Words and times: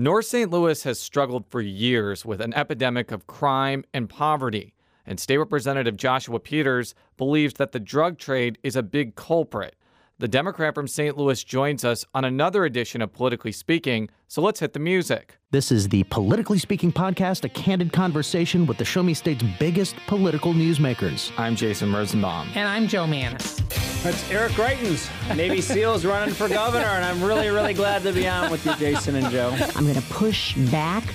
North 0.00 0.24
St. 0.24 0.50
Louis 0.50 0.82
has 0.84 0.98
struggled 0.98 1.44
for 1.50 1.60
years 1.60 2.24
with 2.24 2.40
an 2.40 2.54
epidemic 2.54 3.12
of 3.12 3.26
crime 3.26 3.84
and 3.92 4.08
poverty, 4.08 4.72
and 5.04 5.20
State 5.20 5.36
Representative 5.36 5.98
Joshua 5.98 6.40
Peters 6.40 6.94
believes 7.18 7.52
that 7.54 7.72
the 7.72 7.80
drug 7.80 8.16
trade 8.16 8.56
is 8.62 8.76
a 8.76 8.82
big 8.82 9.14
culprit. 9.14 9.76
The 10.20 10.28
Democrat 10.28 10.74
from 10.74 10.86
St. 10.86 11.16
Louis 11.16 11.42
joins 11.42 11.82
us 11.82 12.04
on 12.12 12.26
another 12.26 12.66
edition 12.66 13.00
of 13.00 13.10
Politically 13.10 13.52
Speaking, 13.52 14.10
so 14.28 14.42
let's 14.42 14.60
hit 14.60 14.74
the 14.74 14.78
music. 14.78 15.38
This 15.50 15.72
is 15.72 15.88
the 15.88 16.02
Politically 16.10 16.58
Speaking 16.58 16.92
podcast, 16.92 17.46
a 17.46 17.48
candid 17.48 17.90
conversation 17.90 18.66
with 18.66 18.76
the 18.76 18.84
Show 18.84 19.02
Me 19.02 19.14
State's 19.14 19.42
biggest 19.58 19.96
political 20.06 20.52
newsmakers. 20.52 21.32
I'm 21.38 21.56
Jason 21.56 21.90
Rosenbaum. 21.90 22.50
And 22.54 22.68
I'm 22.68 22.86
Jo 22.86 23.06
Mannies. 23.06 23.62
That's 24.02 24.30
Eric 24.30 24.52
Greitens, 24.52 25.08
Navy 25.34 25.60
SEALs 25.62 26.04
running 26.04 26.34
for 26.34 26.50
governor, 26.50 26.84
and 26.84 27.02
I'm 27.02 27.24
really, 27.24 27.48
really 27.48 27.72
glad 27.72 28.02
to 28.02 28.12
be 28.12 28.28
on 28.28 28.50
with 28.50 28.66
you, 28.66 28.74
Jason 28.76 29.14
and 29.14 29.30
Jo. 29.30 29.56
I'm 29.74 29.84
going 29.84 29.94
to 29.94 30.08
push 30.10 30.54
back 30.70 31.14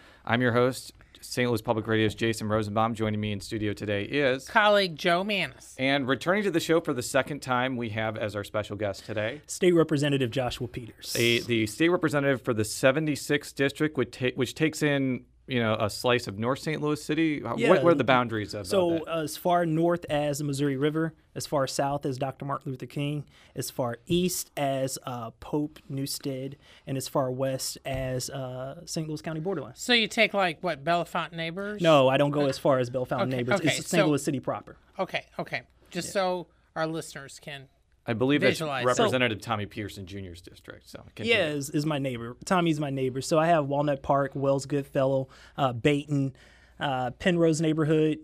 I'm 0.23 0.41
your 0.41 0.51
host, 0.51 0.93
St. 1.19 1.49
Louis 1.49 1.61
Public 1.61 1.87
Radio's 1.87 2.13
Jason 2.15 2.47
Rosenbaum. 2.47 2.93
Joining 2.93 3.19
me 3.19 3.31
in 3.31 3.39
studio 3.39 3.73
today 3.73 4.03
is 4.03 4.47
colleague 4.47 4.95
Jo 4.95 5.23
Mannies. 5.23 5.75
And 5.79 6.07
returning 6.07 6.43
to 6.43 6.51
the 6.51 6.59
show 6.59 6.79
for 6.79 6.93
the 6.93 7.01
second 7.01 7.41
time, 7.41 7.75
we 7.75 7.89
have 7.89 8.17
as 8.17 8.35
our 8.35 8.43
special 8.43 8.75
guest 8.75 9.05
today 9.05 9.41
State 9.47 9.73
Representative 9.73 10.29
Joshua 10.31 10.67
Peters, 10.67 11.15
a, 11.17 11.39
the 11.39 11.65
state 11.67 11.89
representative 11.89 12.41
for 12.41 12.53
the 12.53 12.63
76th 12.63 13.55
district, 13.55 13.97
which, 13.97 14.11
ta- 14.11 14.35
which 14.35 14.53
takes 14.53 14.83
in 14.83 15.25
you 15.51 15.59
know 15.59 15.75
a 15.79 15.89
slice 15.89 16.27
of 16.27 16.39
North 16.39 16.59
St. 16.59 16.81
Louis 16.81 17.03
City? 17.03 17.41
Yeah. 17.57 17.69
What, 17.69 17.83
what 17.83 17.91
are 17.91 17.95
the 17.95 18.05
boundaries 18.05 18.53
of 18.53 18.65
so 18.65 18.91
that? 18.91 19.07
Uh, 19.07 19.21
as 19.23 19.35
far 19.35 19.65
north 19.65 20.05
as 20.09 20.37
the 20.37 20.45
Missouri 20.45 20.77
River, 20.77 21.13
as 21.35 21.45
far 21.45 21.67
south 21.67 22.05
as 22.05 22.17
Dr. 22.17 22.45
Martin 22.45 22.71
Luther 22.71 22.85
King, 22.85 23.25
as 23.53 23.69
far 23.69 23.97
east 24.07 24.49
as 24.55 24.97
uh, 25.05 25.31
Pope 25.41 25.79
Newstead, 25.89 26.55
and 26.87 26.97
as 26.97 27.09
far 27.09 27.29
west 27.29 27.77
as 27.85 28.29
uh, 28.29 28.85
St. 28.85 29.09
Louis 29.09 29.21
County 29.21 29.41
borderline. 29.41 29.73
So 29.75 29.91
you 29.91 30.07
take 30.07 30.33
like 30.33 30.59
what 30.61 30.85
Bellefontaine 30.85 31.35
neighbors? 31.35 31.81
No, 31.81 32.07
I 32.07 32.15
don't 32.15 32.31
go 32.31 32.45
as 32.45 32.57
far 32.57 32.79
as 32.79 32.89
Bellefontaine 32.89 33.27
okay, 33.27 33.37
neighbors. 33.37 33.59
Okay, 33.59 33.67
it's 33.67 33.89
St. 33.89 34.01
so, 34.01 34.07
Louis 34.07 34.23
City 34.23 34.39
proper. 34.39 34.77
Okay, 34.97 35.25
okay. 35.37 35.63
Just 35.89 36.07
yeah. 36.09 36.13
so 36.13 36.47
our 36.77 36.87
listeners 36.87 37.39
can 37.41 37.67
I 38.05 38.13
believe 38.13 38.41
Visualize. 38.41 38.83
it's 38.83 38.99
Representative 38.99 39.41
Tommie 39.41 39.67
Pierson 39.67 40.05
Jr.'s 40.05 40.41
district. 40.41 40.89
So 40.89 41.03
continue. 41.15 41.33
yeah, 41.33 41.49
is, 41.49 41.69
is, 41.69 41.85
my 41.85 41.99
neighbor. 41.99 42.35
Tommie's 42.45 42.79
my 42.79 42.89
neighbor. 42.89 43.21
So 43.21 43.37
I 43.37 43.47
have 43.47 43.67
Walnut 43.67 44.01
Park, 44.01 44.31
Wells 44.33 44.65
Goodfellow, 44.65 45.27
uh, 45.57 45.73
Baden, 45.73 46.33
uh, 46.79 47.11
Penrose 47.11 47.61
neighborhood, 47.61 48.19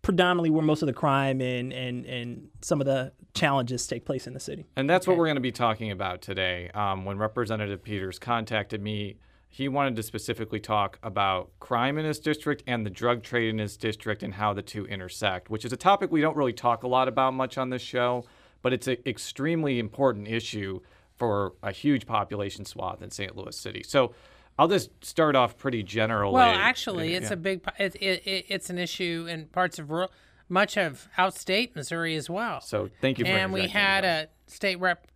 predominantly 0.00 0.50
where 0.50 0.62
most 0.62 0.82
of 0.82 0.86
the 0.86 0.94
crime 0.94 1.40
and, 1.42 1.72
and, 1.72 2.06
and 2.06 2.48
some 2.62 2.80
of 2.80 2.86
the 2.86 3.12
challenges 3.34 3.86
take 3.86 4.06
place 4.06 4.26
in 4.26 4.32
the 4.32 4.40
city. 4.40 4.64
And 4.76 4.88
that's 4.88 5.04
okay. 5.04 5.10
what 5.10 5.18
we're 5.18 5.26
going 5.26 5.36
to 5.36 5.42
be 5.42 5.52
talking 5.52 5.90
about 5.90 6.22
today. 6.22 6.70
Um, 6.72 7.04
when 7.04 7.18
Representative 7.18 7.82
Peters 7.82 8.18
contacted 8.18 8.80
me, 8.80 9.18
he 9.48 9.68
wanted 9.68 9.96
to 9.96 10.02
specifically 10.02 10.60
talk 10.60 10.98
about 11.02 11.50
crime 11.60 11.98
in 11.98 12.04
his 12.04 12.20
district 12.20 12.62
and 12.66 12.86
the 12.86 12.90
drug 12.90 13.22
trade 13.22 13.50
in 13.50 13.58
his 13.58 13.76
district 13.76 14.22
and 14.22 14.34
how 14.34 14.52
the 14.52 14.62
two 14.62 14.86
intersect, 14.86 15.50
which 15.50 15.64
is 15.64 15.72
a 15.72 15.76
topic 15.76 16.10
we 16.10 16.20
don't 16.20 16.36
really 16.36 16.52
talk 16.52 16.82
a 16.82 16.88
lot 16.88 17.08
about 17.08 17.34
much 17.34 17.58
on 17.58 17.70
this 17.70 17.82
show 17.82 18.24
but 18.62 18.72
it's 18.72 18.88
an 18.88 18.98
extremely 19.06 19.78
important 19.78 20.28
issue 20.28 20.80
for 21.16 21.54
a 21.62 21.72
huge 21.72 22.06
population 22.06 22.64
swath 22.64 23.02
in 23.02 23.10
St. 23.10 23.36
Louis 23.36 23.56
City. 23.56 23.82
So 23.82 24.12
I'll 24.58 24.68
just 24.68 24.90
start 25.04 25.36
off 25.36 25.58
pretty 25.58 25.82
generally. 25.82 26.34
Well, 26.34 26.54
actually, 26.54 27.14
it's 27.14 27.28
yeah. 27.28 27.34
a 27.34 27.36
big 27.36 27.60
it, 27.78 27.94
it, 27.96 28.46
it's 28.48 28.70
an 28.70 28.78
issue 28.78 29.26
in 29.28 29.46
parts 29.46 29.78
of 29.78 29.90
rural, 29.90 30.10
much 30.48 30.76
of 30.76 31.08
outstate 31.18 31.74
Missouri 31.74 32.16
as 32.16 32.30
well. 32.30 32.60
So 32.60 32.88
thank 33.00 33.18
you 33.18 33.24
for 33.24 33.30
And 33.30 33.52
we 33.52 33.68
had 33.68 34.04
that. 34.04 34.30
a 34.48 34.50
state 34.50 34.80
rep 34.80 35.08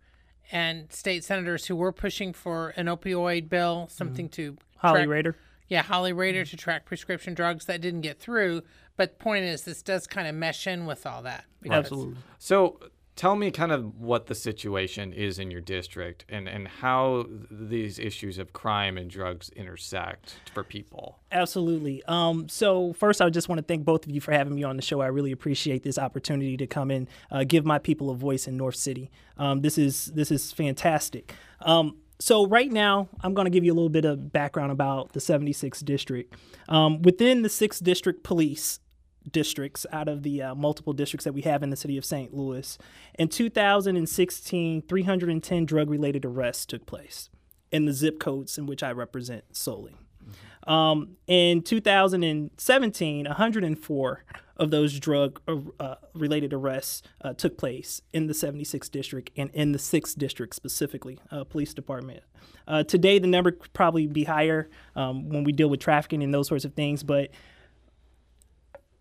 and 0.51 0.91
state 0.91 1.23
senators 1.23 1.65
who 1.65 1.75
were 1.75 1.91
pushing 1.91 2.33
for 2.33 2.69
an 2.69 2.87
opioid 2.87 3.49
bill, 3.49 3.87
something 3.89 4.27
mm-hmm. 4.27 4.55
to 4.55 4.57
Holly 4.77 5.05
track, 5.05 5.25
Rehder. 5.25 5.35
Yeah, 5.69 5.81
Holly 5.81 6.13
Rehder 6.13 6.41
mm-hmm. 6.41 6.49
to 6.49 6.57
track 6.57 6.85
prescription 6.85 7.33
drugs 7.33 7.65
that 7.65 7.81
didn't 7.81 8.01
get 8.01 8.19
through. 8.19 8.61
But 8.97 9.17
the 9.17 9.23
point 9.23 9.45
is, 9.45 9.63
this 9.63 9.81
does 9.81 10.05
kind 10.05 10.27
of 10.27 10.35
mesh 10.35 10.67
in 10.67 10.85
with 10.85 11.05
all 11.07 11.23
that. 11.23 11.45
Absolutely. 11.67 12.17
So 12.37 12.79
tell 13.15 13.35
me 13.35 13.51
kind 13.51 13.71
of 13.71 13.99
what 13.99 14.27
the 14.27 14.35
situation 14.35 15.13
is 15.13 15.37
in 15.37 15.51
your 15.51 15.61
district 15.61 16.25
and, 16.29 16.47
and 16.47 16.67
how 16.67 17.25
these 17.49 17.99
issues 17.99 18.37
of 18.37 18.53
crime 18.53 18.97
and 18.97 19.09
drugs 19.09 19.49
intersect 19.49 20.39
for 20.53 20.63
people. 20.63 21.19
Absolutely. 21.31 22.01
Um, 22.07 22.47
so, 22.49 22.93
first, 22.93 23.21
I 23.21 23.29
just 23.29 23.49
want 23.49 23.59
to 23.59 23.63
thank 23.63 23.85
both 23.85 24.05
of 24.05 24.11
you 24.11 24.21
for 24.21 24.31
having 24.31 24.55
me 24.55 24.63
on 24.63 24.75
the 24.75 24.81
show. 24.81 25.01
I 25.01 25.07
really 25.07 25.31
appreciate 25.31 25.83
this 25.83 25.97
opportunity 25.97 26.57
to 26.57 26.67
come 26.67 26.91
and 26.91 27.07
uh, 27.29 27.43
give 27.43 27.65
my 27.65 27.79
people 27.79 28.09
a 28.09 28.15
voice 28.15 28.47
in 28.47 28.57
North 28.57 28.75
City. 28.75 29.11
Um, 29.37 29.61
this 29.61 29.77
is 29.77 30.07
this 30.07 30.31
is 30.31 30.51
fantastic. 30.51 31.33
Um, 31.61 31.97
so 32.19 32.45
right 32.45 32.71
now, 32.71 33.09
I'm 33.21 33.33
going 33.33 33.45
to 33.45 33.51
give 33.51 33.65
you 33.65 33.73
a 33.73 33.75
little 33.75 33.89
bit 33.89 34.05
of 34.05 34.31
background 34.31 34.71
about 34.71 35.13
the 35.13 35.19
76th 35.19 35.83
district. 35.83 36.35
Um, 36.69 37.01
within 37.01 37.41
the 37.41 37.49
6th 37.49 37.81
district 37.81 38.23
police, 38.23 38.79
districts 39.29 39.85
out 39.91 40.07
of 40.07 40.23
the 40.23 40.41
uh, 40.41 40.55
multiple 40.55 40.93
districts 40.93 41.25
that 41.25 41.33
we 41.33 41.41
have 41.41 41.63
in 41.63 41.69
the 41.69 41.75
city 41.75 41.97
of 41.97 42.05
St. 42.05 42.33
Louis. 42.33 42.77
In 43.17 43.27
2016, 43.27 44.81
310 44.83 45.65
drug 45.65 45.89
related 45.89 46.25
arrests 46.25 46.65
took 46.65 46.85
place 46.85 47.29
in 47.71 47.85
the 47.85 47.93
zip 47.93 48.19
codes 48.19 48.57
in 48.57 48.65
which 48.65 48.83
I 48.83 48.91
represent 48.91 49.43
solely. 49.55 49.95
Um, 50.67 51.17
in 51.27 51.63
2017, 51.63 53.25
104 53.25 54.23
of 54.57 54.69
those 54.69 54.99
drug 54.99 55.41
uh, 55.47 55.57
uh, 55.79 55.95
related 56.13 56.53
arrests 56.53 57.01
uh, 57.21 57.33
took 57.33 57.57
place 57.57 58.01
in 58.13 58.27
the 58.27 58.33
76th 58.33 58.91
district 58.91 59.31
and 59.35 59.49
in 59.53 59.71
the 59.71 59.79
6th 59.79 60.17
district 60.17 60.55
specifically, 60.55 61.19
uh, 61.31 61.43
police 61.43 61.73
department. 61.73 62.21
Uh, 62.67 62.83
today, 62.83 63.17
the 63.17 63.27
number 63.27 63.51
could 63.51 63.73
probably 63.73 64.05
be 64.05 64.23
higher 64.23 64.69
um, 64.95 65.29
when 65.29 65.43
we 65.43 65.51
deal 65.51 65.69
with 65.69 65.79
trafficking 65.79 66.21
and 66.21 66.33
those 66.33 66.47
sorts 66.47 66.63
of 66.63 66.73
things, 66.73 67.01
but 67.01 67.31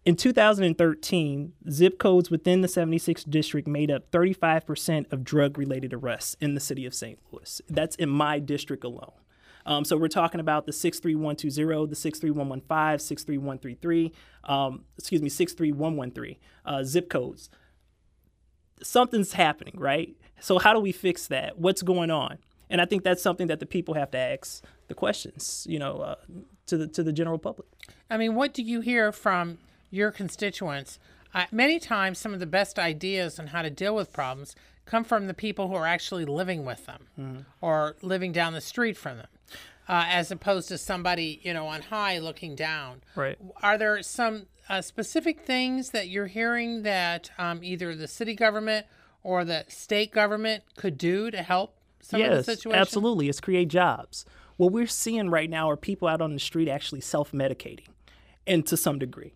in 0.04 0.16
2013, 0.16 1.52
zip 1.70 1.98
codes 1.98 2.30
within 2.30 2.62
the 2.62 2.68
76th 2.68 3.28
district 3.28 3.68
made 3.68 3.90
up 3.90 4.10
35% 4.10 5.12
of 5.12 5.24
drug 5.24 5.58
related 5.58 5.92
arrests 5.92 6.36
in 6.40 6.54
the 6.54 6.60
city 6.60 6.86
of 6.86 6.94
St. 6.94 7.18
Louis. 7.30 7.60
That's 7.68 7.96
in 7.96 8.08
my 8.08 8.38
district 8.38 8.84
alone. 8.84 9.12
Um, 9.66 9.84
so 9.84 9.98
we're 9.98 10.08
talking 10.08 10.40
about 10.40 10.64
the 10.64 10.72
63120, 10.72 11.90
the 11.90 11.94
63115, 11.94 12.98
63133, 12.98 14.12
um, 14.44 14.84
excuse 14.98 15.20
me, 15.20 15.28
63113 15.28 16.36
uh, 16.64 16.82
zip 16.82 17.10
codes. 17.10 17.50
Something's 18.82 19.34
happening, 19.34 19.74
right? 19.76 20.16
So 20.40 20.58
how 20.58 20.72
do 20.72 20.80
we 20.80 20.92
fix 20.92 21.26
that? 21.26 21.58
What's 21.58 21.82
going 21.82 22.10
on? 22.10 22.38
And 22.70 22.80
I 22.80 22.86
think 22.86 23.02
that's 23.02 23.22
something 23.22 23.48
that 23.48 23.60
the 23.60 23.66
people 23.66 23.94
have 23.94 24.10
to 24.12 24.18
ask 24.18 24.64
the 24.88 24.94
questions, 24.94 25.66
you 25.68 25.78
know, 25.78 25.98
uh, 25.98 26.14
to 26.66 26.78
the 26.78 26.86
to 26.86 27.02
the 27.02 27.12
general 27.12 27.38
public. 27.38 27.68
I 28.08 28.16
mean, 28.16 28.34
what 28.34 28.54
do 28.54 28.62
you 28.62 28.80
hear 28.80 29.12
from 29.12 29.58
your 29.90 30.10
constituents, 30.10 30.98
uh, 31.34 31.46
many 31.52 31.78
times 31.78 32.18
some 32.18 32.34
of 32.34 32.40
the 32.40 32.46
best 32.46 32.78
ideas 32.78 33.38
on 33.38 33.48
how 33.48 33.62
to 33.62 33.70
deal 33.70 33.94
with 33.94 34.12
problems 34.12 34.54
come 34.86 35.04
from 35.04 35.26
the 35.26 35.34
people 35.34 35.68
who 35.68 35.74
are 35.74 35.86
actually 35.86 36.24
living 36.24 36.64
with 36.64 36.86
them 36.86 37.06
mm-hmm. 37.18 37.40
or 37.60 37.96
living 38.02 38.32
down 38.32 38.52
the 38.52 38.60
street 38.60 38.96
from 38.96 39.18
them. 39.18 39.28
Uh, 39.88 40.04
as 40.06 40.30
opposed 40.30 40.68
to 40.68 40.78
somebody 40.78 41.40
you 41.42 41.52
know 41.52 41.66
on 41.66 41.82
high 41.82 42.16
looking 42.18 42.54
down. 42.54 43.00
Right. 43.16 43.36
Are 43.60 43.76
there 43.76 44.00
some 44.04 44.46
uh, 44.68 44.82
specific 44.82 45.40
things 45.40 45.90
that 45.90 46.08
you're 46.08 46.28
hearing 46.28 46.84
that 46.84 47.32
um, 47.38 47.64
either 47.64 47.96
the 47.96 48.06
city 48.06 48.36
government 48.36 48.86
or 49.24 49.44
the 49.44 49.64
state 49.66 50.12
government 50.12 50.62
could 50.76 50.96
do 50.96 51.32
to 51.32 51.42
help 51.42 51.74
some 52.00 52.20
yes, 52.20 52.30
of 52.30 52.36
the 52.36 52.54
situation? 52.54 52.80
absolutely. 52.80 53.28
It's 53.28 53.40
create 53.40 53.66
jobs. 53.66 54.24
What 54.58 54.70
we're 54.70 54.86
seeing 54.86 55.28
right 55.28 55.50
now 55.50 55.68
are 55.68 55.76
people 55.76 56.06
out 56.06 56.20
on 56.20 56.34
the 56.34 56.38
street 56.38 56.68
actually 56.68 57.00
self-medicating, 57.00 57.88
and 58.46 58.64
to 58.66 58.76
some 58.76 59.00
degree. 59.00 59.32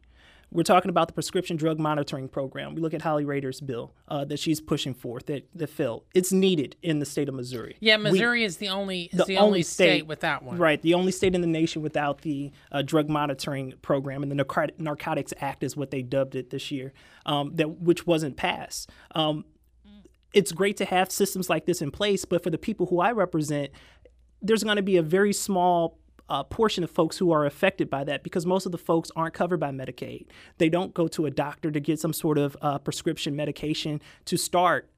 We're 0.55 0.63
talking 0.63 0.89
about 0.89 1.09
the 1.09 1.15
prescription 1.15 1.57
drug 1.57 1.81
monitoring 1.81 2.29
program. 2.29 2.77
We 2.77 2.81
look 2.81 2.95
at 2.95 3.03
Holly 3.03 3.25
Rehder's 3.25 3.61
bill 3.61 3.93
uh, 4.07 4.25
that 4.27 4.39
she's 4.39 4.61
pushing 4.61 4.95
forth 4.95 5.27
that, 5.27 5.49
that 5.57 5.69
failed. 5.69 6.05
It's 6.15 6.33
needed 6.33 6.77
in 6.81 7.01
the 7.01 7.07
state 7.07 7.29
of 7.29 7.35
Missouri. 7.35 7.77
Yeah, 7.81 7.97
Missouri 7.97 8.39
we, 8.39 8.45
is 8.45 8.59
the 8.59 8.69
only 8.69 9.11
is 9.13 9.19
the, 9.19 9.25
the 9.25 9.37
only, 9.37 9.49
only 9.49 9.63
state, 9.65 9.99
state, 9.99 10.07
without 10.07 10.45
one. 10.45 10.57
Right, 10.57 10.81
the 10.81 10.95
only 10.95 11.11
state 11.11 11.35
in 11.35 11.41
the 11.41 11.49
nation 11.49 11.83
without 11.83 12.21
the 12.21 12.53
uh, 12.71 12.83
drug 12.83 13.09
monitoring 13.09 13.75
program, 13.83 14.23
and 14.23 14.31
the 14.31 14.71
Narcotics 14.79 15.35
Act 15.41 15.65
is 15.65 15.77
what 15.77 15.91
they 15.91 16.03
dubbed 16.03 16.37
it 16.37 16.51
this 16.51 16.71
year, 16.71 16.93
um, 17.27 17.51
that 17.57 17.81
which 17.81 18.07
wasn't 18.07 18.37
passed. 18.37 18.91
Um, 19.13 19.45
it's 20.33 20.53
great 20.53 20.77
to 20.77 20.85
have 20.85 21.11
systems 21.11 21.51
like 21.51 21.67
this 21.67 21.83
in 21.83 21.91
place, 21.91 22.25
but 22.25 22.45
for 22.45 22.51
the 22.51 22.59
people 22.59 22.87
who 22.87 23.01
I 23.01 23.11
represent, 23.11 23.73
there's 24.41 24.63
going 24.63 24.77
to 24.77 24.83
be 24.83 24.99
a 24.99 25.03
very 25.03 25.33
small 25.33 25.99
uh, 26.29 26.43
portion 26.43 26.83
of 26.85 26.91
folks 26.91 27.19
who 27.19 27.31
are 27.33 27.45
affected 27.45 27.91
by 27.91 28.05
that 28.05 28.23
because 28.23 28.47
most 28.47 28.67
of 28.67 28.73
the 28.73 28.79
folks 28.79 29.11
aren't 29.15 29.35
covered 29.35 29.61
by 29.61 29.71
Medicaid. 29.71 30.27
They 30.59 30.69
don't 30.69 30.95
go 30.95 31.07
to 31.09 31.27
a 31.27 31.31
doctor 31.31 31.71
to 31.71 31.81
get 31.81 32.01
some 32.01 32.13
sort 32.13 32.39
of 32.39 32.57
uh, 32.63 32.79
prescription 32.79 33.37
medication 33.37 34.01
to 34.25 34.37
start 34.37 34.89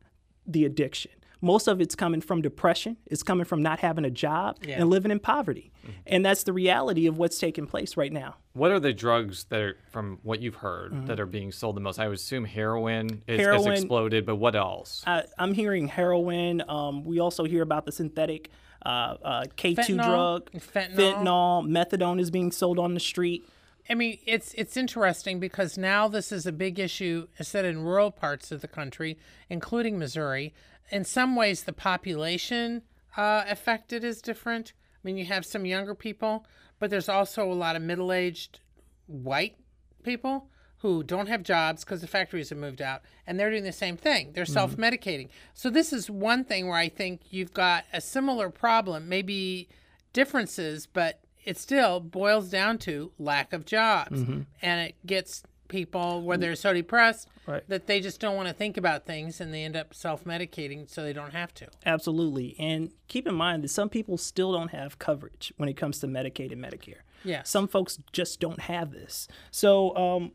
the 0.47 0.65
addiction. 0.65 1.11
Most 1.43 1.69
of 1.69 1.83
it's 1.83 1.95
coming 1.95 2.23
from 2.23 2.41
depression. 2.41 2.97
It's 3.07 3.23
coming 3.23 3.45
from 3.45 3.63
not 3.63 3.81
having 3.81 4.05
a 4.07 4.11
job 4.11 4.57
Yeah. 4.67 4.81
and 4.81 4.89
living 4.89 5.11
in 5.11 5.21
poverty. 5.21 5.71
And 6.07 6.25
that's 6.25 6.45
the 6.45 6.53
reality 6.53 7.07
of 7.07 7.19
what's 7.19 7.39
taking 7.39 7.67
place 7.67 7.97
right 7.97 8.13
now. 8.13 8.37
What 8.55 8.71
are 8.71 8.81
the 8.81 8.95
drugs 8.95 9.45
that 9.51 9.61
are, 9.61 9.77
from 9.91 10.19
what 10.23 10.41
you've 10.41 10.57
heard, 10.57 11.07
that 11.09 11.21
are 11.21 11.27
being 11.27 11.53
sold 11.53 11.77
the 11.77 11.81
most? 11.81 11.99
I 11.99 12.09
would 12.09 12.17
assume 12.17 12.47
heroin, 12.47 13.23
is, 13.27 13.39
has 13.39 13.41
Heroin- 13.41 13.73
exploded, 13.73 14.25
but 14.25 14.37
what 14.37 14.57
else? 14.57 15.05
I, 15.07 15.25
I'm 15.39 15.53
hearing 15.53 15.89
heroin. 15.89 16.63
Um, 16.69 17.05
we 17.05 17.19
also 17.21 17.45
hear 17.45 17.63
about 17.63 17.85
the 17.85 17.93
synthetic 17.93 18.51
K2 18.87 19.77
Fentanyl, 19.77 20.05
drug, 20.05 20.51
fentanyl. 20.53 20.95
fentanyl, 20.95 21.67
methadone 21.69 22.21
is 22.21 22.31
being 22.31 22.53
sold 22.53 22.79
on 22.79 22.95
the 22.95 23.01
street. 23.01 23.49
I 23.89 23.95
mean, 23.95 24.19
it's 24.27 24.53
it's 24.55 24.77
interesting 24.77 25.39
because 25.41 25.79
now 25.79 26.09
this 26.09 26.33
is 26.33 26.47
a 26.47 26.53
big 26.53 26.79
issue, 26.79 27.29
instead 27.39 27.65
in 27.65 27.83
rural 27.83 28.11
parts 28.11 28.51
of 28.51 28.61
the 28.61 28.69
country, 28.69 29.19
including 29.49 29.99
Missouri. 29.99 30.55
In 30.91 31.05
some 31.05 31.37
ways, 31.37 31.65
the 31.65 31.73
population 31.73 32.83
uh, 33.17 33.45
affected 33.49 34.05
is 34.05 34.23
different. 34.23 34.73
I 34.77 34.99
mean, 35.03 35.17
you 35.17 35.25
have 35.27 35.45
some 35.45 35.65
younger 35.67 35.95
people, 35.95 36.47
but 36.79 36.91
there's 36.91 37.09
also 37.09 37.51
a 37.51 37.55
lot 37.55 37.77
of 37.77 37.83
middle-aged 37.83 38.61
white 39.07 39.57
people 40.03 40.49
who 40.79 41.03
don't 41.03 41.29
have 41.29 41.43
jobs 41.43 41.85
because 41.85 42.01
the 42.01 42.07
factories 42.07 42.51
have 42.51 42.59
moved 42.59 42.83
out, 42.83 43.03
and 43.27 43.39
they're 43.39 43.51
doing 43.51 43.65
the 43.65 43.73
same 43.73 43.97
thing. 43.97 44.33
They're 44.33 44.45
mm-hmm. 44.45 44.53
self-medicating. 44.53 45.29
So 45.55 45.71
this 45.71 45.93
is 45.93 46.11
one 46.11 46.45
thing 46.45 46.69
where 46.69 46.79
I 46.79 46.89
think 46.89 47.23
you've 47.31 47.55
got 47.55 47.85
a 47.93 48.01
similar 48.01 48.51
problem, 48.51 49.09
maybe 49.09 49.69
differences, 50.13 50.87
but 50.87 51.21
it 51.45 51.59
still 51.59 52.01
boils 52.01 52.51
down 52.51 52.79
to 52.79 53.13
lack 53.19 53.53
of 53.53 53.65
jobs, 53.65 54.21
mm-hmm. 54.21 54.43
and 54.63 54.89
it 54.89 54.95
gets 55.07 55.43
people 55.69 56.23
where 56.23 56.37
mm. 56.37 56.41
they're 56.41 56.57
so 56.57 56.73
depressed 56.73 57.29
Right. 57.47 57.63
that 57.69 57.87
they 57.87 58.01
just 58.01 58.19
don't 58.19 58.35
want 58.35 58.49
to 58.49 58.55
think 58.55 58.77
about 58.77 59.07
things, 59.07 59.41
and 59.41 59.55
they 59.55 59.63
end 59.63 59.77
up 59.77 59.95
self-medicating 59.95 60.91
so 60.91 61.05
they 61.05 61.13
don't 61.13 61.33
have 61.33 61.55
to. 61.55 61.69
Absolutely. 61.85 62.57
And 62.59 62.91
keep 63.07 63.27
in 63.27 63.37
mind 63.37 63.63
that 63.63 63.69
some 63.69 63.89
people 63.89 64.19
still 64.19 64.53
don't 64.53 64.73
have 64.73 64.99
coverage 64.99 65.53
when 65.57 65.69
it 65.69 65.75
comes 65.77 66.01
to 66.01 66.09
Medicaid 66.09 66.51
and 66.51 66.61
Medicare. 66.63 67.03
yeah 67.23 67.45
Some 67.45 67.69
folks 67.69 68.01
just 68.13 68.41
don't 68.41 68.63
have 68.63 68.91
this. 68.91 69.29
So, 69.53 69.97
um, 69.97 70.33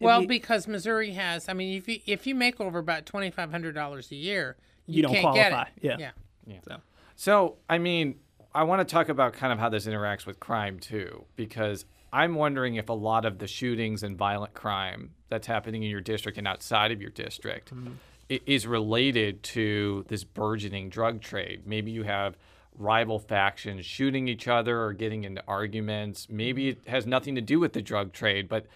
Well, 0.00 0.22
you- 0.22 0.28
because 0.28 0.66
Missouri 0.66 1.12
has, 1.12 1.48
I 1.48 1.52
mean, 1.52 1.76
if 1.76 1.88
you 1.88 2.00
if 2.06 2.26
you 2.26 2.34
make 2.34 2.60
over 2.60 2.78
about 2.78 3.06
twenty 3.06 3.30
five 3.30 3.50
hundred 3.50 3.74
dollars 3.74 4.10
a 4.10 4.16
year, 4.16 4.56
you, 4.86 4.96
You 4.96 5.02
don't 5.04 5.12
can't 5.14 5.34
get 5.34 5.50
qualify. 5.52 5.70
it. 5.82 6.00
Yeah. 6.00 6.10
yeah. 6.46 6.58
So, 6.66 6.76
so 7.16 7.56
I 7.68 7.78
mean, 7.78 8.16
I 8.54 8.64
want 8.64 8.86
to 8.86 8.92
talk 8.92 9.08
about 9.08 9.34
kind 9.34 9.52
of 9.52 9.58
how 9.58 9.68
this 9.68 9.86
interacts 9.86 10.26
with 10.26 10.40
crime 10.40 10.78
too, 10.78 11.24
because 11.36 11.84
I'm 12.12 12.34
wondering 12.34 12.74
if 12.74 12.88
a 12.88 12.92
lot 12.94 13.24
of 13.24 13.38
the 13.38 13.46
shootings 13.46 14.02
and 14.02 14.16
violent 14.16 14.54
crime 14.54 15.10
that's 15.28 15.46
happening 15.46 15.84
in 15.84 15.90
your 15.90 16.00
district 16.00 16.38
and 16.38 16.48
outside 16.48 16.90
of 16.90 17.00
your 17.00 17.10
district 17.12 17.72
mm-hmm. 17.72 17.92
i- 18.30 18.40
is 18.46 18.66
related 18.66 19.44
to 19.44 20.04
this 20.08 20.24
burgeoning 20.24 20.88
drug 20.88 21.20
trade. 21.20 21.62
Maybe 21.66 21.92
you 21.92 22.02
have 22.02 22.36
rival 22.76 23.18
factions 23.20 23.84
shooting 23.86 24.26
each 24.26 24.48
other 24.48 24.82
or 24.82 24.92
getting 24.92 25.22
into 25.22 25.42
arguments. 25.46 26.26
Maybe 26.28 26.72
mm-hmm. 26.72 26.80
it 26.86 26.90
has 26.90 27.06
nothing 27.06 27.36
to 27.36 27.40
do 27.40 27.60
with 27.60 27.74
the 27.74 27.82
drug 27.82 28.12
trade, 28.12 28.48
but 28.48 28.66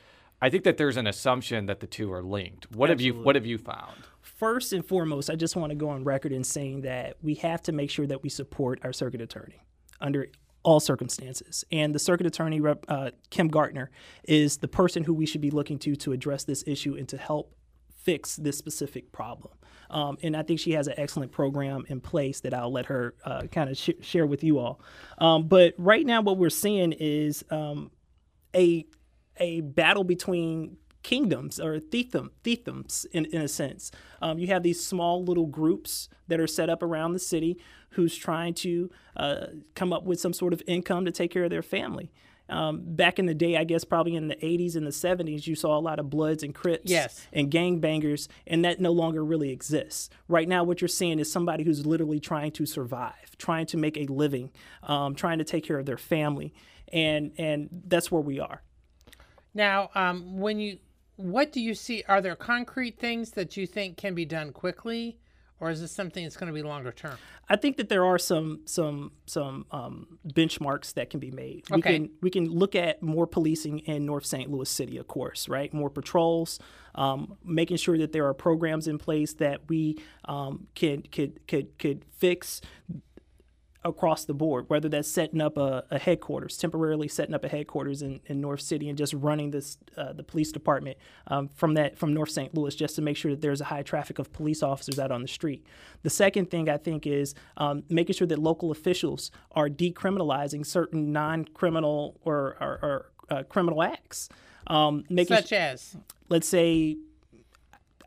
I 0.43 0.51
think 0.51 0.65
that 0.65 0.77
there's 0.77 0.97
an 0.97 1.07
assumption 1.07 1.67
that 1.67 1.81
the 1.81 1.87
two 1.87 2.13
are 2.13 2.23
linked. 2.23 2.71
What 2.75 2.91
have 2.91 3.01
you 3.01 3.15
What 3.15 3.35
have 3.35 3.47
you 3.47 3.59
found? 3.59 3.95
first 4.21 4.73
and 4.73 4.85
foremost, 4.85 5.31
I 5.31 5.37
just 5.37 5.55
want 5.55 5.71
to 5.71 5.77
go 5.77 5.89
on 5.89 6.03
record 6.05 6.33
in 6.33 6.45
saying 6.45 6.83
that 6.83 7.17
we 7.23 7.35
have 7.37 7.63
to 7.63 7.73
make 7.73 7.91
sure 7.91 8.07
that 8.07 8.23
we 8.23 8.29
support 8.29 8.81
our 8.83 8.93
circuit 8.93 9.21
attorney 9.21 9.65
under 10.01 10.27
all 10.65 10.81
circumstances. 10.81 11.65
And 11.71 11.95
the 11.95 11.99
circuit 11.99 12.27
attorney, 12.27 12.61
uh, 12.89 13.11
Kim 13.31 13.49
Gardner, 13.49 13.91
is 14.25 14.59
the 14.59 14.69
person 14.69 15.05
who 15.05 15.15
we 15.15 15.27
should 15.27 15.41
be 15.41 15.51
looking 15.51 15.79
to 15.81 15.95
to 15.97 16.13
address 16.13 16.45
this 16.45 16.65
issue 16.67 16.95
and 16.97 17.09
to 17.11 17.17
help 17.17 17.55
fix 18.03 18.37
this 18.37 18.59
specific 18.59 19.13
problem. 19.13 19.55
Um, 19.91 20.17
and 20.23 20.37
I 20.37 20.43
think 20.43 20.59
she 20.59 20.73
has 20.73 20.89
an 20.89 20.95
excellent 20.97 21.31
program 21.31 21.85
in 21.89 22.01
place 22.01 22.41
that 22.41 22.53
I'll 22.55 22.73
let 22.73 22.87
her 22.87 23.15
uh, 23.25 23.43
kind 23.53 23.71
of 23.71 23.77
sh- 23.77 23.91
share 24.01 24.27
with 24.27 24.43
you 24.43 24.59
all. 24.59 24.81
Um, 25.19 25.47
but 25.47 25.75
right 25.79 26.05
now, 26.05 26.23
what 26.23 26.39
we're 26.39 26.51
seeing 26.51 26.93
is 26.93 27.45
um, 27.51 27.91
a 28.55 28.87
a 29.39 29.61
battle 29.61 30.05
between 30.05 30.77
kingdoms 31.03 31.61
or 31.61 31.79
fiefdom, 31.81 32.31
fiefdoms 32.43 33.05
in, 33.13 33.27
in 33.27 33.43
a 33.43 33.49
sense. 33.49 33.91
Um, 34.23 34.39
you 34.39 34.47
have 34.49 34.63
these 34.63 34.85
small 34.85 35.23
little 35.23 35.47
groups 35.47 36.09
that 36.29 36.41
are 36.41 36.47
set 36.47 36.71
up 36.71 36.83
around 36.83 37.13
the 37.13 37.19
city 37.19 37.59
who's 37.91 38.17
trying 38.17 38.55
to 38.55 38.91
uh, 39.17 39.47
come 39.75 39.93
up 39.93 40.05
with 40.05 40.19
some 40.19 40.33
sort 40.33 40.53
of 40.55 40.63
income 40.67 41.05
to 41.05 41.13
take 41.13 41.31
care 41.31 41.45
of 41.45 41.51
their 41.51 41.63
family. 41.63 42.11
Um, 42.49 42.81
back 42.85 43.19
in 43.19 43.25
the 43.27 43.35
day, 43.35 43.57
I 43.57 43.65
guess 43.65 43.85
probably 43.85 44.15
in 44.17 44.29
the 44.29 44.37
80s 44.37 44.77
and 44.77 44.87
the 44.87 44.91
70s, 44.91 45.47
you 45.47 45.55
saw 45.55 45.79
a 45.79 45.81
lot 45.81 45.99
of 45.99 46.11
Bloods 46.11 46.43
and 46.43 46.55
Crips 46.55 46.91
Yes. 46.91 47.27
and 47.33 47.51
gangbangers, 47.51 48.29
and 48.47 48.65
that 48.67 48.81
no 48.81 48.93
longer 48.93 49.25
really 49.25 49.51
exists. 49.51 50.11
Right 50.29 50.47
now, 50.49 50.63
what 50.65 50.81
you're 50.83 50.89
seeing 50.89 51.19
is 51.19 51.31
somebody 51.33 51.65
who's 51.65 51.87
literally 51.87 52.21
trying 52.21 52.53
to 52.53 52.67
survive, 52.67 53.37
trying 53.39 53.65
to 53.67 53.79
make 53.79 53.97
a 53.97 54.05
living, 54.07 54.51
um, 54.83 55.15
trying 55.15 55.39
to 55.39 55.45
take 55.45 55.65
care 55.65 55.79
of 55.79 55.87
their 55.87 55.97
family, 55.97 56.53
and 56.93 57.33
and 57.39 57.69
that's 57.87 58.11
where 58.13 58.21
we 58.21 58.39
are. 58.41 58.63
Now, 59.55 59.91
um, 59.95 60.39
when 60.39 60.59
you, 60.59 60.79
what 61.17 61.53
do 61.53 61.61
you 61.61 61.75
see? 61.75 62.03
Are 62.09 62.21
there 62.21 62.37
concrete 62.37 62.99
things 62.99 63.31
that 63.33 63.57
you 63.57 63.67
think 63.67 63.97
can 63.97 64.15
be 64.15 64.25
done 64.25 64.53
quickly, 64.53 65.19
or 65.61 65.71
is 65.71 65.81
this 65.81 65.93
something 65.93 66.25
that's 66.25 66.37
going 66.37 66.49
to 66.49 66.53
be 66.53 66.63
longer 66.63 66.91
term? 66.91 67.17
I 67.49 67.57
think 67.57 67.77
that 67.77 67.89
there 67.89 68.05
are 68.05 68.19
some 68.19 68.63
some 68.65 69.13
some 69.27 69.67
um, 69.71 70.19
benchmarks 70.27 70.95
that 70.95 71.11
can 71.11 71.21
be 71.21 71.31
made. 71.31 71.65
We 71.71 71.77
Okay. 71.79 71.93
can 71.93 72.11
we 72.21 72.31
can 72.31 72.47
look 72.47 72.75
at 72.75 73.03
more 73.03 73.27
policing 73.29 73.81
in 73.81 74.05
North 74.05 74.27
St. 74.27 74.51
Louis 74.51 74.69
City, 74.69 74.97
of 74.97 75.07
course, 75.07 75.49
right? 75.49 75.73
More 75.73 75.91
patrols, 75.91 76.59
um, 76.97 77.37
making 77.45 77.77
sure 77.77 77.97
that 77.99 78.13
there 78.13 78.27
are 78.27 78.35
programs 78.35 78.89
in 78.89 78.99
place 78.99 79.35
that 79.35 79.69
we 79.69 79.99
um, 80.25 80.67
can 80.75 81.03
could 81.03 81.47
could 81.47 81.79
could 81.79 82.05
fix 82.19 82.61
across 83.85 84.25
the 84.25 84.35
board, 84.35 84.65
whether 84.69 84.89
that's 84.89 85.11
setting 85.11 85.41
up 85.41 85.59
a, 85.59 85.85
a 85.91 85.99
headquarters, 85.99 86.57
temporarily 86.57 87.07
setting 87.07 87.35
up 87.35 87.45
a 87.45 87.49
headquarters 87.49 88.03
in, 88.03 88.21
in 88.27 88.41
North 88.41 88.61
City 88.61 88.89
and 88.89 88.97
just 88.97 89.13
running 89.13 89.51
this 89.51 89.77
uh, 89.97 90.13
the 90.13 90.23
police 90.23 90.53
department 90.53 90.97
um, 91.27 91.49
from 91.55 91.75
that 91.75 91.99
from 91.99 92.15
North 92.15 92.31
St. 92.31 92.55
Louis, 92.55 92.75
just 92.75 92.97
to 92.97 93.03
make 93.03 93.17
sure 93.17 93.31
that 93.31 93.41
there's 93.41 93.61
a 93.61 93.65
high 93.65 93.83
traffic 93.83 94.19
of 94.19 94.33
police 94.33 94.63
officers 94.63 94.99
out 94.99 95.11
on 95.11 95.23
the 95.23 95.29
street. 95.29 95.67
The 96.03 96.11
second 96.11 96.51
thing 96.51 96.69
I 96.69 96.79
think 96.79 97.07
is 97.07 97.35
um, 97.57 97.85
making 97.89 98.15
sure 98.15 98.27
that 98.27 98.39
local 98.39 98.71
officials 98.71 99.31
are 99.53 99.69
decriminalizing 99.69 100.65
certain 100.65 101.13
non-criminal 101.13 102.21
or, 102.25 102.57
or, 102.61 102.79
or 102.83 103.13
uh, 103.31 103.43
criminal 103.45 103.83
acts. 103.83 104.29
Um, 104.67 105.05
making 105.11 105.37
Such 105.37 105.53
as, 105.53 105.97
let's 106.29 106.49
say 106.49 106.97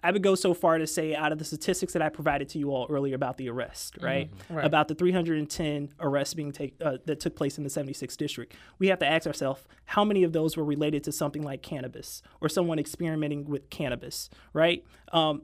I 0.07 0.11
would 0.11 0.23
go 0.23 0.35
so 0.35 0.53
far 0.53 0.77
to 0.77 0.87
say 0.87 1.13
out 1.13 1.33
of 1.33 1.37
the 1.37 1.43
statistics 1.43 1.91
that 1.91 2.01
I 2.01 2.07
provided 2.07 2.47
to 2.49 2.59
you 2.59 2.71
all 2.71 2.87
earlier 2.89 3.13
about 3.13 3.35
the 3.35 3.49
arrest, 3.49 3.97
right? 3.99 4.29
Right. 4.49 4.63
About 4.65 4.87
the 4.87 4.95
310 4.95 5.89
arrests 5.99 6.33
being 6.33 6.53
take, 6.53 6.75
uh, 6.81 6.99
that 7.07 7.19
took 7.19 7.35
place 7.35 7.57
in 7.57 7.65
the 7.65 7.69
76th 7.69 8.15
district. 8.15 8.55
We 8.79 8.87
have 8.87 8.99
to 8.99 9.05
ask 9.05 9.27
ourselves 9.27 9.63
how 9.83 10.05
many 10.05 10.23
of 10.23 10.31
those 10.31 10.55
were 10.55 10.63
related 10.63 11.03
to 11.03 11.11
something 11.11 11.43
like 11.43 11.61
cannabis 11.61 12.21
or 12.39 12.47
someone 12.47 12.79
experimenting 12.79 13.49
with 13.49 13.69
cannabis, 13.69 14.29
right? 14.53 14.81
Um, 15.11 15.41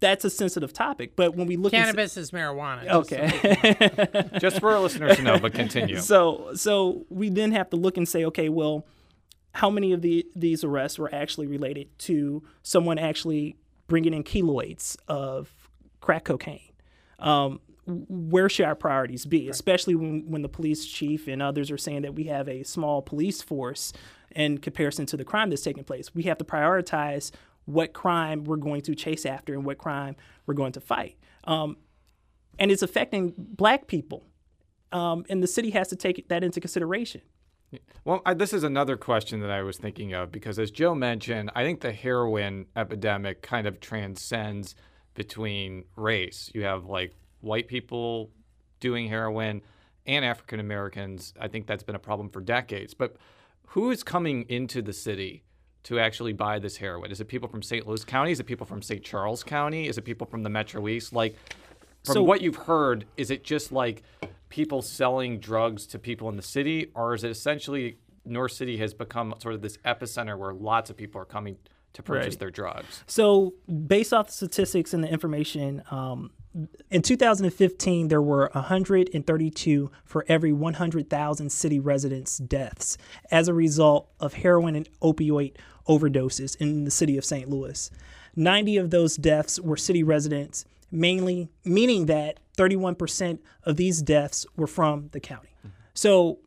that's 0.00 0.24
a 0.24 0.30
sensitive 0.30 0.72
topic, 0.72 1.14
but 1.14 1.36
when 1.36 1.46
we 1.46 1.56
look 1.56 1.72
at 1.72 1.84
cannabis 1.84 2.16
is 2.16 2.32
marijuana. 2.32 2.82
just 2.84 3.08
so 3.08 3.16
okay. 3.16 4.38
Just 4.40 4.58
for 4.58 4.72
our 4.72 4.80
listeners 4.80 5.18
to 5.18 5.22
know, 5.22 5.38
but 5.38 5.54
continue. 5.54 6.00
So 6.00 6.50
so 6.56 7.06
we 7.10 7.28
then 7.28 7.52
have 7.52 7.70
to 7.70 7.76
look 7.76 7.96
and 7.96 8.08
say, 8.08 8.24
okay, 8.24 8.48
well, 8.48 8.84
how 9.56 9.70
many 9.70 9.92
of 9.92 10.02
the 10.02 10.26
these 10.36 10.62
arrests 10.62 10.98
were 10.98 11.12
actually 11.14 11.46
related 11.46 11.88
to 11.98 12.42
someone 12.62 12.98
actually 12.98 13.56
bringing 13.88 14.12
in 14.12 14.22
kiloids 14.22 14.96
of 15.08 15.50
crack 16.00 16.24
cocaine? 16.24 16.72
Um, 17.18 17.60
where 17.86 18.48
should 18.48 18.66
our 18.66 18.74
priorities 18.74 19.24
be, 19.24 19.48
especially 19.48 19.94
when, 19.94 20.28
when 20.28 20.42
the 20.42 20.48
police 20.48 20.84
chief 20.84 21.26
and 21.26 21.40
others 21.40 21.70
are 21.70 21.78
saying 21.78 22.02
that 22.02 22.14
we 22.14 22.24
have 22.24 22.48
a 22.48 22.64
small 22.64 23.00
police 23.00 23.40
force 23.42 23.92
in 24.34 24.58
comparison 24.58 25.06
to 25.06 25.16
the 25.16 25.24
crime 25.24 25.48
that's 25.48 25.62
taking 25.62 25.84
place? 25.84 26.14
We 26.14 26.24
have 26.24 26.36
to 26.38 26.44
prioritize 26.44 27.30
what 27.64 27.94
crime 27.94 28.44
we're 28.44 28.56
going 28.56 28.82
to 28.82 28.94
chase 28.94 29.24
after 29.24 29.54
and 29.54 29.64
what 29.64 29.78
crime 29.78 30.16
we're 30.46 30.54
going 30.54 30.72
to 30.72 30.80
fight. 30.80 31.16
Um, 31.44 31.78
and 32.58 32.70
it's 32.70 32.82
affecting 32.82 33.32
black 33.36 33.86
people 33.86 34.24
um, 34.92 35.24
and 35.28 35.42
the 35.42 35.46
city 35.46 35.70
has 35.70 35.88
to 35.88 35.96
take 35.96 36.28
that 36.28 36.44
into 36.44 36.60
consideration. 36.60 37.22
Well, 38.04 38.22
I, 38.24 38.34
this 38.34 38.52
is 38.52 38.62
another 38.62 38.96
question 38.96 39.40
that 39.40 39.50
I 39.50 39.62
was 39.62 39.78
thinking 39.78 40.12
of 40.14 40.30
because, 40.30 40.58
as 40.58 40.70
Jo 40.70 40.94
mentioned, 40.94 41.50
I 41.54 41.64
think 41.64 41.80
the 41.80 41.92
heroin 41.92 42.66
epidemic 42.76 43.42
kind 43.42 43.66
of 43.66 43.80
transcends 43.80 44.74
between 45.14 45.84
race. 45.96 46.50
You 46.54 46.62
have 46.64 46.86
like 46.86 47.14
white 47.40 47.68
people 47.68 48.30
doing 48.80 49.08
heroin 49.08 49.62
and 50.06 50.24
African 50.24 50.60
Americans. 50.60 51.34
I 51.40 51.48
think 51.48 51.66
that's 51.66 51.82
been 51.82 51.96
a 51.96 52.00
problem 52.00 52.28
for 52.28 52.40
decades. 52.40 52.94
But 52.94 53.16
who 53.68 53.90
is 53.90 54.02
coming 54.02 54.44
into 54.48 54.82
the 54.82 54.92
city 54.92 55.42
to 55.84 55.98
actually 55.98 56.32
buy 56.32 56.58
this 56.58 56.76
heroin? 56.76 57.10
Is 57.10 57.20
it 57.20 57.26
people 57.26 57.48
from 57.48 57.62
St. 57.62 57.86
Louis 57.86 58.04
County? 58.04 58.32
Is 58.32 58.40
it 58.40 58.44
people 58.44 58.66
from 58.66 58.82
St. 58.82 59.02
Charles 59.02 59.42
County? 59.42 59.88
Is 59.88 59.98
it 59.98 60.02
people 60.02 60.26
from 60.26 60.42
the 60.42 60.50
Metro 60.50 60.86
East? 60.88 61.12
Like, 61.12 61.36
from 62.04 62.14
So- 62.14 62.22
what 62.22 62.40
you've 62.40 62.56
heard, 62.56 63.06
is 63.16 63.30
it 63.30 63.42
just 63.42 63.72
like 63.72 64.02
people 64.48 64.82
selling 64.82 65.38
drugs 65.40 65.86
to 65.88 65.98
people 65.98 66.28
in 66.28 66.36
the 66.36 66.42
city, 66.42 66.90
or 66.94 67.14
is 67.14 67.24
it 67.24 67.30
essentially 67.30 67.98
North 68.24 68.52
City 68.52 68.76
has 68.78 68.94
become 68.94 69.34
sort 69.38 69.54
of 69.54 69.62
this 69.62 69.76
epicenter 69.78 70.38
where 70.38 70.52
lots 70.52 70.90
of 70.90 70.96
people 70.96 71.20
are 71.20 71.24
coming 71.26 71.56
to 71.92 72.02
purchase 72.02 72.34
Right. 72.34 72.38
their 72.40 72.50
drugs? 72.50 73.02
So, 73.06 73.54
based 73.86 74.12
off 74.12 74.26
the 74.28 74.32
statistics 74.32 74.92
and 74.94 75.02
the 75.04 75.08
information, 75.08 75.82
um, 75.90 76.30
in 76.90 77.02
2015, 77.02 78.08
there 78.08 78.22
were 78.22 78.50
132 78.54 79.90
for 80.04 80.24
every 80.28 80.52
100,000 80.52 81.50
city 81.50 81.78
residents' 81.78 82.38
deaths 82.38 82.96
as 83.30 83.48
a 83.48 83.54
result 83.54 84.08
of 84.20 84.34
heroin 84.34 84.74
and 84.74 84.88
opioid 85.02 85.54
overdoses 85.88 86.56
in 86.56 86.84
the 86.84 86.90
city 86.90 87.16
of 87.18 87.24
St. 87.24 87.48
Louis. 87.48 87.90
90 88.34 88.76
of 88.78 88.90
those 88.90 89.16
deaths 89.16 89.60
were 89.60 89.76
city 89.76 90.02
residents, 90.02 90.64
mainly 90.90 91.48
meaning 91.64 92.06
that 92.06 92.40
31% 92.56 93.38
of 93.64 93.76
these 93.76 94.02
deaths 94.02 94.46
were 94.56 94.66
from 94.66 95.08
the 95.12 95.20
county. 95.20 95.50
So, 95.94 96.38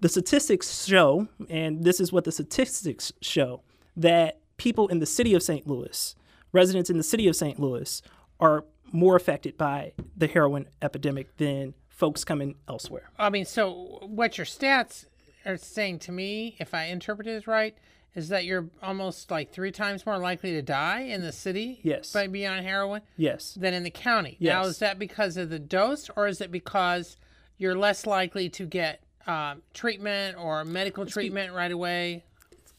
the 0.00 0.08
statistics 0.08 0.86
show, 0.86 1.26
and 1.50 1.82
this 1.82 1.98
is 2.00 2.12
what 2.12 2.24
the 2.24 2.32
statistics 2.32 3.12
show, 3.20 3.62
that 3.96 4.40
people 4.56 4.86
in 4.88 5.00
the 5.00 5.06
city 5.06 5.34
of 5.34 5.42
St. 5.42 5.66
Louis, 5.66 6.14
residents 6.52 6.88
in 6.88 6.96
the 6.96 7.02
city 7.02 7.26
of 7.26 7.34
St. 7.34 7.58
Louis, 7.58 8.00
are 8.38 8.64
more 8.92 9.16
affected 9.16 9.58
by 9.58 9.92
the 10.16 10.28
heroin 10.28 10.66
epidemic 10.82 11.36
than 11.36 11.74
folks 11.88 12.24
coming 12.24 12.54
elsewhere. 12.68 13.10
I 13.18 13.28
mean, 13.28 13.44
so 13.44 13.98
what 14.02 14.38
your 14.38 14.44
stats 14.44 15.06
are 15.44 15.56
saying 15.56 15.98
to 16.00 16.12
me, 16.12 16.56
if 16.60 16.74
I 16.74 16.84
interpret 16.84 17.26
it 17.26 17.46
right, 17.46 17.76
is 18.14 18.28
that 18.30 18.44
you're 18.44 18.66
almost 18.82 19.30
like 19.30 19.52
three 19.52 19.70
times 19.70 20.04
more 20.06 20.18
likely 20.18 20.52
to 20.52 20.62
die 20.62 21.00
in 21.00 21.20
the 21.22 21.32
city 21.32 21.80
Yes. 21.82 22.12
by 22.12 22.26
being 22.26 22.48
on 22.48 22.62
heroin 22.62 23.02
Yes. 23.16 23.54
than 23.54 23.74
in 23.74 23.82
the 23.82 23.90
county. 23.90 24.36
Now, 24.40 24.64
is 24.64 24.78
that 24.78 24.98
because 24.98 25.36
of 25.36 25.50
the 25.50 25.58
dose, 25.58 26.10
or 26.16 26.26
is 26.26 26.40
it 26.40 26.50
because 26.50 27.16
you're 27.58 27.76
less 27.76 28.06
likely 28.06 28.48
to 28.50 28.66
get 28.66 29.00
um, 29.26 29.62
treatment 29.74 30.36
or 30.38 30.64
medical 30.64 31.04
treatment 31.06 31.52
right 31.52 31.72
away? 31.72 32.24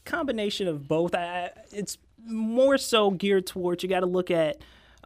combination 0.04 0.66
of 0.66 0.88
both. 0.88 1.14
I, 1.14 1.50
it's 1.70 1.96
more 2.26 2.76
so 2.78 3.10
geared 3.10 3.46
towards 3.46 3.82
you 3.82 3.88
got 3.88 4.00
to 4.00 4.06
look 4.06 4.30
at 4.30 4.56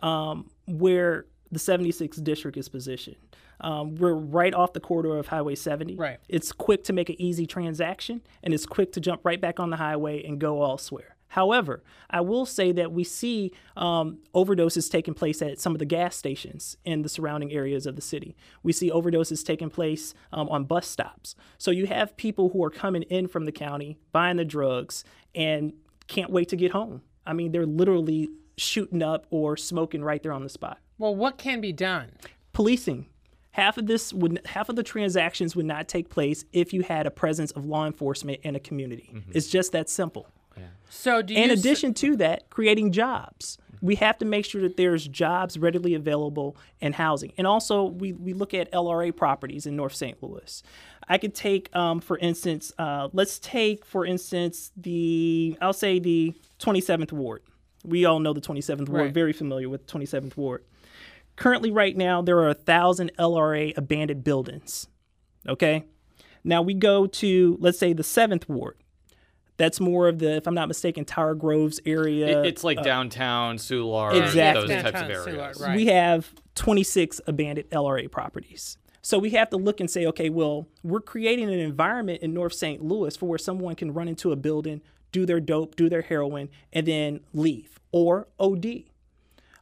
um, 0.03 0.49
where 0.67 1.27
the 1.53 1.59
76th 1.59 2.23
district 2.25 2.57
is 2.57 2.69
positioned. 2.69 3.17
Um, 3.61 3.95
we're 3.97 4.15
right 4.15 4.55
off 4.55 4.73
the 4.73 4.81
corridor 4.81 5.17
of 5.17 5.29
Highway 5.29 5.55
70. 5.55 5.97
Right. 5.97 6.19
It's 6.29 6.53
quick 6.53 6.85
to 6.85 6.93
make 6.93 7.09
an 7.09 7.21
easy 7.21 7.47
transaction, 7.47 8.23
and 8.43 8.55
it's 8.55 8.67
quick 8.67 8.93
to 8.93 9.01
jump 9.01 9.23
right 9.25 9.41
back 9.41 9.61
on 9.61 9.71
the 9.71 9.77
highway 9.77 10.25
and 10.25 10.39
go 10.39 10.63
elsewhere. 10.63 11.15
However, 11.35 11.83
I 12.09 12.21
will 12.21 12.47
say 12.47 12.71
that 12.71 12.93
we 12.93 13.03
see 13.03 13.51
um, 13.77 14.19
overdoses 14.37 14.89
taking 14.89 15.15
place 15.15 15.43
at 15.43 15.59
some 15.59 15.73
of 15.73 15.81
the 15.81 15.85
gas 15.85 16.15
stations 16.15 16.77
in 16.85 17.03
the 17.03 17.09
surrounding 17.09 17.51
areas 17.51 17.87
of 17.87 17.97
the 17.97 18.03
city. 18.03 18.37
We 18.63 18.73
see 18.73 18.89
overdoses 18.89 19.45
taking 19.45 19.69
place 19.69 20.15
um, 20.33 20.49
on 20.49 20.63
bus 20.65 20.87
stops. 20.87 21.35
So 21.59 21.73
you 21.73 21.87
have 21.87 22.17
people 22.17 22.51
who 22.51 22.63
are 22.63 22.71
coming 22.71 23.03
in 23.03 23.27
from 23.27 23.47
the 23.47 23.53
county, 23.53 23.99
buying 24.13 24.37
the 24.37 24.45
drugs, 24.45 25.03
and 25.35 25.73
can't 26.07 26.31
wait 26.31 26.49
to 26.51 26.57
get 26.57 26.71
home. 26.71 27.03
I 27.27 27.33
mean, 27.33 27.51
they're 27.51 27.67
literally 27.67 28.29
shooting 28.57 29.03
up 29.03 29.27
or 29.31 29.57
smoking 29.57 30.05
right 30.05 30.23
there 30.23 30.33
on 30.33 30.45
the 30.45 30.49
spot. 30.49 30.79
Well, 30.99 31.17
what 31.17 31.37
can 31.37 31.61
be 31.61 31.73
done? 31.73 32.13
Policing. 32.53 33.07
Half 33.55 33.79
of 33.79 33.87
this 33.87 34.13
would 34.13 34.41
half 34.47 34.69
of 34.69 34.75
the 34.75 34.83
transactions 34.83 35.55
would 35.55 35.65
not 35.67 35.87
take 35.87 36.09
place 36.11 36.45
if 36.53 36.73
you 36.73 36.83
had 36.83 37.07
a 37.07 37.11
presence 37.11 37.53
of 37.53 37.65
law 37.67 37.87
enforcement 37.87 38.41
in 38.43 38.57
a 38.57 38.61
community. 38.61 39.15
It's 39.33 39.47
just 39.49 39.71
that 39.73 39.89
simple. 39.89 40.27
So, 40.91 41.23
do 41.23 41.35
you 41.35 41.41
In 41.43 41.51
s- 41.51 41.59
addition 41.61 41.95
to 41.95 42.17
that, 42.17 42.51
creating 42.51 42.93
jobs. 42.93 43.59
We 43.81 43.95
have 43.97 44.17
to 44.19 44.25
make 44.25 44.45
sure 44.45 44.63
that 44.63 44.77
there's 44.77 45.07
jobs 45.09 45.59
readily 45.59 45.95
available 45.95 46.57
and 46.81 46.95
housing. 46.95 47.33
And 47.37 47.47
also, 47.47 47.85
we, 47.85 48.13
we 48.13 48.33
look 48.33 48.55
at 48.55 48.71
LRA 48.73 49.15
properties 49.15 49.67
in 49.67 49.75
North 49.77 49.95
St. 49.95 50.21
Louis. 50.23 50.63
I 51.09 51.19
could 51.19 51.35
take, 51.35 51.75
um, 51.77 52.01
for 52.01 52.17
instance, 52.19 52.73
uh, 52.79 53.09
let's 53.13 53.39
take, 53.41 53.85
for 53.85 54.07
instance, 54.07 54.71
the, 54.77 55.57
I'll 55.61 55.73
say 55.73 55.99
the 55.99 56.33
27th 56.61 57.13
Ward. 57.13 57.43
We 57.85 58.05
all 58.05 58.21
know 58.21 58.33
the 58.33 58.41
27th 58.41 58.89
Ward, 58.89 59.03
Right. 59.07 59.13
very 59.15 59.33
familiar 59.33 59.69
with 59.69 59.87
27th 59.87 60.37
Ward. 60.37 60.65
Currently, 61.37 61.71
right 61.71 61.97
now, 61.97 62.23
there 62.23 62.39
are 62.39 62.49
a 62.49 62.55
thousand 62.55 63.11
LRA 63.19 63.73
abandoned 63.77 64.23
buildings. 64.25 64.87
Okay. 65.49 65.85
Now 66.45 66.63
we 66.63 66.75
go 66.75 67.07
to, 67.07 67.57
let's 67.61 67.79
say, 67.79 67.93
the 67.93 68.03
7th 68.03 68.49
Ward. 68.49 68.77
That's 69.57 69.79
more 69.81 70.09
of 70.09 70.19
the, 70.19 70.37
if 70.37 70.47
I'm 70.47 70.55
not 70.55 70.69
mistaken, 70.69 71.05
Tower 71.05 71.35
Groves 71.35 71.81
area. 71.87 72.41
It- 72.41 72.47
it's 72.47 72.65
like 72.65 72.79
uh, 72.79 72.83
downtown, 72.83 73.57
Soulard, 73.57 74.21
Exactly. 74.21 74.67
those 74.67 74.83
types 74.83 74.87
of 74.87 74.93
Downtown 75.09 75.11
Soulard, 75.11 75.39
areas. 75.39 75.61
right. 75.61 75.77
we 75.77 75.87
have 75.87 76.33
26 76.57 77.21
abandoned 77.27 77.71
LRA 77.71 78.11
properties. 78.11 78.79
So 79.01 79.19
we 79.19 79.31
have 79.31 79.51
to 79.51 79.57
look 79.57 79.81
and 79.81 79.91
say, 79.91 80.07
okay, 80.07 80.29
well, 80.31 80.67
we're 80.83 81.01
creating 81.01 81.53
an 81.53 81.59
environment 81.61 82.23
in 82.23 82.33
North 82.35 82.55
St. 82.55 82.83
Louis 82.83 83.17
for 83.17 83.27
where 83.27 83.39
someone 83.39 83.75
can 83.77 83.93
run 83.93 84.09
into 84.09 84.33
a 84.33 84.37
building, 84.37 84.81
do 85.13 85.25
their 85.27 85.41
dope, 85.41 85.77
do 85.77 85.89
their 85.89 86.03
heroin, 86.03 86.49
and 86.73 86.87
then 86.87 87.21
leave 87.33 87.79
or 87.93 88.29
OD. 88.41 88.85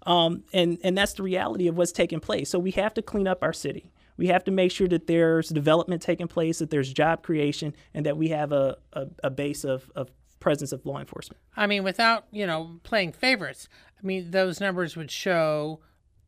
Um, 0.04 0.44
and 0.52 0.78
and 0.82 0.98
that's 0.98 1.12
the 1.14 1.22
reality 1.22 1.68
of 1.68 1.76
what's 1.76 1.92
taking 1.92 2.20
place. 2.20 2.50
So 2.50 2.58
we 2.58 2.72
have 2.72 2.94
to 2.94 3.02
clean 3.02 3.28
up 3.28 3.42
our 3.42 3.52
city. 3.52 3.92
We 4.16 4.28
have 4.28 4.44
to 4.44 4.50
make 4.50 4.70
sure 4.70 4.88
that 4.88 5.06
there's 5.06 5.48
development 5.48 6.02
taking 6.02 6.28
place, 6.28 6.58
that 6.58 6.70
there's 6.70 6.92
job 6.92 7.22
creation, 7.22 7.74
and 7.94 8.04
that 8.06 8.16
we 8.16 8.28
have 8.28 8.52
a, 8.52 8.76
a, 8.92 9.06
a 9.24 9.30
base 9.30 9.64
of, 9.64 9.90
of 9.96 10.10
presence 10.38 10.72
of 10.72 10.84
law 10.84 10.98
enforcement. 10.98 11.40
I 11.56 11.66
mean, 11.66 11.82
without 11.82 12.26
you 12.30 12.46
know 12.46 12.80
playing 12.82 13.12
favorites, 13.12 13.68
I 14.02 14.06
mean 14.06 14.30
those 14.30 14.60
numbers 14.60 14.96
would 14.96 15.10
show 15.10 15.80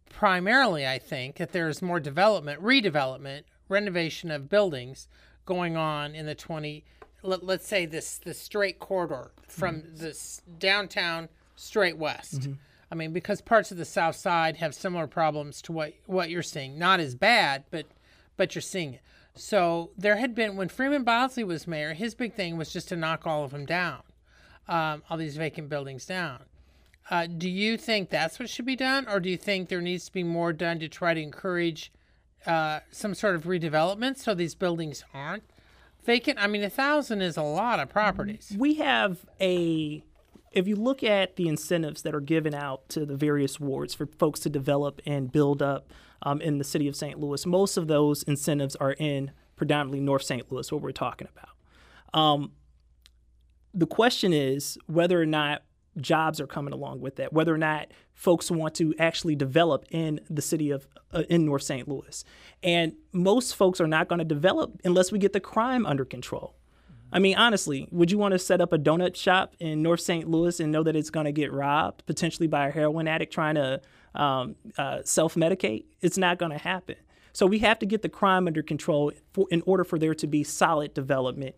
primarily, 0.08 0.86
I 0.86 0.98
think, 0.98 1.36
that 1.36 1.52
there's 1.52 1.82
more 1.82 2.00
development, 2.00 2.62
redevelopment, 2.62 3.42
renovation 3.68 4.30
of 4.30 4.48
buildings 4.48 5.08
going 5.44 5.76
on 5.76 6.14
in 6.14 6.26
the 6.26 6.34
twenty. 6.34 6.84
Let, 7.22 7.44
let's 7.44 7.66
say 7.66 7.86
this 7.86 8.18
the 8.18 8.34
straight 8.34 8.78
corridor 8.78 9.32
from 9.48 9.82
this 9.94 10.42
downtown 10.58 11.28
straight 11.56 11.98
west. 11.98 12.48
I 12.90 12.94
mean, 12.94 13.12
because 13.12 13.40
parts 13.40 13.70
of 13.70 13.76
the 13.76 13.84
south 13.84 14.16
side 14.16 14.56
have 14.56 14.74
similar 14.74 15.06
problems 15.06 15.62
to 15.62 15.72
what 15.72 15.94
what 16.06 16.30
you're 16.30 16.42
seeing. 16.42 16.78
Not 16.78 17.00
as 17.00 17.14
bad, 17.14 17.64
but 17.70 17.86
but 18.36 18.54
you're 18.54 18.62
seeing 18.62 18.94
it. 18.94 19.00
So 19.36 19.90
there 19.98 20.16
had 20.16 20.34
been 20.34 20.56
when 20.56 20.68
Freeman 20.68 21.02
Bosley 21.02 21.44
was 21.44 21.66
mayor, 21.66 21.94
his 21.94 22.14
big 22.14 22.34
thing 22.34 22.56
was 22.56 22.72
just 22.72 22.88
to 22.88 22.96
knock 22.96 23.26
all 23.26 23.44
of 23.44 23.50
them 23.50 23.66
down 23.66 24.02
um, 24.68 25.02
all 25.08 25.16
these 25.16 25.36
vacant 25.36 25.68
buildings 25.68 26.06
down. 26.06 26.40
Uh, 27.10 27.26
do 27.26 27.48
you 27.48 27.76
think 27.76 28.08
that's 28.08 28.38
what 28.38 28.48
should 28.48 28.64
be 28.64 28.76
done, 28.76 29.06
or 29.08 29.20
do 29.20 29.28
you 29.28 29.36
think 29.36 29.68
there 29.68 29.80
needs 29.80 30.06
to 30.06 30.12
be 30.12 30.22
more 30.22 30.52
done 30.52 30.78
to 30.78 30.88
try 30.88 31.12
to 31.12 31.20
encourage 31.20 31.92
uh, 32.46 32.80
some 32.90 33.14
sort 33.14 33.34
of 33.34 33.44
redevelopment 33.44 34.16
so 34.16 34.34
these 34.34 34.54
buildings 34.54 35.04
aren't 35.12 35.44
vacant? 36.04 36.38
I 36.38 36.46
mean, 36.46 36.64
a 36.64 36.70
thousand 36.70 37.20
is 37.20 37.36
a 37.36 37.42
lot 37.42 37.78
of 37.78 37.90
properties. 37.90 38.54
we 38.56 38.74
have 38.74 39.26
a 39.38 40.02
if 40.54 40.68
you 40.68 40.76
look 40.76 41.02
at 41.02 41.36
the 41.36 41.48
incentives 41.48 42.02
that 42.02 42.14
are 42.14 42.20
given 42.20 42.54
out 42.54 42.88
to 42.90 43.04
the 43.04 43.16
various 43.16 43.58
wards 43.58 43.94
for 43.94 44.06
folks 44.06 44.40
to 44.40 44.50
develop 44.50 45.02
and 45.04 45.30
build 45.30 45.62
up 45.62 45.92
um, 46.22 46.40
in 46.40 46.58
the 46.58 46.64
city 46.64 46.88
of 46.88 46.96
St. 46.96 47.18
Louis, 47.18 47.44
most 47.44 47.76
of 47.76 47.88
those 47.88 48.22
incentives 48.22 48.76
are 48.76 48.92
in 48.92 49.32
predominantly 49.56 50.00
North 50.00 50.22
St. 50.22 50.50
Louis, 50.50 50.70
what 50.70 50.82
we're 50.82 50.92
talking 50.92 51.28
about. 51.36 52.18
Um, 52.18 52.52
the 53.72 53.86
question 53.86 54.32
is 54.32 54.78
whether 54.86 55.20
or 55.20 55.26
not 55.26 55.62
jobs 56.00 56.40
are 56.40 56.46
coming 56.46 56.72
along 56.72 57.00
with 57.00 57.16
that, 57.16 57.32
whether 57.32 57.54
or 57.54 57.58
not 57.58 57.88
folks 58.12 58.50
want 58.50 58.74
to 58.76 58.94
actually 58.98 59.36
develop 59.36 59.84
in 59.90 60.20
the 60.28 60.42
city 60.42 60.70
of 60.70 60.86
uh, 61.12 61.22
in 61.28 61.44
North 61.44 61.62
St. 61.62 61.88
Louis. 61.88 62.24
And 62.62 62.94
most 63.12 63.54
folks 63.54 63.80
are 63.80 63.86
not 63.86 64.08
going 64.08 64.18
to 64.20 64.24
develop 64.24 64.80
unless 64.84 65.12
we 65.12 65.18
get 65.18 65.32
the 65.32 65.40
crime 65.40 65.86
under 65.86 66.04
control. 66.04 66.54
I 67.12 67.18
mean, 67.20 67.36
honestly, 67.36 67.88
would 67.92 68.10
you 68.10 68.18
want 68.18 68.32
to 68.32 68.38
set 68.38 68.60
up 68.60 68.72
a 68.72 68.78
donut 68.78 69.14
shop 69.14 69.54
in 69.60 69.82
North 69.82 70.00
St. 70.00 70.28
Louis 70.28 70.58
and 70.58 70.72
know 70.72 70.82
that 70.82 70.96
it's 70.96 71.10
going 71.10 71.26
to 71.26 71.32
get 71.32 71.52
robbed 71.52 72.04
potentially 72.06 72.48
by 72.48 72.68
a 72.68 72.70
heroin 72.70 73.06
addict 73.06 73.32
trying 73.32 73.54
to 73.54 73.80
um, 74.14 74.56
uh, 74.76 75.00
self 75.04 75.34
medicate? 75.34 75.84
It's 76.00 76.18
not 76.18 76.38
going 76.38 76.52
to 76.52 76.58
happen. 76.58 76.96
So 77.32 77.46
we 77.46 77.58
have 77.60 77.78
to 77.80 77.86
get 77.86 78.02
the 78.02 78.08
crime 78.08 78.46
under 78.46 78.62
control 78.62 79.12
for, 79.32 79.46
in 79.50 79.62
order 79.66 79.84
for 79.84 79.98
there 79.98 80.14
to 80.14 80.26
be 80.26 80.44
solid 80.44 80.94
development. 80.94 81.54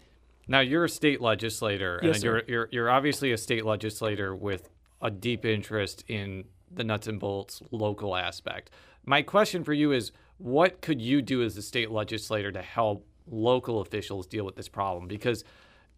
Now 0.49 0.61
you're 0.61 0.85
a 0.85 0.88
state 0.88 1.21
legislator, 1.21 2.00
Yes, 2.03 2.17
and 2.17 2.25
you're, 2.25 2.43
you're 2.47 2.69
you're 2.71 2.91
obviously 2.91 3.33
a 3.33 3.37
state 3.37 3.65
legislator 3.65 4.35
with 4.35 4.71
a 5.03 5.11
deep 5.11 5.45
interest 5.45 6.05
in 6.09 6.45
the 6.71 6.85
nuts 6.85 7.07
and 7.07 7.21
bolts 7.21 7.62
local 7.71 8.17
aspect. 8.17 8.71
My 9.05 9.23
question 9.23 9.65
for 9.65 9.73
you 9.73 9.93
is, 9.93 10.12
what 10.38 10.81
could 10.81 11.00
you 11.00 11.23
do 11.23 11.43
as 11.43 11.57
a 11.57 11.62
state 11.62 11.91
legislator 11.91 12.50
to 12.53 12.62
help 12.62 13.07
local 13.30 13.80
officials 13.80 14.26
deal 14.26 14.45
with 14.45 14.56
this 14.56 14.68
problem? 14.68 15.09
Because, 15.09 15.45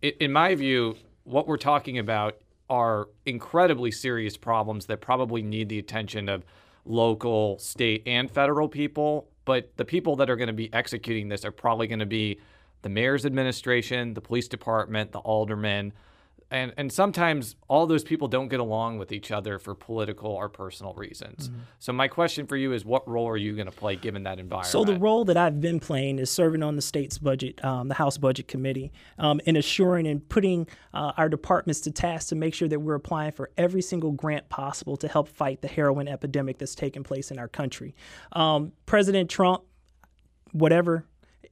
in 0.03 0.33
my 0.33 0.55
view, 0.55 0.97
what 1.25 1.47
we're 1.47 1.57
talking 1.57 1.99
about 1.99 2.39
are 2.71 3.09
incredibly 3.27 3.91
serious 3.91 4.37
problems 4.37 4.87
that 4.87 5.01
probably 5.01 5.43
need 5.43 5.69
the 5.69 5.79
attention 5.79 6.29
of 6.29 6.45
local, 6.85 7.59
state, 7.59 8.03
and 8.07 8.31
federal 8.31 8.69
people. 8.69 9.29
But 9.45 9.77
the 9.77 9.85
people 9.85 10.17
that 10.17 10.29
are 10.29 10.37
going 10.37 10.49
to 10.49 10.53
be 10.53 10.73
executing 10.73 11.29
this 11.29 11.45
are 11.45 11.51
probably 11.51 11.87
going 11.87 11.99
to 12.01 12.07
be 12.07 12.41
the 12.83 12.89
mayor's 12.89 13.27
administration, 13.27 14.15
the 14.15 14.21
police 14.21 14.49
department, 14.49 15.13
the 15.13 15.19
aldermen, 15.21 15.93
and 16.51 16.73
and 16.77 16.91
sometimes 16.91 17.57
all 17.69 17.87
those 17.87 18.05
people 18.05 18.27
don't 18.29 18.49
get 18.49 18.61
along 18.61 18.99
with 18.99 19.13
each 19.13 19.31
other 19.31 19.59
for 19.59 19.75
political 19.75 20.31
or 20.31 20.49
personal 20.49 20.95
reasons. 20.95 21.49
Mm-hmm. 21.49 21.61
So 21.79 21.93
my 21.93 22.09
question 22.09 22.47
for 22.47 22.57
you 22.57 22.73
is, 22.73 22.85
what 22.85 23.07
role 23.09 23.29
are 23.29 23.37
you 23.37 23.55
going 23.55 23.67
to 23.67 23.73
play 23.73 23.97
given 23.97 24.23
that 24.23 24.39
environment? 24.39 24.73
So 24.73 24.85
the 24.85 24.99
role 24.99 25.25
that 25.27 25.37
I've 25.37 25.61
been 25.61 25.79
playing 25.79 26.19
is 26.19 26.31
serving 26.31 26.63
on 26.63 26.77
the 26.77 26.83
state's 26.83 27.19
budget, 27.19 27.63
um, 27.65 27.89
the 27.89 27.95
House 27.95 28.17
Budget 28.17 28.49
Committee, 28.49 28.93
um, 29.19 29.41
and 29.47 29.57
assuring 29.57 30.07
and 30.07 30.27
putting 30.29 30.67
uh, 30.95 31.13
our 31.17 31.29
departments 31.29 31.81
to 31.83 31.91
task 31.91 32.29
to 32.29 32.35
make 32.35 32.55
sure 32.55 32.69
that 32.69 32.81
we're 32.81 32.95
applying 32.95 33.33
for 33.33 33.51
every 33.59 33.83
single 33.83 34.13
grant 34.13 34.49
possible 34.49 34.97
to 34.97 35.09
help 35.09 35.29
fight 35.29 35.61
the 35.61 35.69
heroin 35.69 36.09
epidemic 36.09 36.59
that's 36.59 36.75
taking 36.75 37.03
place 37.03 37.31
in 37.31 37.39
our 37.39 37.49
country. 37.49 37.95
Um, 38.33 38.73
President 38.87 39.29
Trump, 39.29 39.65
whatever. 40.53 41.05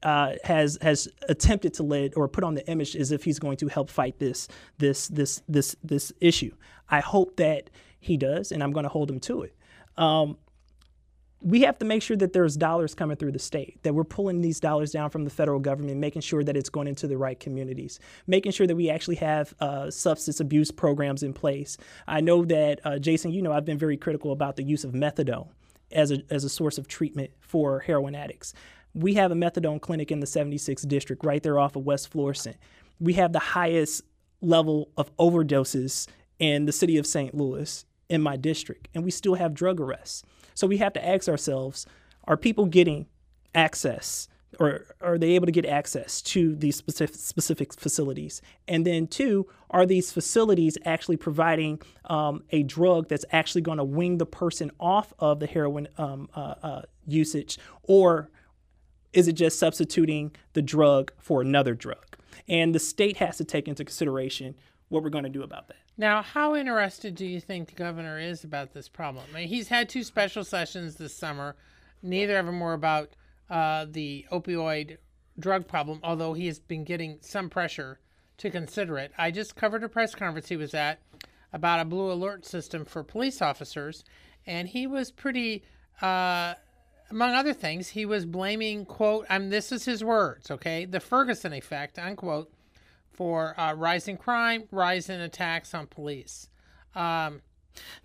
Uh, 0.02 0.34
has 0.44 0.78
has 0.82 1.08
attempted 1.28 1.72
to 1.74 1.82
lead 1.82 2.12
or 2.16 2.28
put 2.28 2.44
on 2.44 2.54
the 2.54 2.66
image 2.68 2.94
as 2.94 3.10
if 3.10 3.24
he's 3.24 3.38
going 3.38 3.56
to 3.56 3.66
help 3.68 3.90
fight 3.90 4.18
this 4.18 4.46
this 4.78 5.08
this 5.08 5.42
this 5.48 5.74
this 5.82 6.12
issue. 6.20 6.54
I 6.88 7.00
hope 7.00 7.36
that 7.36 7.70
he 7.98 8.16
does, 8.16 8.52
and 8.52 8.62
I'm 8.62 8.72
going 8.72 8.84
to 8.84 8.88
hold 8.88 9.10
him 9.10 9.20
to 9.20 9.42
it. 9.42 9.56
Um, 9.96 10.36
we 11.40 11.62
have 11.62 11.78
to 11.78 11.84
make 11.84 12.02
sure 12.02 12.16
that 12.16 12.32
there's 12.32 12.56
dollars 12.56 12.94
coming 12.94 13.16
through 13.16 13.32
the 13.32 13.38
state, 13.38 13.82
that 13.82 13.94
we're 13.94 14.04
pulling 14.04 14.40
these 14.40 14.58
dollars 14.58 14.90
down 14.90 15.10
from 15.10 15.24
the 15.24 15.30
federal 15.30 15.60
government, 15.60 15.98
making 15.98 16.22
sure 16.22 16.42
that 16.42 16.56
it's 16.56 16.70
going 16.70 16.88
into 16.88 17.06
the 17.06 17.16
right 17.16 17.38
communities, 17.38 18.00
making 18.26 18.52
sure 18.52 18.66
that 18.66 18.74
we 18.76 18.90
actually 18.90 19.16
have 19.16 19.54
uh, 19.60 19.90
substance 19.90 20.40
abuse 20.40 20.70
programs 20.70 21.22
in 21.22 21.32
place. 21.32 21.76
I 22.06 22.20
know 22.20 22.44
that, 22.46 22.80
uh, 22.84 22.98
Jason, 22.98 23.32
you 23.32 23.42
know, 23.42 23.52
I've 23.52 23.64
been 23.64 23.78
very 23.78 23.96
critical 23.96 24.32
about 24.32 24.56
the 24.56 24.62
use 24.62 24.82
of 24.84 24.92
methadone 24.92 25.48
as 25.92 26.10
a, 26.10 26.22
as 26.30 26.44
a 26.44 26.48
source 26.48 26.78
of 26.78 26.88
treatment 26.88 27.30
for 27.40 27.80
heroin 27.80 28.14
addicts. 28.14 28.54
We 28.96 29.12
have 29.14 29.30
a 29.30 29.34
methadone 29.34 29.78
clinic 29.78 30.10
in 30.10 30.20
the 30.20 30.26
76th 30.26 30.88
district 30.88 31.22
right 31.22 31.42
there 31.42 31.58
off 31.58 31.76
of 31.76 31.84
West 31.84 32.08
Florissant. 32.08 32.56
We 32.98 33.12
have 33.12 33.34
the 33.34 33.38
highest 33.38 34.00
level 34.40 34.88
of 34.96 35.14
overdoses 35.18 36.08
in 36.38 36.64
the 36.64 36.72
city 36.72 36.96
of 36.96 37.06
St. 37.06 37.34
Louis 37.34 37.84
in 38.08 38.22
my 38.22 38.36
district, 38.36 38.88
and 38.94 39.04
we 39.04 39.10
still 39.10 39.34
have 39.34 39.52
drug 39.52 39.82
arrests. 39.82 40.22
So 40.54 40.66
we 40.66 40.78
have 40.78 40.94
to 40.94 41.06
ask 41.06 41.28
ourselves 41.28 41.84
are 42.24 42.38
people 42.38 42.64
getting 42.64 43.06
access? 43.54 44.28
Or 44.58 44.86
are 45.02 45.18
they 45.18 45.32
able 45.32 45.44
to 45.44 45.52
get 45.52 45.66
access 45.66 46.22
to 46.22 46.56
these 46.56 46.76
specific, 46.76 47.16
specific 47.16 47.78
facilities? 47.78 48.40
And 48.66 48.86
then, 48.86 49.06
two, 49.06 49.46
are 49.68 49.84
these 49.84 50.10
facilities 50.10 50.78
actually 50.86 51.18
providing 51.18 51.82
um, 52.06 52.44
a 52.50 52.62
drug 52.62 53.08
that's 53.08 53.26
actually 53.30 53.60
going 53.60 53.76
to 53.76 53.84
wing 53.84 54.16
the 54.16 54.24
person 54.24 54.70
off 54.80 55.12
of 55.18 55.40
the 55.40 55.46
heroin 55.46 55.88
um, 55.98 56.30
uh, 56.34 56.54
uh, 56.62 56.82
usage? 57.06 57.58
Or 57.82 58.30
is 59.16 59.26
it 59.26 59.32
just 59.32 59.58
substituting 59.58 60.32
the 60.52 60.62
drug 60.62 61.10
for 61.18 61.40
another 61.40 61.74
drug? 61.74 62.16
And 62.48 62.74
the 62.74 62.78
state 62.78 63.16
has 63.16 63.38
to 63.38 63.44
take 63.44 63.66
into 63.66 63.84
consideration 63.84 64.54
what 64.88 65.02
we're 65.02 65.10
going 65.10 65.24
to 65.24 65.30
do 65.30 65.42
about 65.42 65.68
that. 65.68 65.78
Now, 65.96 66.20
how 66.20 66.54
interested 66.54 67.14
do 67.14 67.24
you 67.24 67.40
think 67.40 67.68
the 67.68 67.74
governor 67.74 68.18
is 68.18 68.44
about 68.44 68.72
this 68.72 68.88
problem? 68.88 69.24
I 69.32 69.40
mean, 69.40 69.48
he's 69.48 69.68
had 69.68 69.88
two 69.88 70.04
special 70.04 70.44
sessions 70.44 70.96
this 70.96 71.14
summer. 71.14 71.56
Neither 72.02 72.38
of 72.38 72.46
them 72.46 72.60
were 72.60 72.74
about 72.74 73.16
uh, 73.48 73.86
the 73.90 74.26
opioid 74.30 74.98
drug 75.38 75.66
problem, 75.66 76.00
although 76.02 76.34
he 76.34 76.46
has 76.46 76.58
been 76.58 76.84
getting 76.84 77.18
some 77.22 77.48
pressure 77.48 77.98
to 78.36 78.50
consider 78.50 78.98
it. 78.98 79.12
I 79.16 79.30
just 79.30 79.56
covered 79.56 79.82
a 79.82 79.88
press 79.88 80.14
conference 80.14 80.48
he 80.48 80.56
was 80.56 80.74
at 80.74 81.00
about 81.54 81.80
a 81.80 81.86
blue 81.86 82.12
alert 82.12 82.44
system 82.44 82.84
for 82.84 83.02
police 83.02 83.40
officers, 83.40 84.04
and 84.46 84.68
he 84.68 84.86
was 84.86 85.10
pretty, 85.10 85.64
uh, 86.02 86.54
among 87.10 87.34
other 87.34 87.52
things, 87.52 87.88
he 87.88 88.04
was 88.04 88.26
blaming, 88.26 88.84
quote, 88.84 89.26
I'm, 89.28 89.50
this 89.50 89.72
is 89.72 89.84
his 89.84 90.02
words, 90.02 90.50
okay, 90.50 90.84
the 90.84 91.00
Ferguson 91.00 91.52
effect, 91.52 91.98
unquote, 91.98 92.52
for 93.12 93.58
uh, 93.58 93.72
rising 93.74 94.16
crime, 94.16 94.64
rise 94.70 95.08
in 95.08 95.20
attacks 95.20 95.74
on 95.74 95.86
police. 95.86 96.48
Um, 96.94 97.42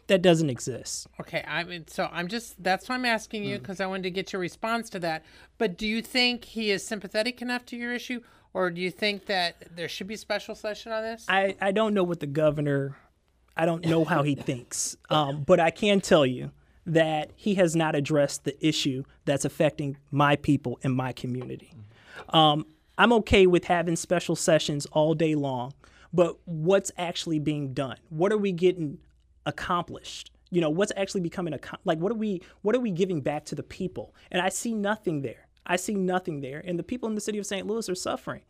that 0.08 0.22
doesn't 0.22 0.50
exist. 0.50 1.08
Okay, 1.20 1.43
I 1.48 1.63
mean, 1.63 1.88
so 1.88 2.10
I'm 2.12 2.27
just 2.27 2.62
that's 2.62 2.89
why 2.89 2.96
I'm 2.96 3.05
asking 3.05 3.46
you 3.46 3.58
because 3.58 3.77
mm. 3.77 3.86
I 3.86 3.88
wanted 3.88 4.03
to 4.03 4.12
get 4.12 4.34
your 4.34 4.41
response 4.41 4.89
to 4.91 5.00
that. 5.00 5.24
But 5.58 5.77
do 5.77 5.88
you 5.88 6.01
think 6.01 6.43
he 6.43 6.72
is 6.72 6.86
sympathetic 6.86 7.41
enough 7.41 7.65
to 7.67 7.77
your 7.77 7.93
issue, 7.93 8.22
or 8.53 8.70
do 8.70 8.81
you 8.81 8.91
think 8.91 9.27
that 9.27 9.75
there 9.75 9.88
should 9.88 10.08
be 10.08 10.15
a 10.15 10.17
special 10.17 10.55
session 10.55 10.91
on 10.91 11.03
this? 11.03 11.25
I 11.29 11.55
I 11.62 11.72
don't 11.72 11.93
know 11.93 12.04
what 12.04 12.19
the 12.19 12.28
governor, 12.28 12.97
I 13.56 13.65
don't 13.65 13.86
know 13.86 14.04
how 14.04 14.23
he 14.23 14.36
thinks, 14.36 14.97
um, 15.10 15.43
but 15.43 15.62
I 15.62 15.71
can 15.71 16.02
tell 16.02 16.25
you 16.25 16.52
that 16.86 17.32
he 17.36 17.56
has 17.56 17.76
not 17.76 17.96
addressed 17.96 18.44
the 18.44 18.65
issue 18.65 19.04
that's 19.26 19.46
affecting 19.46 19.98
my 20.10 20.36
people 20.36 20.80
in 20.82 20.96
my 20.96 21.13
community. 21.13 21.74
Um, 22.30 22.65
I'm 22.98 23.13
okay 23.13 23.48
with 23.48 23.65
having 23.65 23.96
special 23.96 24.36
sessions 24.36 24.86
all 24.88 25.13
day 25.13 25.36
long, 25.36 25.74
but 26.13 26.38
what's 26.46 26.91
actually 26.98 27.39
being 27.39 27.74
done? 27.74 27.98
What 28.10 28.32
are 28.32 28.38
we 28.38 28.52
getting 28.52 29.00
accomplished? 29.46 30.32
You 30.50 30.62
know, 30.62 30.70
what's 30.70 30.91
actually 30.98 31.22
becoming 31.22 31.54
a 31.54 31.60
like 31.86 32.00
what 32.00 32.12
are 32.12 32.15
we 32.15 32.41
what 32.62 32.76
are 32.76 32.80
we 32.80 32.91
giving 32.91 33.22
back 33.22 33.46
to 33.46 33.56
the 33.56 33.63
people? 33.63 34.13
And 34.32 34.41
I 34.41 34.50
see 34.50 34.74
nothing 34.74 35.22
there. 35.22 35.48
I 35.65 35.78
see 35.78 35.96
nothing 35.96 36.41
there. 36.41 36.62
And 36.65 36.78
the 36.78 36.84
people 36.84 37.08
in 37.08 37.15
the 37.15 37.22
city 37.22 37.38
of 37.38 37.46
St. 37.46 37.65
Louis 37.65 37.88
are 37.88 37.96
suffering. 37.96 38.41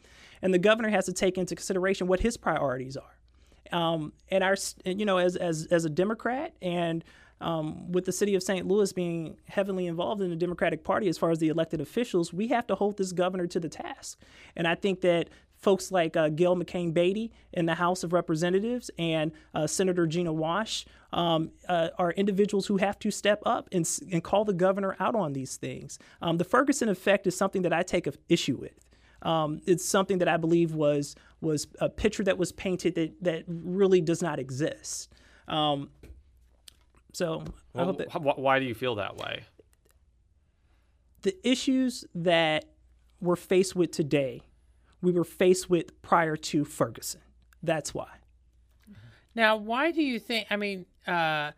And 0.42 0.54
the 0.54 0.60
governor 0.60 0.90
has 0.90 1.06
to 1.06 1.14
take 1.14 1.38
into 1.38 1.56
consideration 1.56 2.08
what 2.08 2.22
his 2.22 2.38
priorities 2.38 2.98
are. 2.98 3.78
Um, 3.78 4.14
and 4.30 4.44
our, 4.44 4.56
you 4.86 5.06
know, 5.06 5.18
as, 5.18 5.36
as, 5.36 5.68
as 5.72 5.86
a 5.86 5.90
Democrat 5.90 6.54
and 6.62 7.04
um, 7.42 7.92
with 7.92 8.06
the 8.06 8.12
city 8.12 8.36
of 8.36 8.44
St. 8.44 8.68
Louis 8.68 8.94
being 8.94 9.38
heavily 9.48 9.88
involved 9.88 10.22
in 10.22 10.30
the 10.30 10.36
Democratic 10.36 10.84
Party 10.84 11.08
as 11.08 11.18
far 11.18 11.32
as 11.32 11.40
the 11.40 11.50
elected 11.50 11.82
officials, 11.82 12.32
we 12.32 12.48
have 12.50 12.68
to 12.68 12.76
hold 12.76 12.98
this 12.98 13.12
governor 13.12 13.48
to 13.48 13.60
the 13.60 13.70
task. 13.70 14.20
And 14.56 14.68
I 14.68 14.76
think 14.76 15.02
that 15.02 15.30
folks 15.62 15.92
like 15.92 16.18
uh, 16.18 16.30
Gail 16.30 16.56
McCann 16.56 16.94
Beatty 16.94 17.32
in 17.54 17.66
the 17.66 17.76
House 17.76 18.04
of 18.04 18.14
Representatives 18.14 18.90
and 18.98 19.32
uh, 19.54 19.68
Senator 19.68 20.08
Gina 20.08 20.34
Walsh 20.34 20.86
um, 21.14 21.52
uh, 21.68 21.90
are 21.98 22.12
individuals 22.12 22.68
who 22.68 22.78
have 22.78 22.98
to 23.00 23.12
step 23.12 23.42
up 23.46 23.70
and, 23.72 23.88
and 24.12 24.24
call 24.24 24.46
the 24.46 24.54
governor 24.54 24.96
out 25.00 25.16
on 25.16 25.34
these 25.34 25.58
things. 25.58 26.00
Um, 26.22 26.38
the 26.38 26.44
Ferguson 26.44 26.90
effect 26.90 27.28
is 27.28 27.36
something 27.36 27.62
that 27.62 27.74
I 27.74 27.84
take 27.84 28.08
issue 28.30 28.58
with. 28.58 28.88
Um, 29.22 29.62
it's 29.68 29.86
something 29.86 30.18
that 30.18 30.28
I 30.28 30.38
believe 30.38 30.74
was 30.74 31.16
was 31.42 31.68
a 31.80 31.90
picture 31.90 32.24
that 32.24 32.38
was 32.40 32.52
painted 32.52 32.96
that 32.96 33.24
that 33.24 33.44
really 33.48 34.02
does 34.02 34.22
not 34.22 34.40
exist. 34.40 35.10
Um, 35.48 35.90
so 37.14 37.44
well, 37.74 37.94
that, 37.94 38.22
why 38.22 38.60
do 38.60 38.66
you 38.66 38.74
feel 38.74 38.96
that 38.96 39.18
way? 39.18 39.44
The 41.22 41.36
issues 41.48 42.06
that 42.16 42.66
we're 43.20 43.36
faced 43.36 43.76
with 43.76 43.92
today, 43.92 44.42
we 45.02 45.12
were 45.12 45.24
faced 45.24 45.70
with 45.70 46.02
prior 46.02 46.36
to 46.36 46.66
Ferguson. 46.66 47.22
That's 47.62 47.94
why. 47.94 48.10
Now, 49.36 49.56
why 49.56 49.92
do 49.92 50.02
you 50.02 50.20
think? 50.20 50.48
I 50.50 50.56
mean, 50.56 50.86
uh, 51.08 51.52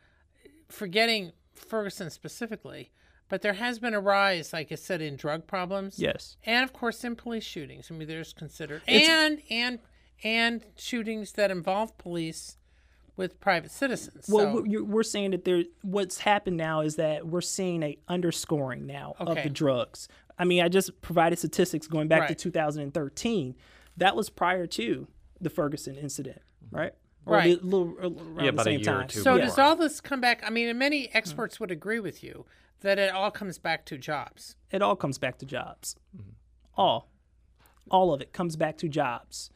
forgetting 0.70 1.32
Ferguson 1.56 2.10
specifically, 2.10 2.92
but 3.30 3.42
there 3.42 3.54
has 3.54 3.80
been 3.80 3.94
a 3.94 4.00
rise, 4.00 4.54
like 4.54 4.72
I 4.72 4.76
said, 4.76 5.02
in 5.02 5.16
drug 5.16 5.48
problems. 5.48 5.98
Yes, 5.98 6.38
and 6.46 6.64
of 6.64 6.74
course 6.74 7.04
in 7.04 7.16
police 7.16 7.44
shootings. 7.44 7.90
I 7.90 7.96
mean, 7.96 8.08
there's 8.08 8.34
considered 8.34 8.82
it's, 8.88 9.08
and 9.08 9.42
and 9.50 9.80
and 10.24 10.66
shootings 10.76 11.32
that 11.34 11.52
involve 11.52 11.98
police 11.98 12.58
with 13.16 13.40
private 13.40 13.72
citizens. 13.72 14.26
Well, 14.28 14.58
so. 14.58 14.64
we're, 14.68 14.84
we're 14.84 15.04
saying 15.04 15.32
that 15.32 15.46
there. 15.46 15.64
What's 15.82 16.20
happened 16.20 16.58
now 16.58 16.82
is 16.82 16.96
that 16.96 17.28
we're 17.28 17.42
seeing 17.42 17.84
a 17.84 17.98
underscoring 18.08 18.86
now 18.86 19.16
okay. 19.20 19.32
of 19.32 19.44
the 19.44 19.50
drugs. 19.50 20.08
I 20.38 20.46
mean, 20.46 20.64
I 20.64 20.70
just 20.70 21.02
provided 21.02 21.38
statistics 21.40 21.88
going 21.88 22.08
back 22.08 22.22
right. 22.22 22.30
to 22.30 22.36
2013. 22.36 23.56
That 23.98 24.16
was 24.16 24.30
prior 24.30 24.66
to 24.66 25.08
the 25.40 25.50
Ferguson 25.50 25.96
incident, 25.96 26.42
right? 26.72 26.94
Or 27.26 27.36
right. 27.36 27.58
A 27.58 27.64
little, 27.64 27.96
around 28.00 28.44
yeah, 28.44 28.52
the 28.52 28.64
same 28.64 28.82
time. 28.82 29.10
So 29.10 29.36
yeah. 29.36 29.46
does 29.46 29.60
all 29.60 29.76
this 29.76 30.02
come 30.02 30.20
back? 30.20 30.44
I 30.46 30.50
mean, 30.50 30.76
many 30.78 31.14
experts 31.14 31.60
would 31.60 31.72
agree 31.72 32.00
with 32.00 32.24
you 32.24 32.46
that 32.82 33.00
it 33.00 33.14
all 33.14 33.32
comes 33.32 33.58
back 33.58 33.86
to 33.86 33.98
jobs. 33.98 34.56
It 34.72 34.82
all 34.82 34.96
comes 34.96 35.18
back 35.18 35.38
to 35.40 35.46
jobs. 35.46 35.96
Mm-hmm. 36.16 36.32
All, 36.76 37.10
all 37.90 38.14
of 38.14 38.22
it 38.22 38.34
comes 38.34 38.56
back 38.56 38.78
to 38.80 38.90
jobs. 38.90 39.50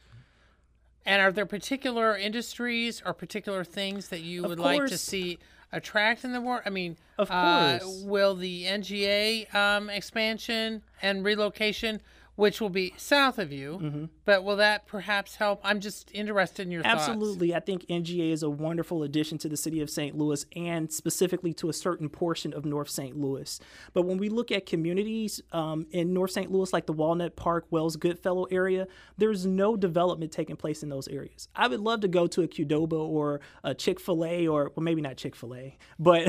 And 1.08 1.22
are 1.22 1.32
there 1.32 1.46
particular 1.46 2.14
industries 2.18 3.02
or 3.04 3.14
particular 3.14 3.64
things 3.64 4.08
that 4.08 4.20
you 4.20 4.44
of 4.44 4.50
would 4.50 4.58
course. 4.58 4.78
like 4.78 4.88
to 4.90 4.98
see 4.98 5.38
attract 5.72 6.22
in 6.22 6.34
the 6.34 6.40
war? 6.42 6.62
I 6.66 6.68
mean, 6.68 6.98
of 7.16 7.30
uh, 7.30 7.78
course. 7.78 8.02
Uh, 8.02 8.06
will 8.06 8.34
the 8.34 8.64
NGA 8.64 9.54
um, 9.54 9.88
expansion 9.88 10.82
and 11.00 11.24
relocation 11.24 12.02
which 12.38 12.60
will 12.60 12.70
be 12.70 12.94
south 12.96 13.36
of 13.36 13.50
you. 13.50 13.80
Mm-hmm. 13.82 14.04
But 14.24 14.44
will 14.44 14.56
that 14.56 14.86
perhaps 14.86 15.34
help? 15.34 15.60
I'm 15.64 15.80
just 15.80 16.08
interested 16.14 16.66
in 16.66 16.70
your 16.70 16.84
thoughts. 16.84 17.08
Absolutely. 17.08 17.50
thoughts. 17.50 17.56
I 17.56 17.66
think 17.66 17.86
NGA 17.88 18.30
is 18.30 18.44
a 18.44 18.48
wonderful 18.48 19.02
addition 19.02 19.38
to 19.38 19.48
the 19.48 19.56
city 19.56 19.80
of 19.80 19.90
St. 19.90 20.16
Louis 20.16 20.46
and 20.54 20.92
specifically 20.92 21.52
to 21.54 21.68
a 21.68 21.72
certain 21.72 22.08
portion 22.08 22.54
of 22.54 22.64
North 22.64 22.90
St. 22.90 23.18
Louis. 23.18 23.58
But 23.92 24.02
when 24.02 24.18
we 24.18 24.28
look 24.28 24.52
at 24.52 24.66
communities 24.66 25.40
um, 25.50 25.86
in 25.90 26.14
North 26.14 26.30
St. 26.30 26.48
Louis, 26.48 26.72
like 26.72 26.86
the 26.86 26.92
Walnut 26.92 27.34
Park, 27.34 27.66
Wells 27.70 27.96
Goodfellow 27.96 28.44
area, 28.52 28.86
there's 29.16 29.44
no 29.44 29.76
development 29.76 30.30
taking 30.30 30.54
place 30.54 30.84
in 30.84 30.90
those 30.90 31.08
areas. 31.08 31.48
I 31.56 31.66
would 31.66 31.80
love 31.80 32.02
to 32.02 32.08
go 32.08 32.28
to 32.28 32.42
a 32.42 32.46
Qdoba 32.46 32.92
or 32.92 33.40
a 33.64 33.74
Chick 33.74 33.98
fil 33.98 34.24
A, 34.24 34.46
or 34.46 34.70
well, 34.76 34.84
maybe 34.84 35.00
not 35.00 35.16
Chick 35.16 35.34
fil 35.34 35.56
A, 35.56 35.76
but. 35.98 36.24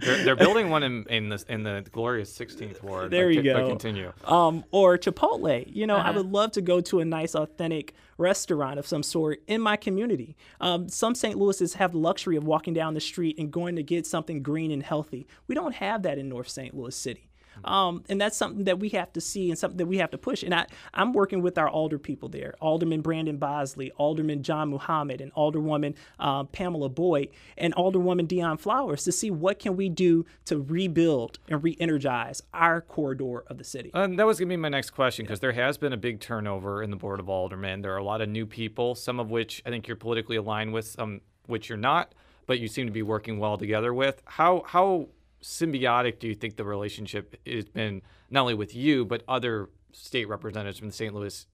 they're, 0.00 0.24
they're, 0.24 0.36
building 0.36 0.70
one 0.70 0.82
in, 0.82 1.04
in, 1.08 1.28
the, 1.28 1.44
in 1.48 1.62
the 1.62 1.84
glorious 1.92 2.36
16th 2.36 2.82
ward. 2.82 3.12
There 3.12 3.30
you 3.30 3.44
go. 3.44 3.68
continue. 3.68 4.12
Um, 4.24 4.64
or 4.72 4.87
or 4.94 4.98
Chipotle. 4.98 5.64
You 5.74 5.86
know, 5.86 5.96
Uh-huh. 5.96 6.08
I 6.08 6.16
would 6.16 6.30
love 6.32 6.52
to 6.52 6.60
go 6.60 6.80
to 6.82 7.00
a 7.00 7.04
nice, 7.04 7.34
authentic 7.34 7.94
restaurant 8.16 8.78
of 8.78 8.86
some 8.86 9.02
sort 9.02 9.42
in 9.46 9.60
my 9.60 9.76
community. 9.76 10.36
Um, 10.60 10.88
some 10.88 11.14
St. 11.14 11.38
Louis's 11.38 11.74
have 11.74 11.92
the 11.92 11.98
luxury 11.98 12.36
of 12.36 12.44
walking 12.44 12.74
down 12.74 12.94
the 12.94 13.00
street 13.00 13.38
and 13.38 13.50
going 13.50 13.76
to 13.76 13.82
get 13.82 14.06
something 14.06 14.42
green 14.42 14.70
and 14.70 14.82
healthy. 14.82 15.26
We 15.46 15.54
don't 15.54 15.74
have 15.74 16.02
that 16.02 16.18
in 16.18 16.28
North 16.28 16.48
St. 16.48 16.74
Louis 16.74 16.94
City. 16.96 17.27
Um, 17.64 18.04
and 18.08 18.20
that's 18.20 18.36
something 18.36 18.64
that 18.64 18.78
we 18.78 18.90
have 18.90 19.12
to 19.12 19.20
see 19.20 19.50
and 19.50 19.58
something 19.58 19.78
that 19.78 19.86
we 19.86 19.98
have 19.98 20.10
to 20.10 20.18
push. 20.18 20.42
And 20.42 20.54
I, 20.54 20.66
I'm 20.94 21.12
working 21.12 21.42
with 21.42 21.58
our 21.58 21.68
alder 21.68 21.98
people 21.98 22.28
there 22.28 22.54
Alderman 22.60 23.00
Brandon 23.00 23.38
Bosley, 23.38 23.90
Alderman 23.92 24.42
John 24.42 24.68
Muhammad, 24.70 25.20
and 25.20 25.32
Alderwoman 25.34 25.94
uh, 26.18 26.44
Pamela 26.44 26.88
Boyd, 26.88 27.28
and 27.56 27.74
Alderwoman 27.74 28.26
Dionne 28.26 28.58
Flowers 28.58 29.04
to 29.04 29.12
see 29.12 29.30
what 29.30 29.58
can 29.58 29.76
we 29.76 29.88
do 29.88 30.24
to 30.46 30.58
rebuild 30.58 31.38
and 31.48 31.62
re 31.62 31.76
energize 31.80 32.42
our 32.52 32.80
corridor 32.80 33.44
of 33.46 33.58
the 33.58 33.64
city. 33.64 33.90
And 33.94 34.18
that 34.18 34.26
was 34.26 34.38
going 34.38 34.48
to 34.48 34.52
be 34.52 34.56
my 34.56 34.68
next 34.68 34.90
question 34.90 35.24
because 35.24 35.40
there 35.40 35.52
has 35.52 35.78
been 35.78 35.92
a 35.92 35.96
big 35.96 36.20
turnover 36.20 36.82
in 36.82 36.90
the 36.90 36.96
Board 36.96 37.20
of 37.20 37.28
Aldermen. 37.28 37.82
There 37.82 37.94
are 37.94 37.98
a 37.98 38.04
lot 38.04 38.20
of 38.20 38.28
new 38.28 38.46
people, 38.46 38.94
some 38.94 39.20
of 39.20 39.30
which 39.30 39.62
I 39.64 39.70
think 39.70 39.86
you're 39.86 39.96
politically 39.96 40.36
aligned 40.36 40.72
with, 40.72 40.86
some 40.86 41.20
which 41.46 41.68
you're 41.68 41.78
not, 41.78 42.14
but 42.46 42.60
you 42.60 42.68
seem 42.68 42.86
to 42.86 42.92
be 42.92 43.02
working 43.02 43.38
well 43.38 43.56
together 43.56 43.92
with. 43.92 44.22
How 44.24 44.62
how 44.66 45.08
symbiotic 45.42 46.18
do 46.18 46.28
you 46.28 46.34
think 46.34 46.56
the 46.56 46.64
relationship 46.64 47.36
has 47.46 47.66
been 47.66 48.02
not 48.30 48.42
only 48.42 48.54
with 48.54 48.74
you 48.74 49.04
but 49.04 49.22
other 49.28 49.68
state 49.92 50.28
representatives 50.28 50.78
from 50.78 50.88
the 50.88 50.94
St. 50.94 51.14
Louis 51.14 51.46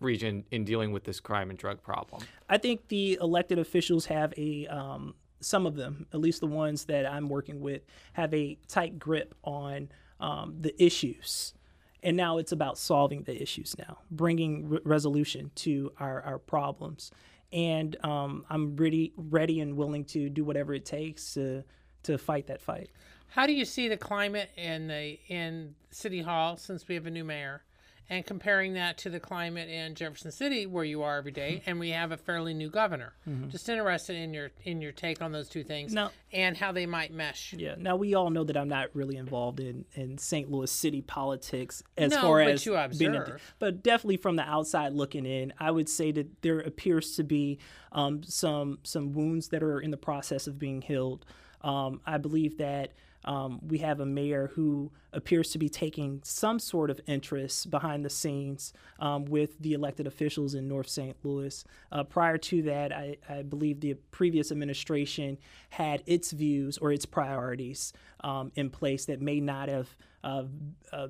region 0.00 0.44
in 0.50 0.64
dealing 0.64 0.92
with 0.92 1.04
this 1.04 1.20
crime 1.20 1.50
and 1.50 1.58
drug 1.58 1.82
problem? 1.82 2.22
I 2.48 2.58
think 2.58 2.88
the 2.88 3.18
elected 3.20 3.58
officials 3.58 4.06
have 4.06 4.32
a 4.36 4.66
um, 4.66 5.14
some 5.40 5.66
of 5.66 5.76
them, 5.76 6.06
at 6.12 6.20
least 6.20 6.40
the 6.40 6.46
ones 6.46 6.84
that 6.86 7.06
I'm 7.06 7.28
working 7.28 7.60
with, 7.60 7.82
have 8.14 8.32
a 8.34 8.58
tight 8.66 8.98
grip 8.98 9.34
on 9.44 9.88
um, 10.20 10.56
the 10.60 10.80
issues. 10.82 11.54
And 12.02 12.16
now 12.16 12.38
it's 12.38 12.52
about 12.52 12.78
solving 12.78 13.22
the 13.24 13.40
issues 13.40 13.76
now, 13.78 13.98
bringing 14.10 14.68
re- 14.68 14.80
resolution 14.84 15.50
to 15.56 15.92
our, 15.98 16.22
our 16.22 16.38
problems. 16.38 17.10
And 17.52 17.96
um, 18.04 18.44
I'm 18.50 18.76
ready, 18.76 19.12
ready 19.16 19.60
and 19.60 19.76
willing 19.76 20.04
to 20.06 20.28
do 20.28 20.44
whatever 20.44 20.74
it 20.74 20.84
takes 20.84 21.34
to, 21.34 21.64
to 22.04 22.18
fight 22.18 22.46
that 22.48 22.60
fight. 22.60 22.90
How 23.28 23.46
do 23.46 23.52
you 23.52 23.64
see 23.64 23.88
the 23.88 23.96
climate 23.96 24.50
in 24.56 24.88
the 24.88 25.18
in 25.28 25.74
City 25.90 26.22
Hall 26.22 26.56
since 26.56 26.86
we 26.88 26.94
have 26.94 27.06
a 27.06 27.10
new 27.10 27.24
mayor, 27.24 27.62
and 28.10 28.24
comparing 28.24 28.72
that 28.74 28.96
to 28.98 29.10
the 29.10 29.20
climate 29.20 29.68
in 29.68 29.94
Jefferson 29.94 30.32
City 30.32 30.64
where 30.66 30.84
you 30.84 31.02
are 31.02 31.18
every 31.18 31.30
day, 31.30 31.62
and 31.66 31.78
we 31.78 31.90
have 31.90 32.10
a 32.10 32.16
fairly 32.16 32.54
new 32.54 32.70
governor? 32.70 33.12
Just 33.50 33.68
interested 33.68 34.16
in 34.16 34.32
your 34.32 34.50
in 34.64 34.80
your 34.80 34.92
take 34.92 35.20
on 35.20 35.30
those 35.32 35.48
two 35.50 35.62
things 35.62 35.92
No. 35.92 36.10
and 36.32 36.56
how 36.56 36.72
they 36.72 36.86
might 36.86 37.12
mesh. 37.12 37.52
Yeah. 37.52 37.74
Now 37.78 37.96
we 37.96 38.14
all 38.14 38.30
know 38.30 38.44
that 38.44 38.56
I'm 38.56 38.68
not 38.68 38.88
really 38.94 39.16
involved 39.16 39.60
in, 39.60 39.84
in 39.94 40.16
St. 40.16 40.50
Louis 40.50 40.70
city 40.70 41.02
politics 41.02 41.82
as 41.98 42.10
No, 42.12 42.22
far 42.22 42.40
as 42.40 42.64
you 42.64 42.72
being 42.98 43.14
a- 43.14 43.20
observe. 43.20 43.54
but 43.58 43.82
definitely 43.82 44.16
from 44.16 44.36
the 44.36 44.42
outside 44.48 44.94
looking 44.94 45.26
in, 45.26 45.52
I 45.60 45.70
would 45.70 45.88
say 45.90 46.12
that 46.12 46.40
there 46.42 46.60
appears 46.60 47.14
to 47.16 47.24
be 47.24 47.58
um, 47.92 48.22
some 48.22 48.78
some 48.84 49.12
wounds 49.12 49.48
that 49.48 49.62
are 49.62 49.80
in 49.80 49.90
the 49.90 49.96
process 49.98 50.46
of 50.46 50.58
being 50.58 50.80
healed. 50.80 51.26
Um, 51.62 52.00
I 52.06 52.18
believe 52.18 52.58
that 52.58 52.92
um, 53.24 53.60
we 53.66 53.78
have 53.78 54.00
a 54.00 54.06
mayor 54.06 54.50
who 54.54 54.90
appears 55.12 55.50
to 55.50 55.58
be 55.58 55.68
taking 55.68 56.20
some 56.24 56.58
sort 56.58 56.90
of 56.90 57.00
interest 57.06 57.70
behind 57.70 58.04
the 58.04 58.10
scenes 58.10 58.72
um, 59.00 59.24
with 59.24 59.58
the 59.58 59.72
elected 59.72 60.06
officials 60.06 60.54
in 60.54 60.68
North 60.68 60.88
St. 60.88 61.16
Louis. 61.22 61.64
Uh, 61.90 62.04
prior 62.04 62.38
to 62.38 62.62
that, 62.62 62.92
I, 62.92 63.16
I 63.28 63.42
believe 63.42 63.80
the 63.80 63.94
previous 64.12 64.52
administration 64.52 65.38
had 65.70 66.02
its 66.06 66.30
views 66.30 66.78
or 66.78 66.92
its 66.92 67.06
priorities 67.06 67.92
um, 68.20 68.52
in 68.54 68.70
place 68.70 69.06
that 69.06 69.20
may 69.20 69.40
not 69.40 69.68
have 69.68 69.88
uh, 70.22 70.44
uh, 70.92 71.08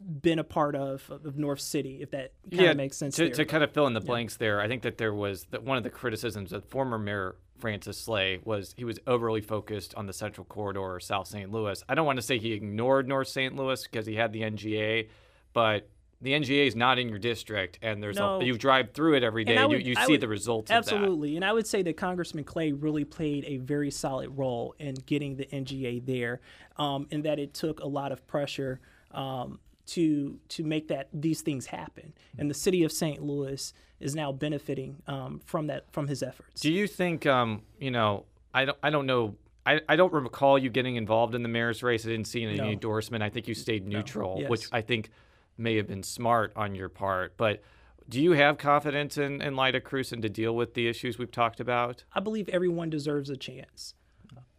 been 0.00 0.38
a 0.38 0.44
part 0.44 0.74
of, 0.76 1.08
of 1.10 1.36
North 1.36 1.60
City, 1.60 2.02
if 2.02 2.10
that 2.10 2.32
kind 2.50 2.70
of 2.70 2.76
makes 2.76 2.96
sense. 2.96 3.16
To, 3.16 3.30
to 3.30 3.44
kind 3.44 3.64
of 3.64 3.72
fill 3.72 3.86
in 3.86 3.94
the 3.94 4.00
blanks 4.00 4.36
there, 4.36 4.60
I 4.60 4.68
think 4.68 4.82
that 4.82 4.98
there 4.98 5.14
was 5.14 5.44
that 5.50 5.64
one 5.64 5.76
of 5.76 5.82
the 5.82 5.90
criticisms 5.90 6.52
of 6.52 6.64
former 6.66 6.98
Mayor 6.98 7.36
Francis 7.58 7.98
Slay 7.98 8.40
was 8.44 8.74
he 8.76 8.84
was 8.84 8.98
overly 9.06 9.40
focused 9.40 9.94
on 9.94 10.06
the 10.06 10.12
Central 10.12 10.44
Corridor 10.44 10.80
or 10.80 11.00
South 11.00 11.28
St. 11.28 11.50
Louis. 11.50 11.82
I 11.88 11.94
don't 11.94 12.06
want 12.06 12.16
to 12.18 12.22
say 12.22 12.38
he 12.38 12.52
ignored 12.52 13.08
North 13.08 13.28
St. 13.28 13.54
Louis 13.54 13.82
because 13.82 14.06
he 14.06 14.14
had 14.16 14.32
the 14.32 14.42
NGA, 14.42 15.08
but 15.52 15.88
the 16.20 16.32
NGA 16.32 16.66
is 16.66 16.74
not 16.74 16.98
in 16.98 17.08
your 17.10 17.18
district, 17.18 17.78
and 17.82 18.02
there's 18.02 18.16
No. 18.16 18.40
a, 18.40 18.44
you 18.44 18.56
drive 18.56 18.92
through 18.92 19.14
it 19.14 19.22
every 19.22 19.44
day. 19.44 19.56
And 19.56 19.68
would- 19.68 19.80
you 19.86 19.90
you 19.90 19.94
see 20.06 20.12
would- 20.12 20.20
the 20.20 20.28
results 20.28 20.70
of 20.70 20.84
that. 20.86 20.92
Absolutely. 20.94 21.36
And 21.36 21.44
I 21.44 21.52
would 21.52 21.66
say 21.66 21.82
that 21.82 21.96
Congressman 21.96 22.44
Clay 22.44 22.72
really 22.72 23.04
played 23.04 23.44
a 23.46 23.58
very 23.58 23.90
solid 23.90 24.30
role 24.36 24.74
in 24.78 24.94
getting 25.06 25.36
the 25.36 25.44
NGA 25.52 25.98
there, 26.00 26.40
um, 26.78 27.06
and 27.10 27.24
that 27.24 27.38
it 27.38 27.52
took 27.54 27.80
a 27.80 27.86
lot 27.86 28.10
of 28.10 28.26
pressure 28.26 28.80
um, 29.10 29.60
to 29.86 30.38
to 30.48 30.64
make 30.64 30.88
that 30.88 31.08
these 31.12 31.42
things 31.42 31.66
happen. 31.66 32.14
And 32.38 32.50
the 32.50 32.54
city 32.54 32.82
of 32.84 32.92
St. 32.92 33.22
Louis 33.22 33.72
is 34.00 34.14
now 34.14 34.32
benefiting 34.32 35.02
um, 35.06 35.40
from 35.44 35.66
that 35.68 35.92
from 35.92 36.08
his 36.08 36.22
efforts. 36.22 36.60
Do 36.60 36.72
you 36.72 36.86
think, 36.86 37.26
um, 37.26 37.62
you 37.78 37.90
know, 37.90 38.24
I 38.52 38.64
don't, 38.66 38.78
I 38.82 38.90
don't 38.90 39.06
know. 39.06 39.36
I, 39.66 39.80
I 39.88 39.96
don't 39.96 40.12
recall 40.12 40.58
you 40.58 40.68
getting 40.68 40.96
involved 40.96 41.34
in 41.34 41.42
the 41.42 41.48
mayor's 41.48 41.82
race. 41.82 42.04
I 42.04 42.10
didn't 42.10 42.26
see 42.26 42.42
any 42.44 42.56
No. 42.56 42.64
endorsement. 42.68 43.22
I 43.22 43.30
think 43.30 43.48
you 43.48 43.54
stayed 43.54 43.86
neutral, 43.86 44.36
Yes. 44.40 44.50
which 44.50 44.66
I 44.72 44.82
think 44.82 45.10
may 45.56 45.76
have 45.76 45.86
been 45.86 46.02
smart 46.02 46.52
on 46.54 46.74
your 46.74 46.90
part. 46.90 47.36
But 47.38 47.62
do 48.08 48.20
you 48.20 48.32
have 48.32 48.58
confidence 48.58 49.16
in, 49.16 49.40
in 49.40 49.56
Lyda 49.56 49.80
Krewson 49.80 50.20
to 50.20 50.28
deal 50.28 50.54
with 50.54 50.74
the 50.74 50.86
issues 50.86 51.18
we've 51.18 51.30
talked 51.30 51.60
about? 51.60 52.04
I 52.12 52.20
believe 52.20 52.50
everyone 52.50 52.90
deserves 52.90 53.30
a 53.30 53.36
chance. 53.38 53.94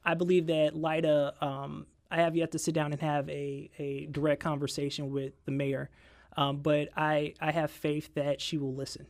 I 0.03 0.15
believe 0.15 0.47
that 0.47 0.75
Lyda, 0.75 1.35
um, 1.39 1.85
I 2.11 2.17
have 2.17 2.35
yet 2.35 2.51
to 2.51 2.59
sit 2.59 2.73
down 2.73 2.91
and 2.91 3.01
have 3.01 3.29
a, 3.29 3.69
a 3.77 4.05
direct 4.07 4.41
conversation 4.41 5.11
with 5.11 5.33
the 5.45 5.51
mayor, 5.51 5.89
um, 6.37 6.57
but 6.57 6.89
I, 6.95 7.33
I 7.39 7.51
have 7.51 7.71
faith 7.71 8.13
that 8.15 8.41
she 8.41 8.57
will 8.57 8.75
listen. 8.75 9.07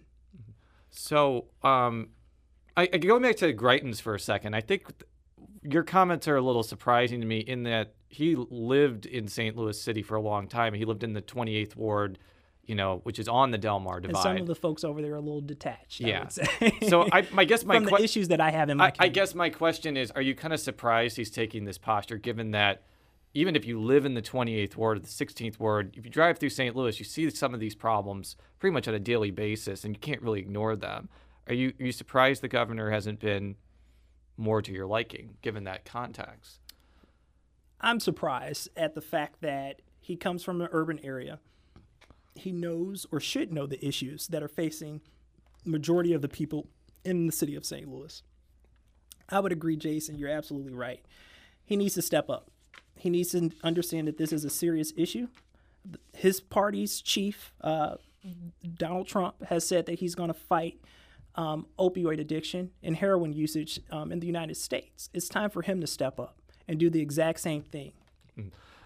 So, 0.90 1.46
um, 1.62 2.10
I, 2.78 2.90
I 2.94 2.98
going 2.98 3.22
back 3.22 3.36
to 3.38 3.54
Greitens 3.54 4.02
for 4.02 4.16
a 4.16 4.20
second. 4.20 4.54
I 4.54 4.62
think 4.62 4.88
th- 4.88 5.10
your 5.62 5.84
comments 5.84 6.28
are 6.28 6.36
a 6.36 6.42
little 6.42 6.64
surprising 6.64 7.22
to 7.22 7.28
me 7.28 7.40
in 7.40 7.64
that 7.64 7.94
he 8.08 8.36
lived 8.36 9.06
in 9.06 9.28
St. 9.28 9.56
Louis 9.58 9.80
City 9.80 10.02
for 10.02 10.16
a 10.16 10.22
long 10.22 10.48
time. 10.48 10.74
He 10.74 10.86
lived 10.86 11.04
in 11.04 11.14
the 11.14 11.22
28th 11.22 11.76
ward, 11.76 12.20
you 12.66 12.76
know, 12.76 13.00
which 13.04 13.20
is 13.20 13.28
on 13.28 13.52
the 13.52 13.58
Delmar 13.58 13.98
And 13.98 14.08
Divide. 14.08 14.24
some 14.24 14.38
of 14.38 14.48
the 14.48 14.56
folks 14.56 14.84
over 14.84 15.02
there 15.02 15.14
are 15.14 15.18
a 15.18 15.22
little 15.22 15.42
detached. 15.42 16.02
I 16.04 16.08
Yeah. 16.08 16.20
would 16.22 16.32
say. 16.32 16.72
So 16.90 17.08
I, 17.12 17.26
I 17.38 17.46
guess 17.46 17.64
my 17.66 17.76
from 17.76 17.86
que- 17.86 17.98
the 17.98 18.04
issues 18.04 18.28
that 18.30 18.42
I 18.42 18.52
have 18.52 18.70
in 18.70 18.78
my 18.78 18.88
I, 18.88 19.06
I 19.06 19.08
guess 19.08 19.36
my 19.36 19.50
question 19.50 19.98
is: 19.98 20.12
Are 20.12 20.22
you 20.22 20.36
kind 20.36 20.54
of 20.54 20.60
surprised 20.60 21.18
he's 21.18 21.30
taking 21.32 21.66
this 21.66 21.78
posture, 21.78 22.18
given 22.18 22.52
that 22.52 22.84
even 23.34 23.56
if 23.56 23.66
you 23.66 23.80
live 23.82 24.06
in 24.06 24.14
the 24.14 24.22
28th 24.22 24.78
ward 24.78 24.98
or 24.98 25.02
the 25.02 25.08
16th 25.08 25.60
ward, 25.60 25.94
if 25.98 26.06
you 26.06 26.10
drive 26.10 26.38
through 26.38 26.50
St. 26.50 26.74
Louis, 26.74 26.98
you 27.00 27.04
see 27.06 27.30
some 27.30 27.54
of 27.54 27.60
these 27.60 27.76
problems 27.76 28.38
pretty 28.60 28.74
much 28.74 28.88
on 28.88 28.94
a 28.94 29.00
daily 29.00 29.30
basis, 29.30 29.84
and 29.84 29.94
you 29.94 30.00
can't 30.00 30.22
really 30.22 30.40
ignore 30.40 30.76
them. 30.76 31.10
Are 31.48 31.54
you 31.54 31.74
are 31.80 31.86
you 31.86 31.92
surprised 31.92 32.42
the 32.42 32.48
governor 32.48 32.92
hasn't 32.92 33.20
been 33.20 33.56
more 34.38 34.62
to 34.62 34.72
your 34.72 34.86
liking, 34.88 35.36
given 35.42 35.66
that 35.66 35.86
context? 35.86 36.60
I'm 37.82 38.00
surprised 38.00 38.70
at 38.76 38.96
the 38.96 39.02
fact 39.02 39.42
that 39.42 39.82
he 40.00 40.16
comes 40.16 40.44
from 40.44 40.62
an 40.62 40.70
urban 40.72 41.00
area. 41.04 41.40
He 42.36 42.52
knows 42.52 43.06
or 43.12 43.20
should 43.20 43.54
know 43.54 43.66
the 43.66 43.84
issues 43.86 44.28
that 44.28 44.44
are 44.44 44.48
facing 44.48 45.02
majority 45.64 46.14
of 46.14 46.22
the 46.22 46.30
people 46.30 46.68
in 47.04 47.26
the 47.26 47.32
city 47.32 47.56
of 47.56 47.66
St. 47.66 47.88
Louis. 47.88 48.22
I 49.30 49.40
would 49.40 49.52
agree, 49.52 49.78
Jason. 49.78 50.18
You're 50.18 50.30
absolutely 50.30 50.74
right. 50.74 51.04
He 51.66 51.76
needs 51.76 51.96
to 51.96 52.02
step 52.02 52.30
up. 52.30 52.52
He 52.98 53.10
needs 53.10 53.32
to 53.32 53.52
understand 53.64 54.08
that 54.08 54.18
this 54.18 54.32
is 54.32 54.46
a 54.46 54.50
serious 54.50 54.94
issue. 54.96 55.28
His 56.14 56.40
party's 56.40 57.02
chief, 57.02 57.54
uh, 57.62 57.96
Donald 58.78 59.08
Trump, 59.08 59.44
has 59.46 59.68
said 59.68 59.86
that 59.88 60.00
he's 60.00 60.16
going 60.16 60.30
to 60.30 60.34
fight 60.34 60.80
um, 61.36 61.68
opioid 61.78 62.20
addiction 62.20 62.72
and 62.82 62.96
heroin 62.96 63.34
usage 63.34 63.80
um, 63.92 64.12
in 64.12 64.20
the 64.20 64.28
United 64.28 64.56
States. 64.56 65.10
It's 65.14 65.28
time 65.28 65.50
for 65.50 65.62
him 65.62 65.82
to 65.82 65.88
step 65.88 66.20
up 66.20 66.38
and 66.68 66.80
do 66.80 66.90
the 66.90 67.02
exact 67.02 67.40
same 67.40 67.62
thing. 67.64 67.94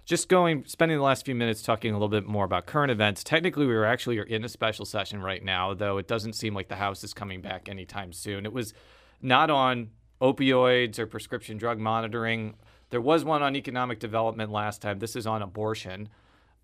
Just 0.10 0.28
going, 0.28 0.64
spending 0.66 0.98
the 0.98 1.04
last 1.04 1.24
few 1.24 1.36
minutes 1.36 1.62
talking 1.62 1.92
a 1.92 1.94
little 1.94 2.10
bit 2.10 2.26
more 2.26 2.44
about 2.44 2.66
current 2.66 2.90
events. 2.90 3.24
Technically, 3.24 3.68
we 3.68 3.76
are 3.76 3.86
actually 3.86 4.20
in 4.28 4.44
a 4.44 4.50
special 4.50 4.84
session 4.84 5.22
right 5.22 5.44
now, 5.44 5.76
though 5.76 6.00
it 6.00 6.08
doesn't 6.08 6.34
seem 6.34 6.56
like 6.56 6.68
the 6.68 6.78
House 6.78 7.04
is 7.04 7.14
coming 7.14 7.42
back 7.42 7.70
anytime 7.70 8.12
soon. 8.12 8.44
It 8.44 8.52
was 8.52 8.74
not 9.22 9.52
on 9.52 9.92
opioids 10.20 10.98
or 10.98 11.06
prescription 11.06 11.60
drug 11.60 11.78
monitoring. 11.78 12.56
There 12.90 13.02
was 13.02 13.24
one 13.24 13.44
on 13.44 13.56
economic 13.56 14.00
development 14.00 14.52
last 14.52 14.82
time. 14.82 14.98
This 14.98 15.16
is 15.16 15.28
on 15.28 15.44
abortion. 15.44 16.10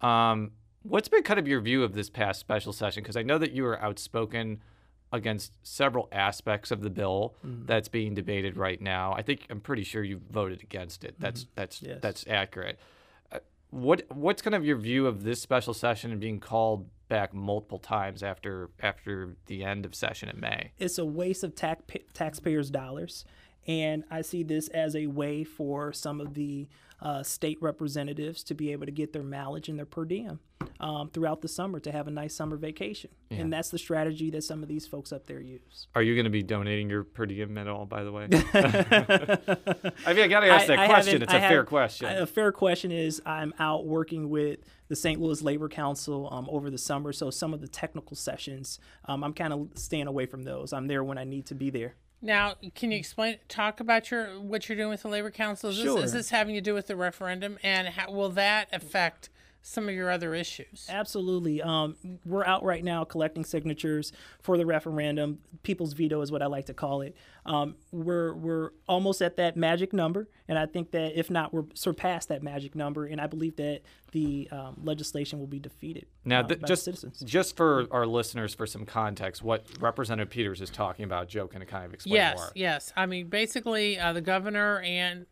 Um, 0.01 0.53
what's 0.81 1.07
been 1.07 1.21
kind 1.21 1.39
of 1.39 1.47
your 1.47 1.61
view 1.61 1.83
of 1.83 1.93
this 1.93 2.09
past 2.09 2.39
special 2.39 2.73
session? 2.73 3.03
Because 3.03 3.15
I 3.15 3.21
know 3.21 3.37
that 3.37 3.51
you 3.51 3.61
were 3.61 3.79
outspoken 3.79 4.59
against 5.13 5.53
several 5.61 6.07
aspects 6.11 6.71
of 6.71 6.81
the 6.81 6.89
bill 6.89 7.35
that's 7.43 7.89
being 7.89 8.15
debated 8.15 8.57
right 8.57 8.81
now. 8.81 9.13
I 9.13 9.21
think 9.21 9.45
I'm 9.51 9.61
pretty 9.61 9.83
sure 9.83 10.03
you 10.03 10.19
voted 10.31 10.63
against 10.63 11.03
it. 11.03 11.13
That's 11.19 11.45
that's 11.53 11.83
Yes. 11.83 11.99
that's 12.01 12.25
accurate. 12.27 12.79
What 13.69 14.03
what's 14.09 14.41
kind 14.41 14.55
of 14.55 14.65
your 14.65 14.77
view 14.77 15.07
of 15.07 15.23
this 15.23 15.41
special 15.41 15.73
session 15.73 16.11
and 16.11 16.19
being 16.19 16.39
called 16.39 16.89
back 17.07 17.33
multiple 17.33 17.77
times 17.77 18.23
after 18.23 18.69
after 18.79 19.35
the 19.47 19.63
end 19.63 19.85
of 19.85 19.93
session 19.95 20.29
in 20.29 20.39
May? 20.39 20.71
it's 20.77 20.97
a 20.97 21.05
waste 21.05 21.43
of 21.43 21.55
tax 21.55 21.81
taxpayers' 22.13 22.69
dollars. 22.69 23.25
And 23.67 24.03
I 24.11 24.21
see 24.21 24.43
this 24.43 24.67
as 24.67 24.95
a 24.95 25.07
way 25.07 25.43
for 25.43 25.91
some 25.91 26.21
of 26.21 26.35
the 26.35 26.67
uh, 27.05 27.21
state 27.21 27.59
representatives 27.61 28.43
to 28.43 28.55
be 28.55 28.71
able 28.71 28.87
to 28.87 28.91
get 28.91 29.13
their 29.13 29.21
mileage 29.21 29.69
and 29.69 29.77
their 29.77 29.85
per 29.85 30.05
diem 30.05 30.39
um, 30.79 31.07
throughout 31.07 31.39
the 31.39 31.47
summer 31.47 31.79
to 31.79 31.91
have 31.91 32.07
a 32.07 32.11
nice 32.11 32.33
summer 32.33 32.57
vacation. 32.57 33.11
Yeah. 33.29 33.41
And 33.41 33.53
that's 33.53 33.69
the 33.69 33.77
strategy 33.77 34.31
that 34.31 34.43
some 34.43 34.63
of 34.63 34.67
these 34.67 34.87
folks 34.87 35.13
up 35.13 35.27
there 35.27 35.39
use. 35.39 35.85
Are 35.93 36.01
you 36.01 36.15
going 36.15 36.23
to 36.23 36.31
be 36.31 36.41
donating 36.41 36.89
your 36.89 37.03
per 37.03 37.27
diem 37.27 37.59
at 37.59 37.67
all, 37.67 37.85
by 37.85 38.03
the 38.03 38.11
way? 38.11 38.23
I 38.31 40.13
mean, 40.13 40.23
I 40.23 40.27
got 40.27 40.39
to 40.39 40.49
ask 40.49 40.65
that 40.65 40.79
I 40.79 40.87
question. 40.87 41.21
It's 41.21 41.31
a 41.31 41.39
fair 41.39 41.63
question. 41.63 42.07
A 42.07 42.25
fair 42.25 42.51
question 42.51 42.91
is 42.91 43.21
I'm 43.23 43.53
out 43.59 43.85
working 43.85 44.27
with 44.31 44.61
the 44.87 44.95
St. 44.95 45.21
Louis 45.21 45.43
Labor 45.43 45.69
Council 45.69 46.27
um, 46.31 46.47
over 46.49 46.71
the 46.71 46.79
summer, 46.79 47.13
so 47.13 47.29
some 47.29 47.53
of 47.53 47.61
the 47.61 47.67
technical 47.67 48.17
sessions, 48.17 48.79
um, 49.05 49.23
I'm 49.23 49.33
kind 49.33 49.53
of 49.53 49.69
staying 49.75 50.07
away 50.07 50.25
from 50.25 50.41
those. 50.41 50.73
I'm 50.73 50.87
there 50.87 51.03
when 51.03 51.19
I 51.19 51.23
need 51.23 51.45
to 51.47 51.55
be 51.55 51.69
there. 51.69 51.97
Now, 52.21 52.55
can 52.73 52.91
you 52.91 52.97
explain, 52.97 53.37
talk 53.47 53.79
about 53.79 54.09
your 54.09 54.39
what 54.39 54.67
you're 54.67 54.77
doing 54.77 54.89
with 54.89 55.03
the 55.03 55.09
labor 55.09 55.31
council? 55.31 55.69
Is, 55.69 55.77
Sure. 55.77 55.95
this, 55.95 56.05
is 56.05 56.13
this 56.13 56.29
having 56.29 56.55
to 56.55 56.61
do 56.61 56.73
with 56.73 56.87
the 56.87 56.95
referendum, 56.95 57.57
and 57.61 57.89
how, 57.89 58.11
will 58.11 58.29
that 58.29 58.67
affect 58.73 59.29
some 59.67 59.89
of 59.89 59.95
your 59.95 60.11
other 60.11 60.35
issues? 60.35 60.85
Absolutely. 60.89 61.59
Um, 61.59 61.95
we're 62.23 62.45
out 62.45 62.63
right 62.63 62.83
now 62.83 63.03
collecting 63.03 63.43
signatures 63.43 64.11
for 64.43 64.57
the 64.57 64.65
referendum. 64.65 65.39
People's 65.63 65.93
veto 65.93 66.21
is 66.21 66.31
what 66.31 66.43
I 66.43 66.45
like 66.45 66.65
to 66.65 66.73
call 66.75 67.01
it. 67.01 67.15
Um, 67.47 67.75
we're 67.91 68.33
we're 68.35 68.71
almost 68.87 69.23
at 69.23 69.37
that 69.37 69.57
magic 69.57 69.91
number, 69.91 70.29
and 70.47 70.59
I 70.59 70.67
think 70.67 70.91
that 70.91 71.17
if 71.19 71.31
not, 71.31 71.51
we're 71.51 71.65
surpassed 71.73 72.29
that 72.29 72.43
magic 72.43 72.75
number, 72.75 73.05
and 73.05 73.19
I 73.19 73.25
believe 73.25 73.55
that 73.55 73.81
the 74.11 74.47
um, 74.51 74.81
legislation 74.83 75.39
will 75.39 75.47
be 75.47 75.59
defeated. 75.59 76.05
Now, 76.23 76.41
uh, 76.41 76.47
th- 76.47 76.61
by 76.61 76.65
the 76.65 76.67
just 76.67 76.83
citizens. 76.85 77.19
just 77.21 77.57
for 77.57 77.87
our 77.89 78.05
listeners, 78.05 78.53
for 78.53 78.67
some 78.67 78.85
context, 78.85 79.41
what 79.41 79.65
Representative 79.79 80.29
Peters 80.29 80.61
is 80.61 80.69
talking 80.69 81.05
about, 81.05 81.27
Jo 81.27 81.47
can 81.47 81.65
kind 81.65 81.85
of 81.85 81.93
explain 81.93 82.15
yes, 82.15 82.37
more. 82.37 82.51
yes. 82.53 82.93
I 82.95 83.07
mean, 83.07 83.27
basically, 83.27 83.99
uh, 83.99 84.13
the 84.13 84.21
governor 84.21 84.79
and 84.81 85.25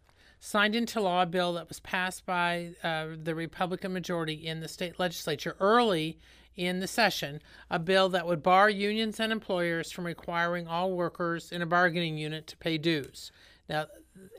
signed 0.46 0.76
into 0.76 1.00
law 1.00 1.22
a 1.22 1.26
bill 1.26 1.54
that 1.54 1.70
was 1.70 1.80
passed 1.80 2.26
by 2.26 2.72
uh, 2.84 3.08
the 3.24 3.34
Republican 3.34 3.94
majority 3.94 4.34
in 4.34 4.60
the 4.60 4.68
state 4.68 5.00
legislature 5.00 5.56
early 5.62 6.20
in 6.58 6.82
the 6.82 6.88
session, 6.88 7.42
a 7.72 7.80
bill 7.80 8.10
that 8.10 8.28
would 8.28 8.44
bar 8.44 8.70
unions 8.70 9.22
and 9.22 9.32
employers 9.32 9.90
from 9.90 10.06
requiring 10.06 10.68
all 10.68 10.92
workers 10.92 11.50
in 11.50 11.62
a 11.62 11.66
bargaining 11.66 12.18
unit 12.18 12.46
to 12.46 12.58
pay 12.58 12.78
dues. 12.78 13.32
Now, 13.70 13.86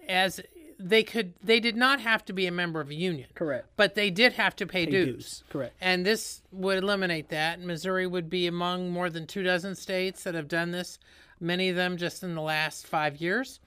as 0.07 0.43
they 0.79 1.03
could, 1.03 1.33
they 1.43 1.59
did 1.59 1.75
not 1.75 2.03
have 2.03 2.23
to 2.27 2.35
be 2.35 2.47
a 2.47 2.53
member 2.53 2.83
of 2.83 2.91
a 2.91 2.95
union. 2.95 3.31
Correct. 3.35 3.67
But 3.75 3.95
they 3.95 4.11
did 4.11 4.35
have 4.35 4.55
to 4.57 4.67
pay, 4.67 4.85
Pay 4.85 4.93
dues. 4.93 5.15
dues, 5.15 5.45
correct. 5.49 5.75
And 5.81 6.05
this 6.05 6.43
would 6.53 6.77
eliminate 6.85 7.31
that. 7.31 7.61
Missouri 7.63 8.07
would 8.07 8.29
be 8.29 8.47
among 8.47 8.91
more 8.91 9.09
than 9.09 9.27
two 9.27 9.43
dozen 9.43 9.75
states 9.75 10.25
that 10.25 10.35
have 10.35 10.49
done 10.49 10.71
this, 10.71 10.99
many 11.41 11.71
of 11.71 11.77
them 11.77 11.97
just 11.97 12.23
in 12.23 12.35
the 12.35 12.43
last 12.43 12.87
five 12.87 13.17
years. 13.17 13.59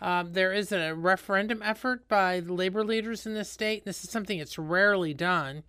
Um, 0.00 0.32
there 0.32 0.52
is 0.52 0.72
a 0.72 0.92
referendum 0.94 1.62
effort 1.62 2.08
by 2.08 2.40
the 2.40 2.52
labor 2.52 2.84
leaders 2.84 3.26
in 3.26 3.34
this 3.34 3.50
state. 3.50 3.84
This 3.84 4.02
is 4.04 4.10
something 4.10 4.38
that's 4.38 4.58
rarely 4.58 5.14
done, 5.14 5.62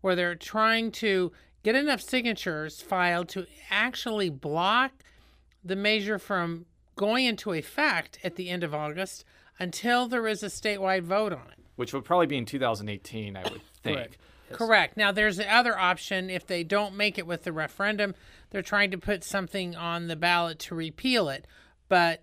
where 0.00 0.14
they're 0.14 0.34
trying 0.34 0.90
to 0.92 1.32
get 1.62 1.74
enough 1.74 2.00
signatures 2.00 2.80
filed 2.80 3.28
to 3.30 3.46
actually 3.70 4.30
block 4.30 4.92
the 5.64 5.76
measure 5.76 6.18
from 6.18 6.66
going 6.94 7.24
into 7.24 7.52
effect 7.52 8.18
at 8.24 8.36
the 8.36 8.48
end 8.48 8.62
of 8.62 8.74
August 8.74 9.24
until 9.58 10.06
there 10.06 10.26
is 10.26 10.42
a 10.42 10.46
statewide 10.46 11.02
vote 11.02 11.32
on 11.32 11.48
it. 11.52 11.58
Which 11.76 11.92
would 11.92 12.04
probably 12.04 12.26
be 12.26 12.38
in 12.38 12.46
2018, 12.46 13.36
I 13.36 13.42
would 13.42 13.60
think. 13.82 13.96
Correct. 13.96 14.16
Correct. 14.52 14.96
Now, 14.96 15.12
there's 15.12 15.38
the 15.38 15.52
other 15.52 15.76
option. 15.76 16.30
If 16.30 16.46
they 16.46 16.62
don't 16.62 16.96
make 16.96 17.18
it 17.18 17.26
with 17.26 17.42
the 17.42 17.52
referendum, 17.52 18.14
they're 18.50 18.62
trying 18.62 18.90
to 18.92 18.98
put 18.98 19.24
something 19.24 19.74
on 19.74 20.06
the 20.06 20.16
ballot 20.16 20.58
to 20.60 20.74
repeal 20.74 21.28
it. 21.28 21.46
But 21.88 22.22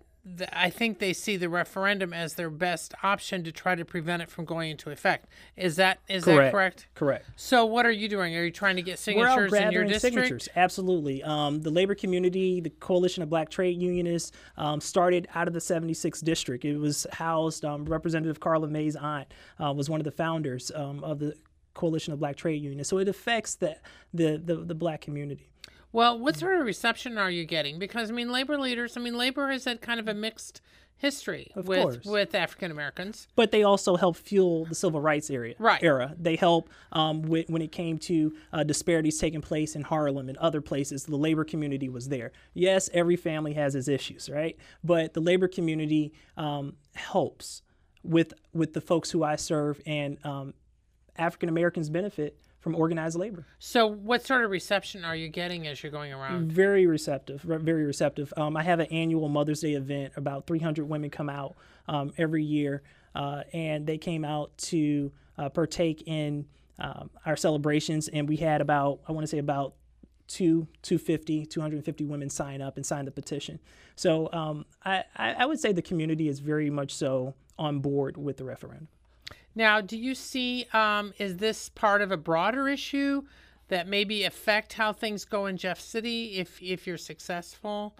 I 0.52 0.70
think 0.70 1.00
they 1.00 1.12
see 1.12 1.36
the 1.36 1.50
referendum 1.50 2.14
as 2.14 2.34
their 2.34 2.48
best 2.48 2.94
option 3.02 3.44
to 3.44 3.52
try 3.52 3.74
to 3.74 3.84
prevent 3.84 4.22
it 4.22 4.30
from 4.30 4.46
going 4.46 4.70
into 4.70 4.90
effect. 4.90 5.28
Is 5.54 5.76
that 5.76 5.98
is 6.08 6.24
that 6.24 6.50
correct? 6.50 6.86
Correct. 6.94 7.26
So, 7.36 7.66
what 7.66 7.84
are 7.84 7.90
you 7.90 8.08
doing? 8.08 8.34
Are 8.34 8.44
you 8.44 8.50
trying 8.50 8.76
to 8.76 8.82
get 8.82 8.98
signatures 8.98 9.52
We're 9.52 9.58
out 9.58 9.66
in 9.66 9.72
your 9.72 9.84
district? 9.84 10.14
signatures. 10.14 10.48
Absolutely. 10.56 11.22
Um, 11.22 11.60
the 11.60 11.70
labor 11.70 11.94
community, 11.94 12.60
the 12.60 12.70
Coalition 12.70 13.22
of 13.22 13.28
Black 13.28 13.50
Trade 13.50 13.80
Unionists, 13.80 14.32
um, 14.56 14.80
started 14.80 15.28
out 15.34 15.46
of 15.46 15.52
the 15.52 15.60
76th 15.60 16.24
district. 16.24 16.64
It 16.64 16.78
was 16.78 17.06
housed. 17.12 17.64
Um, 17.64 17.84
Representative 17.84 18.40
Carla 18.40 18.66
May's 18.66 18.96
aunt 18.96 19.28
uh, 19.62 19.72
was 19.74 19.90
one 19.90 20.00
of 20.00 20.04
the 20.04 20.10
founders 20.10 20.72
um, 20.74 21.04
of 21.04 21.18
the 21.18 21.34
Coalition 21.74 22.12
of 22.14 22.18
Black 22.18 22.36
Trade 22.36 22.62
Unionists. 22.62 22.88
So 22.88 22.98
it 22.98 23.08
affects 23.08 23.56
the 23.56 23.76
the 24.14 24.40
the, 24.42 24.56
the 24.56 24.74
black 24.74 25.02
community. 25.02 25.50
Well, 25.94 26.18
what 26.18 26.36
sort 26.36 26.58
of 26.58 26.66
reception 26.66 27.16
are 27.18 27.30
you 27.30 27.44
getting? 27.44 27.78
Because 27.78 28.10
I 28.10 28.14
mean, 28.14 28.32
labor 28.32 28.58
leaders. 28.58 28.96
I 28.96 29.00
mean, 29.00 29.16
labor 29.16 29.48
has 29.52 29.64
had 29.64 29.80
kind 29.80 30.00
of 30.00 30.08
a 30.08 30.12
mixed 30.12 30.60
history 30.96 31.52
Of 31.54 31.68
with 31.68 31.82
course. 31.82 32.04
with 32.04 32.34
African 32.34 32.72
Americans. 32.72 33.28
but 33.36 33.52
they 33.52 33.62
also 33.62 33.94
help 33.96 34.16
fuel 34.16 34.64
the 34.64 34.74
civil 34.74 35.00
rights 35.00 35.30
area. 35.30 35.54
Right. 35.58 35.80
Era. 35.82 36.14
They 36.18 36.34
help 36.34 36.68
um, 36.90 37.22
with, 37.22 37.48
when 37.48 37.62
it 37.62 37.70
came 37.70 37.98
to 37.98 38.32
uh, 38.52 38.64
disparities 38.64 39.18
taking 39.18 39.40
place 39.40 39.76
in 39.76 39.82
Harlem 39.82 40.28
and 40.28 40.36
other 40.38 40.60
places. 40.60 41.04
The 41.04 41.16
labor 41.16 41.44
community 41.44 41.88
was 41.88 42.08
there. 42.08 42.32
Yes, 42.54 42.90
every 42.92 43.16
family 43.16 43.54
has 43.54 43.76
its 43.76 43.86
issues, 43.86 44.28
right? 44.28 44.56
But 44.82 45.14
the 45.14 45.20
labor 45.20 45.46
community 45.46 46.12
um, 46.36 46.74
helps 46.94 47.62
with 48.02 48.34
with 48.52 48.72
the 48.72 48.80
folks 48.80 49.12
who 49.12 49.22
I 49.22 49.36
serve, 49.36 49.80
and 49.86 50.18
um, 50.26 50.54
African 51.16 51.48
Americans 51.48 51.88
benefit 51.88 52.38
from 52.64 52.74
organized 52.74 53.18
labor. 53.18 53.44
So, 53.58 53.86
what 53.86 54.26
sort 54.26 54.42
of 54.42 54.50
reception 54.50 55.04
are 55.04 55.14
you 55.14 55.28
getting 55.28 55.66
as 55.66 55.82
you're 55.82 55.92
going 55.92 56.14
around? 56.14 56.50
Very 56.50 56.86
receptive, 56.86 57.42
very 57.42 57.84
receptive. 57.84 58.32
Um, 58.38 58.56
I 58.56 58.62
have 58.62 58.80
an 58.80 58.86
annual 58.86 59.28
Mother's 59.28 59.60
Day 59.60 59.74
event. 59.74 60.14
About 60.16 60.46
300 60.46 60.88
women 60.88 61.10
come 61.10 61.28
out 61.28 61.56
um, 61.88 62.14
every 62.16 62.42
year, 62.42 62.82
uh, 63.14 63.42
and 63.52 63.86
they 63.86 63.98
came 63.98 64.24
out 64.24 64.56
to 64.56 65.12
uh, 65.36 65.50
partake 65.50 66.04
in 66.06 66.46
um, 66.78 67.10
our 67.26 67.36
celebrations. 67.36 68.08
And 68.08 68.26
we 68.26 68.36
had 68.36 68.62
about, 68.62 69.00
I 69.06 69.12
want 69.12 69.24
to 69.24 69.30
say 69.30 69.38
about 69.38 69.74
two, 70.26 70.66
250, 70.80 71.44
250 71.44 72.04
women 72.06 72.30
sign 72.30 72.62
up 72.62 72.78
and 72.78 72.86
sign 72.86 73.04
the 73.04 73.10
petition. 73.10 73.58
So 73.94 74.32
um, 74.32 74.64
I, 74.82 75.04
I 75.14 75.34
I 75.34 75.44
would 75.44 75.60
say 75.60 75.72
the 75.72 75.82
community 75.82 76.28
is 76.28 76.40
very 76.40 76.70
much 76.70 76.94
so 76.94 77.34
on 77.58 77.80
board 77.80 78.16
with 78.16 78.38
the 78.38 78.44
referendum. 78.44 78.88
Now, 79.54 79.80
do 79.80 79.96
you 79.96 80.14
see 80.14 80.66
um, 80.72 81.12
is 81.18 81.36
this 81.36 81.68
part 81.68 82.02
of 82.02 82.10
a 82.10 82.16
broader 82.16 82.68
issue 82.68 83.22
that 83.68 83.88
maybe 83.88 84.24
affect 84.24 84.74
how 84.74 84.92
things 84.92 85.24
go 85.24 85.46
in 85.46 85.56
Jeff 85.56 85.80
City 85.80 86.38
if 86.38 86.62
if 86.62 86.86
you're 86.86 86.96
successful? 86.96 87.96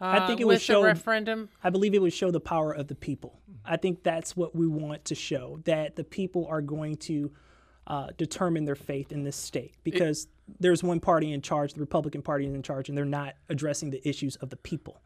Uh, 0.00 0.18
I 0.20 0.26
think 0.26 0.40
it 0.40 0.46
would 0.46 0.60
show 0.60 0.80
the 0.80 0.88
referendum. 0.88 1.48
I 1.62 1.70
believe 1.70 1.94
it 1.94 2.02
would 2.02 2.12
show 2.12 2.30
the 2.30 2.40
power 2.40 2.72
of 2.72 2.88
the 2.88 2.94
people. 2.94 3.38
I 3.64 3.76
think 3.76 4.02
that's 4.02 4.36
what 4.36 4.54
we 4.56 4.66
want 4.66 5.04
to 5.06 5.14
show 5.14 5.60
that 5.64 5.94
the 5.94 6.02
people 6.02 6.46
are 6.46 6.60
going 6.60 6.96
to 6.96 7.30
uh, 7.86 8.08
determine 8.16 8.64
their 8.64 8.74
faith 8.74 9.12
in 9.12 9.22
this 9.22 9.36
state 9.36 9.74
because 9.84 10.26
there's 10.58 10.82
one 10.82 11.00
party 11.00 11.32
in 11.32 11.40
charge, 11.40 11.74
the 11.74 11.80
Republican 11.80 12.22
Party 12.22 12.46
is 12.46 12.54
in 12.54 12.62
charge, 12.62 12.88
and 12.88 12.98
they're 12.98 13.04
not 13.04 13.34
addressing 13.48 13.90
the 13.90 14.06
issues 14.08 14.36
of 14.36 14.50
the 14.50 14.56
people. 14.56 15.00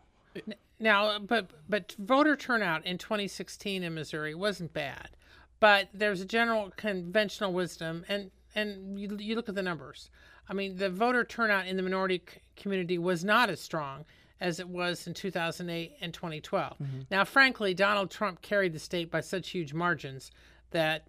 Now, 0.78 1.18
but 1.18 1.50
but 1.68 1.94
voter 1.98 2.36
turnout 2.36 2.84
in 2.86 2.98
2016 2.98 3.82
in 3.82 3.94
Missouri 3.94 4.34
wasn't 4.34 4.72
bad, 4.72 5.15
but 5.60 5.88
there's 5.94 6.20
a 6.20 6.26
general 6.26 6.72
conventional 6.76 7.52
wisdom, 7.52 8.04
and 8.08 8.30
and 8.54 8.98
you, 8.98 9.16
you 9.18 9.34
look 9.34 9.48
at 9.48 9.54
the 9.54 9.62
numbers. 9.62 10.10
I 10.48 10.54
mean, 10.54 10.76
the 10.76 10.90
voter 10.90 11.24
turnout 11.24 11.66
in 11.66 11.76
the 11.76 11.82
minority 11.82 12.22
c- 12.26 12.40
community 12.56 12.98
was 12.98 13.24
not 13.24 13.50
as 13.50 13.60
strong 13.60 14.04
as 14.40 14.60
it 14.60 14.68
was 14.68 15.06
in 15.06 15.14
2008 15.14 15.92
and 16.00 16.12
2012. 16.12 16.78
Mm-hmm. 16.78 17.00
Now, 17.10 17.24
frankly, 17.24 17.74
Donald 17.74 18.10
Trump 18.10 18.42
carried 18.42 18.72
the 18.72 18.78
state 18.78 19.10
by 19.10 19.20
such 19.20 19.50
huge 19.50 19.74
margins 19.74 20.30
that 20.70 21.08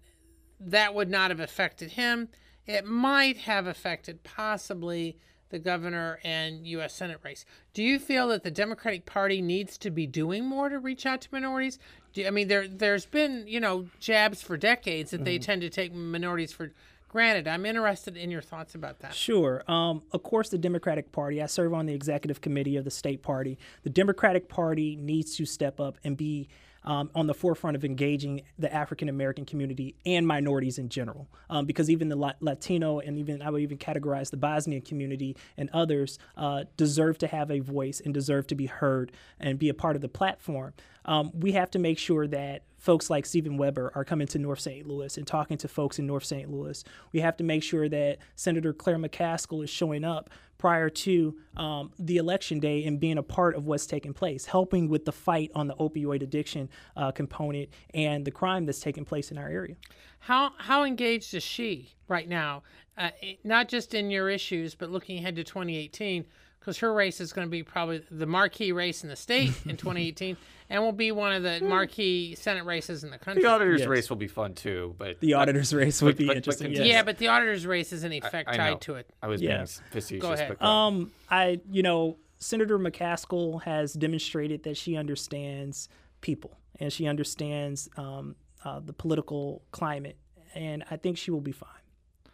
that 0.60 0.94
would 0.94 1.08
not 1.08 1.30
have 1.30 1.40
affected 1.40 1.92
him. 1.92 2.28
It 2.66 2.84
might 2.84 3.38
have 3.38 3.66
affected 3.66 4.24
possibly 4.24 5.18
the 5.50 5.58
governor 5.58 6.18
and 6.24 6.66
U.S. 6.66 6.94
Senate 6.94 7.20
race. 7.22 7.44
Do 7.72 7.82
you 7.82 7.98
feel 7.98 8.28
that 8.28 8.42
the 8.42 8.50
Democratic 8.50 9.06
Party 9.06 9.40
needs 9.40 9.78
to 9.78 9.90
be 9.90 10.06
doing 10.06 10.44
more 10.44 10.68
to 10.68 10.78
reach 10.78 11.06
out 11.06 11.22
to 11.22 11.28
minorities? 11.32 11.78
I 12.26 12.30
mean, 12.30 12.48
there 12.48 12.66
there's 12.68 13.06
been 13.06 13.44
you 13.46 13.60
know 13.60 13.86
jabs 14.00 14.42
for 14.42 14.56
decades 14.56 15.10
that 15.10 15.24
they 15.24 15.38
tend 15.38 15.62
to 15.62 15.70
take 15.70 15.94
minorities 15.94 16.52
for 16.52 16.72
granted. 17.08 17.48
I'm 17.48 17.64
interested 17.66 18.16
in 18.16 18.30
your 18.30 18.42
thoughts 18.42 18.74
about 18.74 19.00
that. 19.00 19.14
Sure. 19.14 19.62
Um, 19.68 20.02
of 20.12 20.22
course, 20.22 20.50
the 20.50 20.58
Democratic 20.58 21.10
Party, 21.10 21.42
I 21.42 21.46
serve 21.46 21.72
on 21.74 21.86
the 21.86 21.94
executive 21.94 22.40
committee 22.40 22.76
of 22.76 22.84
the 22.84 22.90
state 22.90 23.22
party. 23.22 23.58
The 23.82 23.90
Democratic 23.90 24.48
Party 24.48 24.96
needs 24.96 25.36
to 25.36 25.46
step 25.46 25.80
up 25.80 25.98
and 26.04 26.16
be 26.16 26.48
um, 26.84 27.10
on 27.14 27.26
the 27.26 27.34
forefront 27.34 27.76
of 27.76 27.84
engaging 27.84 28.42
the 28.58 28.72
African 28.72 29.08
American 29.08 29.44
community 29.44 29.94
and 30.06 30.26
minorities 30.26 30.78
in 30.78 30.88
general. 30.88 31.28
Um, 31.50 31.66
because 31.66 31.90
even 31.90 32.08
the 32.08 32.16
La- 32.16 32.32
Latino 32.40 33.00
and 33.00 33.18
even 33.18 33.42
I 33.42 33.50
would 33.50 33.62
even 33.62 33.78
categorize 33.78 34.30
the 34.30 34.36
Bosnian 34.36 34.82
community 34.82 35.36
and 35.56 35.70
others 35.72 36.18
uh, 36.36 36.64
deserve 36.76 37.18
to 37.18 37.26
have 37.26 37.50
a 37.50 37.60
voice 37.60 38.00
and 38.04 38.14
deserve 38.14 38.46
to 38.48 38.54
be 38.54 38.66
heard 38.66 39.12
and 39.40 39.58
be 39.58 39.68
a 39.68 39.74
part 39.74 39.96
of 39.96 40.02
the 40.02 40.08
platform. 40.08 40.72
Um, 41.04 41.30
we 41.34 41.52
have 41.52 41.70
to 41.70 41.78
make 41.78 41.98
sure 41.98 42.26
that 42.26 42.64
folks 42.76 43.10
like 43.10 43.26
Stephen 43.26 43.56
Webber 43.56 43.90
are 43.94 44.04
coming 44.04 44.26
to 44.28 44.38
North 44.38 44.60
St. 44.60 44.86
Louis 44.86 45.16
and 45.16 45.26
talking 45.26 45.56
to 45.58 45.68
folks 45.68 45.98
in 45.98 46.06
North 46.06 46.24
St. 46.24 46.50
Louis. 46.50 46.84
We 47.12 47.20
have 47.20 47.36
to 47.38 47.44
make 47.44 47.62
sure 47.62 47.88
that 47.88 48.18
Senator 48.36 48.72
Claire 48.72 48.98
McCaskill 48.98 49.64
is 49.64 49.70
showing 49.70 50.04
up 50.04 50.30
prior 50.58 50.90
to 50.90 51.36
um, 51.56 51.92
the 51.98 52.16
election 52.16 52.58
day 52.58 52.84
and 52.84 52.98
being 52.98 53.16
a 53.16 53.22
part 53.22 53.54
of 53.54 53.66
what's 53.66 53.86
taking 53.86 54.12
place, 54.12 54.44
helping 54.44 54.88
with 54.88 55.04
the 55.04 55.12
fight 55.12 55.50
on 55.54 55.68
the 55.68 55.74
opioid 55.76 56.22
addiction 56.22 56.68
uh, 56.96 57.12
component 57.12 57.68
and 57.94 58.24
the 58.24 58.30
crime 58.30 58.66
that's 58.66 58.80
taking 58.80 59.04
place 59.04 59.30
in 59.30 59.38
our 59.38 59.48
area. 59.48 59.76
How 60.18 60.52
how 60.58 60.84
engaged 60.84 61.32
is 61.34 61.44
she 61.44 61.94
right 62.08 62.28
now? 62.28 62.64
Uh, 62.96 63.10
not 63.44 63.68
just 63.68 63.94
in 63.94 64.10
your 64.10 64.28
issues, 64.28 64.74
but 64.74 64.90
looking 64.90 65.18
ahead 65.18 65.36
to 65.36 65.44
2018, 65.44 66.26
because 66.60 66.78
her 66.78 66.92
race 66.92 67.20
is 67.20 67.32
going 67.32 67.46
to 67.46 67.50
be 67.50 67.62
probably 67.62 68.02
the 68.10 68.26
marquee 68.26 68.72
race 68.72 69.02
in 69.02 69.08
the 69.08 69.16
state 69.16 69.52
in 69.64 69.76
2018, 69.76 70.36
and 70.70 70.82
will 70.82 70.92
be 70.92 71.12
one 71.12 71.32
of 71.32 71.42
the 71.42 71.60
marquee 71.62 72.34
Senate 72.34 72.64
races 72.64 73.04
in 73.04 73.10
the 73.10 73.18
country. 73.18 73.42
The 73.42 73.48
auditor's 73.48 73.80
Yes. 73.80 73.88
race 73.88 74.10
will 74.10 74.16
be 74.16 74.28
fun 74.28 74.54
too, 74.54 74.94
but 74.98 75.18
The 75.20 75.34
auditor's 75.34 75.72
race 75.72 76.02
would 76.02 76.16
but- 76.16 76.18
be 76.18 76.24
but- 76.26 76.30
but 76.32 76.36
interesting. 76.36 76.66
continue. 76.66 76.88
yes. 76.88 76.94
Yeah, 76.98 77.02
but 77.04 77.18
the 77.18 77.28
auditor's 77.28 77.66
race 77.66 77.92
is 77.92 78.04
in 78.04 78.12
effect 78.12 78.48
I 78.48 78.56
tied 78.56 78.70
know. 78.72 78.76
to 78.78 78.94
it. 78.96 79.10
I 79.22 79.28
was 79.28 79.40
Yeah. 79.40 79.56
being 79.56 79.66
facetious. 79.90 80.22
Go 80.22 80.32
ahead. 80.32 80.48
But 80.48 80.60
go. 80.60 80.66
Um, 80.66 81.12
I, 81.30 81.60
you 81.70 81.82
know, 81.82 82.18
Senator 82.38 82.78
McCaskill 82.78 83.62
has 83.62 83.94
demonstrated 83.94 84.62
that 84.64 84.76
she 84.76 84.96
understands 84.96 85.88
people 86.20 86.58
and 86.78 86.92
she 86.92 87.06
understands 87.06 87.88
um, 87.96 88.36
uh, 88.64 88.78
the 88.80 88.92
political 88.92 89.62
climate, 89.72 90.16
and 90.54 90.84
I 90.90 90.96
think 90.96 91.16
she 91.18 91.30
will 91.30 91.40
be 91.40 91.52
fine. 91.52 91.70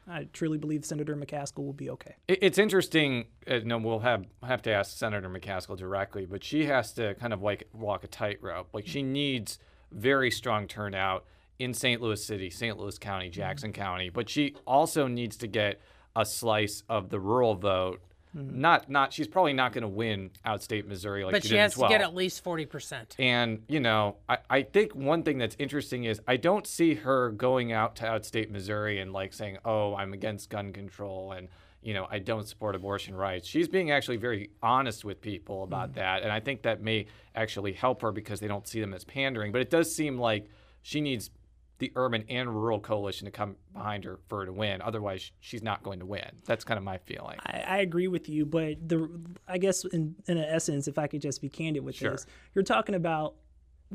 I 0.06 0.28
truly 0.32 0.58
believe 0.58 0.84
Senator 0.84 1.16
McCaskill 1.16 1.64
will 1.64 1.72
be 1.72 1.90
okay. 1.90 2.16
It's 2.28 2.58
interesting. 2.58 3.26
Uh, 3.48 3.60
no, 3.64 3.78
we'll 3.78 4.00
have 4.00 4.26
have 4.42 4.62
to 4.62 4.72
ask 4.72 4.96
Senator 4.96 5.28
McCaskill 5.28 5.76
directly, 5.76 6.26
but 6.26 6.44
she 6.44 6.66
has 6.66 6.92
to 6.94 7.14
kind 7.14 7.32
of 7.32 7.42
like 7.42 7.68
walk 7.72 8.04
a 8.04 8.08
tightrope. 8.08 8.68
Like 8.72 8.86
she 8.86 9.02
needs 9.02 9.58
very 9.90 10.30
strong 10.30 10.66
turnout 10.66 11.24
in 11.58 11.72
St. 11.72 12.00
Louis 12.00 12.22
City, 12.22 12.50
St. 12.50 12.78
Louis 12.78 12.98
County, 12.98 13.30
Jackson 13.30 13.72
County, 13.72 14.10
but 14.10 14.28
she 14.28 14.54
also 14.66 15.06
needs 15.06 15.36
to 15.38 15.46
get 15.46 15.80
a 16.16 16.24
slice 16.24 16.82
of 16.88 17.10
the 17.10 17.20
rural 17.20 17.54
vote. 17.54 18.00
Mm-hmm. 18.36 18.60
Not, 18.60 18.90
not. 18.90 19.12
She's 19.12 19.28
probably 19.28 19.52
not 19.52 19.72
going 19.72 19.82
to 19.82 19.88
win 19.88 20.30
outstate 20.44 20.86
Missouri 20.86 21.24
like 21.24 21.32
but 21.32 21.42
she, 21.42 21.50
she 21.50 21.56
has 21.56 21.74
in 21.74 21.80
12. 21.80 21.90
to 21.90 21.98
get 21.98 22.04
at 22.04 22.14
least 22.14 22.44
40%. 22.44 23.14
And, 23.18 23.62
you 23.68 23.80
know, 23.80 24.16
I, 24.28 24.38
I 24.50 24.62
think 24.62 24.94
one 24.94 25.22
thing 25.22 25.38
that's 25.38 25.56
interesting 25.58 26.04
is 26.04 26.20
I 26.26 26.36
don't 26.36 26.66
see 26.66 26.94
her 26.94 27.30
going 27.30 27.72
out 27.72 27.96
to 27.96 28.04
outstate 28.04 28.50
Missouri 28.50 29.00
and 29.00 29.12
like 29.12 29.32
saying, 29.32 29.58
oh, 29.64 29.94
I'm 29.94 30.12
against 30.12 30.50
gun 30.50 30.72
control 30.72 31.32
and, 31.32 31.48
you 31.82 31.94
know, 31.94 32.06
I 32.10 32.18
don't 32.18 32.48
support 32.48 32.74
abortion 32.74 33.14
rights. 33.14 33.46
She's 33.46 33.68
being 33.68 33.90
actually 33.90 34.16
very 34.16 34.50
honest 34.62 35.04
with 35.04 35.20
people 35.20 35.62
about 35.62 35.92
mm. 35.92 35.96
that. 35.96 36.22
And 36.22 36.32
I 36.32 36.40
think 36.40 36.62
that 36.62 36.82
may 36.82 37.06
actually 37.34 37.72
help 37.72 38.02
her 38.02 38.10
because 38.10 38.40
they 38.40 38.48
don't 38.48 38.66
see 38.66 38.80
them 38.80 38.94
as 38.94 39.04
pandering. 39.04 39.52
But 39.52 39.60
it 39.60 39.70
does 39.70 39.94
seem 39.94 40.18
like 40.18 40.48
she 40.82 41.00
needs 41.00 41.30
the 41.78 41.92
urban 41.96 42.24
and 42.28 42.54
rural 42.54 42.78
coalition 42.78 43.24
to 43.24 43.30
come 43.30 43.56
behind 43.72 44.04
her 44.04 44.18
for 44.28 44.40
her 44.40 44.46
to 44.46 44.52
win. 44.52 44.80
Otherwise, 44.80 45.32
she's 45.40 45.62
not 45.62 45.82
going 45.82 45.98
to 45.98 46.06
win. 46.06 46.30
That's 46.44 46.64
kind 46.64 46.78
of 46.78 46.84
my 46.84 46.98
feeling. 46.98 47.38
I, 47.44 47.64
I 47.66 47.78
agree 47.78 48.08
with 48.08 48.28
you, 48.28 48.46
but 48.46 48.88
the 48.88 49.10
I 49.48 49.58
guess 49.58 49.84
in, 49.84 50.14
in 50.26 50.38
essence, 50.38 50.86
if 50.88 50.98
I 50.98 51.06
could 51.06 51.20
just 51.20 51.40
be 51.40 51.48
candid 51.48 51.84
with 51.84 51.96
Sure. 51.96 52.12
this, 52.12 52.26
you're 52.54 52.64
talking 52.64 52.94
about 52.94 53.34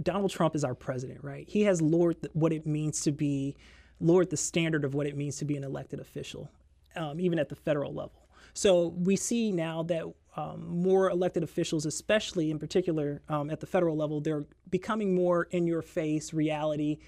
Donald 0.02 0.32
Trump 0.32 0.56
is 0.56 0.64
our 0.64 0.76
president, 0.76 1.24
right? 1.24 1.48
He 1.48 1.64
has 1.64 1.82
lowered 1.82 2.18
what 2.34 2.54
it 2.54 2.66
means 2.66 3.02
to 3.02 3.12
be, 3.12 3.56
lowered 4.00 4.30
the 4.30 4.38
standard 4.38 4.84
of 4.84 4.94
what 4.94 5.08
it 5.08 5.16
means 5.18 5.38
to 5.38 5.46
be 5.46 5.56
an 5.56 5.64
elected 5.64 6.00
official, 6.00 6.50
um, 6.96 7.20
even 7.20 7.40
at 7.40 7.50
the 7.50 7.56
federal 7.56 7.94
level. 7.94 8.28
So 8.54 8.88
we 8.90 9.16
see 9.16 9.52
now 9.52 9.84
that 9.84 10.04
um, 10.36 10.68
more 10.68 11.10
elected 11.10 11.44
officials, 11.44 11.86
especially 11.86 12.52
in 12.52 12.60
particular 12.60 13.22
um, 13.30 13.50
at 13.50 13.60
the 13.60 13.68
federal 13.68 13.96
level, 13.96 14.22
they're 14.22 14.46
becoming 14.70 15.16
more 15.16 15.44
in 15.52 15.66
your 15.68 15.82
face 15.82 16.34
reality, 16.34 17.00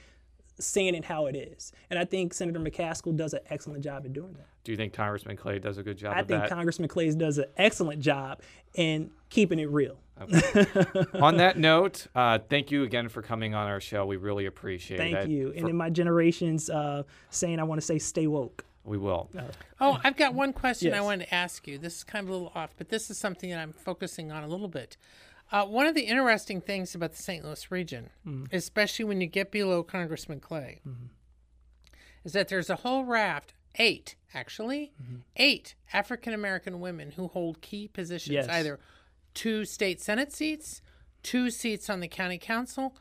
saying 0.65 0.95
it 0.95 1.06
how 1.06 1.26
it 1.28 1.36
is. 1.36 1.71
And 1.89 1.97
I 2.00 2.06
think 2.06 2.34
Senator 2.34 2.60
McCaskill 2.60 3.15
does 3.15 3.34
an 3.34 3.41
excellent 3.50 3.84
job 3.84 4.04
at 4.06 4.13
doing 4.13 4.34
that. 4.34 4.47
Do 4.63 4.71
you 4.71 4.78
think 4.78 4.93
Congressman 4.93 5.38
Clay 5.38 5.60
does 5.60 5.78
a 5.78 5.84
good 5.84 5.97
job 5.97 6.15
I 6.15 6.21
of 6.21 6.28
think 6.28 6.41
that? 6.41 6.50
Congressman 6.50 6.88
Clays 6.88 7.15
does 7.15 7.38
an 7.39 7.45
excellent 7.58 8.02
job 8.02 8.41
in 8.76 9.12
keeping 9.30 9.60
it 9.60 9.69
real. 9.69 9.97
on 11.15 11.38
that 11.38 11.58
note, 11.58 12.06
uh, 12.13 12.38
thank 12.47 12.69
you 12.69 12.84
again 12.84 13.10
for 13.10 13.24
coming 13.24 13.56
on 13.56 13.67
our 13.67 13.80
show. 13.80 14.06
We 14.06 14.17
really 14.17 14.45
appreciate 14.45 15.00
it. 15.00 15.13
Thank 15.13 15.30
you. 15.32 15.52
And 15.56 15.67
in 15.67 15.76
my 15.76 15.89
generation's 15.89 16.69
uh, 16.69 17.04
saying, 17.32 17.60
I 17.60 17.63
want 17.63 17.82
to 17.82 17.86
say 17.86 17.97
stay 17.97 18.28
woke. 18.28 18.63
we 18.84 18.97
will. 19.00 19.30
Oh, 19.80 20.00
I've 20.04 20.15
got 20.17 20.36
one 20.36 20.54
question 20.54 20.93
I 20.93 21.02
wanted 21.02 21.26
to 21.26 21.34
ask 21.34 21.67
you. 21.67 21.80
This 21.80 21.97
is 21.97 22.04
kind 22.04 22.24
of 22.24 22.30
a 22.30 22.34
little 22.34 22.52
off, 22.54 22.71
but 22.78 22.89
this 22.89 23.10
is 23.10 23.17
something 23.17 23.50
that 23.50 23.60
I'm 23.60 23.74
focusing 23.74 24.32
on 24.32 24.43
a 24.43 24.47
little 24.47 24.67
bit. 24.67 24.95
Uh, 25.52 25.66
one 25.66 25.86
of 25.86 25.96
the 25.96 26.04
interesting 26.04 26.62
things 26.62 26.96
about 26.96 27.12
the 27.12 27.22
St. 27.22 27.44
Louis 27.44 27.70
region, 27.72 28.10
especially 28.52 29.06
when 29.06 29.20
you 29.20 29.28
get 29.28 29.52
below 29.52 29.84
Congressman 29.84 30.40
Clay, 30.40 30.80
is 32.24 32.34
that 32.34 32.48
there's 32.48 32.70
a 32.70 32.78
whole 32.78 33.04
raft, 33.04 33.54
eight 33.76 34.16
actually, 34.34 34.94
eight 35.36 35.76
African 35.94 36.34
American 36.34 36.80
women 36.80 37.12
who 37.12 37.28
hold 37.28 37.62
key 37.62 37.88
positions, 37.88 38.34
Yes. 38.34 38.48
either 38.50 38.80
two 39.34 39.66
state 39.66 40.00
Senate 40.02 40.32
seats, 40.32 40.82
two 41.24 41.50
seats 41.50 41.90
on 41.90 42.00
the 42.00 42.08
county 42.08 42.38
council, 42.38 42.96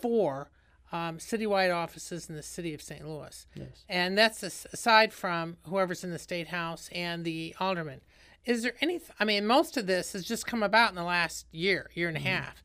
four 0.00 0.50
um, 0.92 1.18
citywide 1.18 1.74
offices 1.74 2.28
in 2.28 2.36
the 2.36 2.42
city 2.42 2.74
of 2.74 2.82
St. 2.82 3.06
Louis. 3.08 3.46
Yes. 3.54 3.84
And 3.88 4.16
that's 4.16 4.42
aside 4.42 5.12
from 5.12 5.56
whoever's 5.66 6.04
in 6.04 6.10
the 6.10 6.18
state 6.18 6.48
house 6.48 6.88
and 6.92 7.24
the 7.24 7.54
alderman. 7.58 8.00
Is 8.46 8.62
there 8.62 8.74
any? 8.80 9.00
I 9.18 9.24
mean, 9.24 9.46
most 9.46 9.76
of 9.76 9.86
this 9.86 10.12
has 10.12 10.24
just 10.24 10.46
come 10.46 10.62
about 10.62 10.90
in 10.90 10.96
the 10.96 11.04
last 11.04 11.46
year, 11.50 11.90
year 11.94 12.08
and 12.08 12.16
a 12.16 12.20
half. 12.20 12.62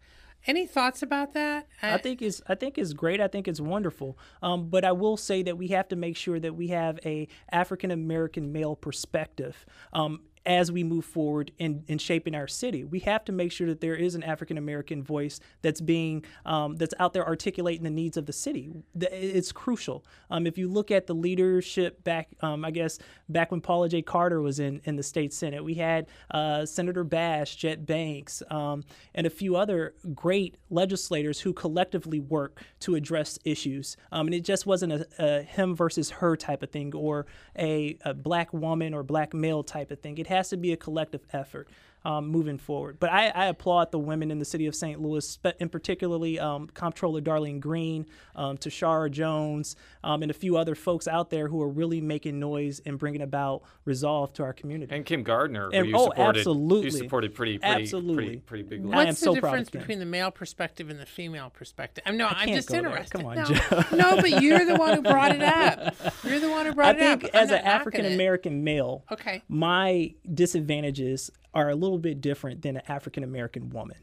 Any 0.48 0.66
thoughts 0.66 1.04
about 1.04 1.34
that? 1.34 1.68
I 1.82 1.98
think 1.98 2.22
is 2.22 2.42
I 2.48 2.56
think 2.56 2.78
it's 2.78 2.94
great. 2.94 3.20
I 3.20 3.28
think 3.28 3.48
it's 3.48 3.60
wonderful. 3.60 4.18
Um, 4.42 4.70
but 4.70 4.86
I 4.86 4.94
will 4.94 5.18
say 5.18 5.44
that 5.44 5.58
we 5.58 5.68
have 5.70 5.90
to 5.90 5.96
make 5.96 6.16
sure 6.16 6.40
that 6.40 6.56
we 6.56 6.70
have 6.70 6.98
a 7.06 7.28
African 7.52 7.92
American 7.92 8.52
male 8.52 8.76
perspective. 8.76 9.66
Um, 9.92 10.22
as 10.46 10.72
we 10.72 10.84
move 10.84 11.06
forward 11.06 11.52
in, 11.58 11.84
in 11.88 11.98
shaping 11.98 12.34
our 12.34 12.48
city, 12.48 12.84
we 12.84 13.00
have 13.00 13.26
to 13.26 13.32
make 13.32 13.52
sure 13.52 13.68
that 13.68 13.82
there 13.82 13.96
is 13.96 14.16
an 14.16 14.24
African 14.24 14.58
American 14.58 15.04
voice 15.04 15.40
that's 15.62 15.82
being 15.82 16.24
um, 16.46 16.76
that's 16.76 16.94
out 17.00 17.14
there 17.14 17.28
articulating 17.28 17.84
the 17.84 17.90
needs 17.90 18.18
of 18.18 18.26
the 18.26 18.34
city. 18.34 18.72
It's 19.00 19.52
crucial. 19.52 20.06
Um, 20.30 20.48
if 20.48 20.58
you 20.58 20.68
look 20.68 20.92
at 20.92 21.08
the 21.08 21.16
leadership 21.16 22.04
back, 22.04 22.30
um, 22.42 22.64
I 22.64 22.72
guess 22.72 23.00
back 23.28 23.52
when 23.52 23.62
Paula 23.62 23.90
J. 23.90 24.02
Carter 24.02 24.42
was 24.42 24.60
in, 24.60 24.82
in 24.86 24.96
the 24.96 25.04
state 25.04 25.34
senate, 25.34 25.64
we 25.64 25.76
had 25.76 26.08
uh, 26.32 26.66
Senator 26.66 27.04
Bash, 27.04 27.56
Jet 27.56 27.86
Banks, 27.86 28.42
um, 28.50 28.84
and 29.14 29.28
a 29.28 29.30
few 29.30 29.56
other 29.56 29.94
great 30.14 30.56
legislators 30.70 31.42
who 31.42 31.54
collectively 31.54 32.20
work 32.20 32.62
to 32.82 32.96
address 32.96 33.38
issues. 33.44 33.98
Um, 34.12 34.28
and 34.28 34.34
it 34.34 34.44
just 34.44 34.66
wasn't 34.66 34.94
a, 34.94 35.08
a 35.20 35.42
him 35.42 35.76
versus 35.76 36.10
her 36.10 36.36
type 36.36 36.64
of 36.64 36.70
thing 36.72 36.94
or 36.96 37.26
a, 37.58 37.98
a 38.06 38.14
black 38.14 38.54
woman 38.54 38.94
or 38.94 39.04
black 39.04 39.34
male 39.34 39.64
type 39.64 39.92
of 39.92 40.00
thing. 40.00 40.18
It 40.18 40.28
has 40.30 40.50
to 40.50 40.58
be 40.58 40.72
a 40.72 40.78
collective 40.78 41.22
effort. 41.34 41.68
Um, 42.06 42.28
moving 42.30 42.58
forward, 42.58 42.98
but 42.98 43.12
I, 43.12 43.28
I 43.28 43.46
applaud 43.48 43.92
the 43.92 44.00
women 44.00 44.32
in 44.32 44.40
the 44.40 44.46
city 44.46 44.68
of 44.68 44.74
St. 44.76 45.02
Louis, 45.02 45.28
spe- 45.28 45.48
and 45.60 45.70
particularly 45.70 46.40
um, 46.40 46.68
Comptroller 46.74 47.20
Darlene 47.20 47.60
Green, 47.60 48.06
um, 48.38 48.58
Tishaura 48.58 49.12
Jones, 49.12 49.76
um, 50.02 50.22
and 50.22 50.32
a 50.32 50.34
few 50.34 50.56
other 50.56 50.76
folks 50.76 51.10
out 51.10 51.30
there 51.30 51.50
who 51.50 51.62
are 51.62 51.68
really 51.68 52.00
making 52.00 52.40
noise 52.40 52.80
and 52.86 52.98
bringing 52.98 53.22
about 53.22 53.64
resolve 53.84 54.32
to 54.36 54.44
our 54.44 54.54
community. 54.54 54.96
And 54.96 55.06
Kim 55.06 55.24
Gardner, 55.24 55.66
And- 55.74 55.88
who 55.88 55.92
you 55.92 55.96
oh, 55.98 56.06
supported, 56.06 56.40
absolutely. 56.40 56.86
you 56.86 56.92
supported 56.92 57.36
pretty, 57.36 57.58
pretty, 57.58 57.82
Absolutely. 57.84 58.16
pretty, 58.16 58.38
pretty 58.40 58.64
big. 58.64 58.80
I 58.80 58.84
am 59.02 59.08
What's 59.08 59.20
so 59.20 59.34
the 59.34 59.42
proud 59.42 59.50
difference 59.52 59.70
between 59.70 60.00
the 60.00 60.06
male 60.06 60.32
perspective 60.32 60.90
and 60.90 60.98
the 61.02 61.06
female 61.06 61.50
perspective? 61.50 62.06
I'm 62.08 62.16
no, 62.16 62.28
I'm 62.28 62.48
just 62.48 62.70
go 62.70 62.76
there. 62.76 62.86
interested. 62.88 63.18
Come 63.18 63.26
on, 63.26 63.36
no, 63.36 63.44
Jo. 63.44 63.84
no, 63.92 64.16
but 64.22 64.42
you're 64.42 64.64
the 64.64 64.78
one 64.78 64.96
who 64.96 65.02
brought 65.02 65.36
it 65.36 65.42
up. 65.44 65.96
You're 66.24 66.40
the 66.40 66.50
one 66.50 66.66
who 66.66 66.74
brought 66.74 66.96
I 66.96 67.00
it 67.00 67.04
up. 67.04 67.20
think 67.22 67.36
I'm 67.36 67.44
as 67.44 67.52
an 67.52 67.60
African 67.60 68.06
American 68.06 68.64
male, 68.64 69.04
Okay. 69.12 69.42
my 69.50 70.14
disadvantages 70.34 71.30
are 71.54 71.70
a 71.70 71.76
little 71.76 71.98
bit 71.98 72.22
different 72.22 72.62
than 72.62 72.78
an 72.78 72.84
African 72.88 73.24
American 73.24 73.70
woman, 73.70 73.98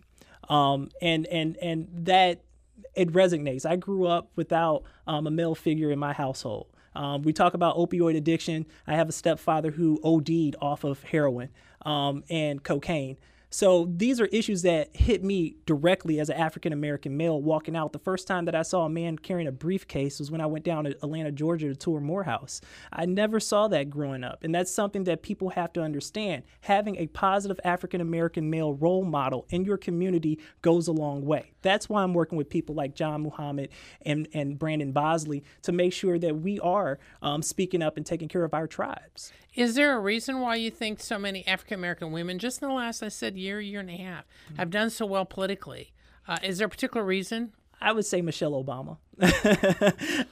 um, 0.49 0.91
and 1.01 1.27
and 1.27 1.57
and 1.59 1.89
that 1.93 2.43
it 2.95 3.13
resonates. 3.13 3.67
I 3.67 3.77
grew 3.77 4.07
up 4.07 4.31
without 4.37 4.85
um, 5.07 5.27
a 5.27 5.31
male 5.31 5.55
figure 5.55 5.91
in 5.91 5.99
my 5.99 6.13
household. 6.13 6.67
Um, 6.95 7.23
we 7.23 7.33
talk 7.33 7.55
about 7.55 7.77
opioid 7.77 8.17
addiction. 8.17 8.67
I 8.87 8.95
have 8.95 9.09
a 9.09 9.13
stepfather 9.13 9.71
who 9.71 10.01
OD'd 10.03 10.57
off 10.61 10.83
of 10.83 11.03
heroin 11.03 11.51
um, 11.83 12.25
and 12.31 12.63
cocaine. 12.63 13.19
So 13.57 13.89
these 13.91 14.21
are 14.21 14.27
issues 14.27 14.61
that 14.63 14.95
hit 14.95 15.25
me 15.25 15.57
directly 15.65 16.21
as 16.21 16.29
an 16.29 16.37
African 16.37 16.75
American 16.75 17.17
male 17.17 17.41
walking 17.41 17.75
out. 17.75 17.95
The 17.95 17.99
first 17.99 18.27
time 18.27 18.45
that 18.45 18.55
I 18.55 18.61
saw 18.61 18.85
a 18.85 18.91
man 18.91 19.17
carrying 19.17 19.49
a 19.49 19.53
briefcase 19.53 20.19
was 20.19 20.31
when 20.31 20.43
I 20.43 20.47
went 20.47 20.63
down 20.63 20.85
to 20.85 20.91
Atlanta, 20.91 21.33
Georgia 21.33 21.69
to 21.69 21.75
tour 21.75 21.99
Morehouse. 21.99 22.61
I 22.93 23.07
never 23.07 23.41
saw 23.41 23.67
that 23.69 23.89
growing 23.89 24.25
up. 24.25 24.45
And 24.45 24.55
that's 24.55 24.71
something 24.71 25.05
that 25.05 25.23
people 25.23 25.49
have 25.49 25.73
to 25.73 25.81
understand. 25.81 26.43
Having 26.61 26.97
a 26.97 27.07
positive 27.07 27.59
African 27.65 28.03
American 28.03 28.51
male 28.51 28.75
role 28.75 29.07
model 29.07 29.47
in 29.49 29.65
your 29.65 29.79
community 29.79 30.39
goes 30.61 30.87
a 30.87 30.93
long 30.93 31.25
way. 31.25 31.53
That's 31.63 31.89
why 31.89 32.03
I'm 32.03 32.13
working 32.13 32.37
with 32.37 32.51
people 32.51 32.75
like 32.75 32.95
John 32.95 33.23
Muhammad 33.23 33.71
and, 34.03 34.29
and 34.35 34.59
Brandon 34.59 34.93
Bosley 34.93 35.45
to 35.63 35.73
make 35.73 35.95
sure 35.95 36.19
that 36.19 36.43
we 36.43 36.61
are 36.61 36.99
um, 37.23 37.41
speaking 37.41 37.81
up 37.81 37.97
and 37.97 38.05
taking 38.05 38.29
care 38.29 38.45
of 38.45 38.53
our 38.53 38.67
tribes. 38.67 39.33
Is 39.57 39.75
there 39.75 39.97
a 39.97 40.01
reason 40.01 40.41
why 40.41 40.57
you 40.57 40.71
think 40.71 41.01
so 41.01 41.19
many 41.19 41.47
African 41.47 41.79
American 41.79 42.13
women, 42.13 42.39
just 42.39 42.61
in 42.61 42.69
the 42.69 42.75
last, 42.75 43.03
I 43.03 43.09
said, 43.09 43.39
year, 43.39 43.59
year 43.59 43.81
and 43.81 43.89
a 43.89 43.97
half, 43.97 44.27
have 44.59 44.69
done 44.69 44.91
so 44.91 45.07
well 45.07 45.25
politically? 45.25 45.93
Uh, 46.29 46.37
is 46.43 46.59
there 46.59 46.67
a 46.67 46.71
particular 46.71 47.05
reason? 47.05 47.53
I 47.81 47.93
would 47.93 48.07
say 48.07 48.23
Michelle 48.23 48.53
Obama. 48.53 48.97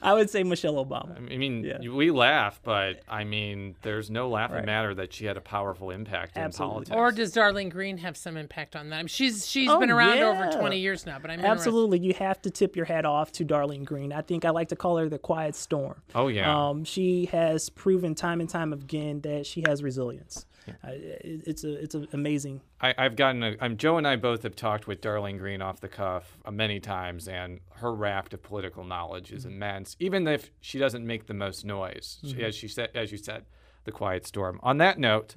I 0.01 0.13
would 0.13 0.29
say 0.29 0.43
Michelle 0.43 0.83
Obama. 0.83 1.15
I 1.17 1.37
mean, 1.37 1.91
we 1.93 2.11
laugh, 2.11 2.59
but 2.63 3.01
I 3.07 3.23
mean, 3.23 3.75
there's 3.81 4.09
no 4.09 4.29
laughing 4.29 4.57
Right. 4.57 4.65
matter 4.65 4.93
that 4.95 5.13
she 5.13 5.25
had 5.25 5.37
a 5.37 5.41
powerful 5.41 5.89
impact 5.91 6.37
Absolutely. 6.37 6.77
in 6.81 6.85
politics. 6.85 6.95
Or 6.95 7.11
does 7.11 7.33
Darlene 7.33 7.71
Green 7.71 7.97
have 7.99 8.15
some 8.17 8.37
impact 8.37 8.75
on 8.75 8.89
that? 8.89 8.95
I 8.97 8.99
mean, 8.99 9.07
she's 9.07 9.47
she's 9.47 9.69
Oh, 9.69 9.79
been 9.79 9.91
around 9.91 10.19
over 10.19 10.51
20 10.51 10.77
years 10.79 11.05
now, 11.05 11.17
but 11.19 11.29
I'm 11.31 11.39
interested- 11.39 11.67
Absolutely, 11.69 11.99
you 11.99 12.13
have 12.15 12.41
to 12.43 12.49
tip 12.51 12.75
your 12.75 12.85
hat 12.85 13.05
off 13.05 13.31
to 13.33 13.45
Darlene 13.45 13.85
Green. 13.85 14.11
I 14.13 14.21
think 14.21 14.45
I 14.45 14.49
like 14.51 14.69
to 14.69 14.75
call 14.75 14.97
her 14.97 15.09
the 15.09 15.19
quiet 15.19 15.55
storm. 15.55 16.01
Oh, 16.13 16.27
yeah. 16.27 16.51
Um, 16.69 16.83
she 16.83 17.25
has 17.27 17.69
proven 17.69 18.15
time 18.15 18.39
and 18.39 18.49
time 18.49 18.73
again 18.73 19.21
that 19.21 19.45
she 19.45 19.63
has 19.67 19.81
resilience. 19.83 20.45
Uh, 20.67 20.89
it, 20.91 21.43
it's 21.47 21.63
a 21.63 21.73
it's 21.73 21.95
an 21.95 22.07
amazing. 22.13 22.61
I, 22.81 22.93
I've 22.97 23.15
gotten 23.15 23.43
a, 23.43 23.55
um, 23.59 23.77
Jo 23.77 23.97
and 23.97 24.07
I 24.07 24.15
both 24.15 24.43
have 24.43 24.55
talked 24.55 24.87
with 24.87 25.01
Darlene 25.01 25.37
Green 25.37 25.61
off 25.61 25.79
the 25.79 25.87
cuff 25.87 26.37
uh, 26.45 26.51
many 26.51 26.79
times, 26.79 27.27
and 27.27 27.59
her 27.75 27.93
raft 27.93 28.33
of 28.33 28.41
political 28.43 28.83
knowledge 28.83 29.31
is 29.31 29.45
immense. 29.45 29.95
Even 29.99 30.27
if 30.27 30.51
she 30.61 30.79
doesn't 30.79 31.05
make 31.05 31.27
the 31.27 31.33
most 31.33 31.65
noise, 31.65 32.19
she, 32.23 32.33
Mhm. 32.35 32.43
as 32.43 32.55
she 32.55 32.67
said, 32.67 32.89
as 32.95 33.11
you 33.11 33.17
said, 33.17 33.45
the 33.83 33.91
quiet 33.91 34.25
storm. 34.25 34.59
On 34.63 34.77
that 34.77 34.97
note, 34.99 35.35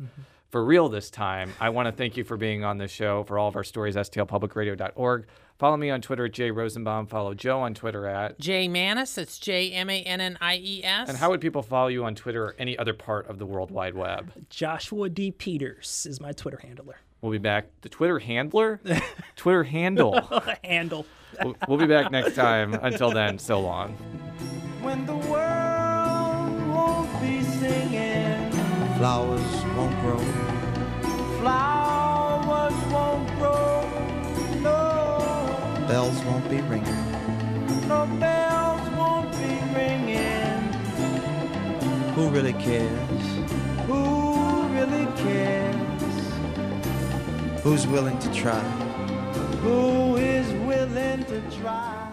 for 0.50 0.64
real 0.64 0.88
this 0.88 1.10
time, 1.10 1.52
I 1.60 1.68
want 1.70 1.86
to 1.86 1.92
thank 1.92 2.16
you 2.16 2.24
for 2.24 2.36
being 2.36 2.64
on 2.64 2.78
the 2.78 2.88
show. 2.88 3.24
For 3.24 3.38
all 3.38 3.48
of 3.48 3.56
our 3.56 3.64
stories, 3.64 3.96
stlpublicradio.org. 3.96 5.26
Follow 5.58 5.76
me 5.76 5.90
on 5.90 6.00
Twitter 6.00 6.26
at 6.26 6.32
Jay 6.32 6.50
Rosenbaum. 6.50 7.06
Follow 7.06 7.34
Jo 7.34 7.60
on 7.60 7.74
Twitter 7.74 8.06
at. 8.06 8.38
Jay 8.38 8.68
Mannies, 8.68 9.18
it's 9.18 9.38
J 9.38 9.72
M 9.72 9.90
A 9.90 10.02
N 10.02 10.20
N 10.20 10.38
I 10.40 10.56
E 10.56 10.82
S. 10.84 11.08
And 11.08 11.18
how 11.18 11.30
would 11.30 11.40
people 11.40 11.62
follow 11.62 11.88
you 11.88 12.04
on 12.04 12.14
Twitter 12.14 12.44
or 12.44 12.54
any 12.58 12.78
other 12.78 12.94
part 12.94 13.26
of 13.28 13.38
the 13.38 13.46
World 13.46 13.70
Wide 13.70 13.94
Web? 13.94 14.32
Joshua 14.50 15.08
D. 15.08 15.32
Peters 15.32 16.06
is 16.08 16.20
my 16.20 16.32
Twitter 16.32 16.60
handler. 16.62 16.98
We'll 17.20 17.32
be 17.32 17.38
back. 17.38 17.66
The 17.80 17.88
Twitter 17.88 18.20
handler? 18.20 18.80
Twitter 19.36 19.64
handle. 19.64 20.20
Handle. 20.64 21.04
We'll, 21.42 21.56
we'll 21.66 21.78
be 21.78 21.86
back 21.86 22.12
next 22.12 22.34
time. 22.36 22.74
Until 22.74 23.10
then, 23.10 23.38
so 23.38 23.60
long. 23.60 23.92
When 24.80 25.04
the 25.04 25.16
world 25.16 26.68
won't 26.68 27.20
be 27.20 27.42
singing, 27.42 28.37
flowers 28.98 29.64
won't 29.76 29.94
grow. 30.00 30.18
Flowers 31.38 32.74
won't 32.92 33.28
grow. 33.38 33.88
No. 34.60 35.86
Bells 35.86 36.20
won't 36.24 36.50
be 36.50 36.60
ringing. 36.62 37.02
No 37.86 38.06
bells 38.18 38.90
won't 38.98 39.30
be 39.38 39.54
ringing. 39.72 40.72
Who 42.16 42.28
really 42.30 42.54
cares? 42.54 43.24
Who 43.86 44.66
really 44.76 45.06
cares? 45.22 45.82
Who's 47.62 47.86
willing 47.86 48.18
to 48.18 48.34
try? 48.34 48.64
Who 49.62 50.16
is 50.16 50.52
willing 50.66 51.22
to 51.26 51.40
try? 51.60 52.07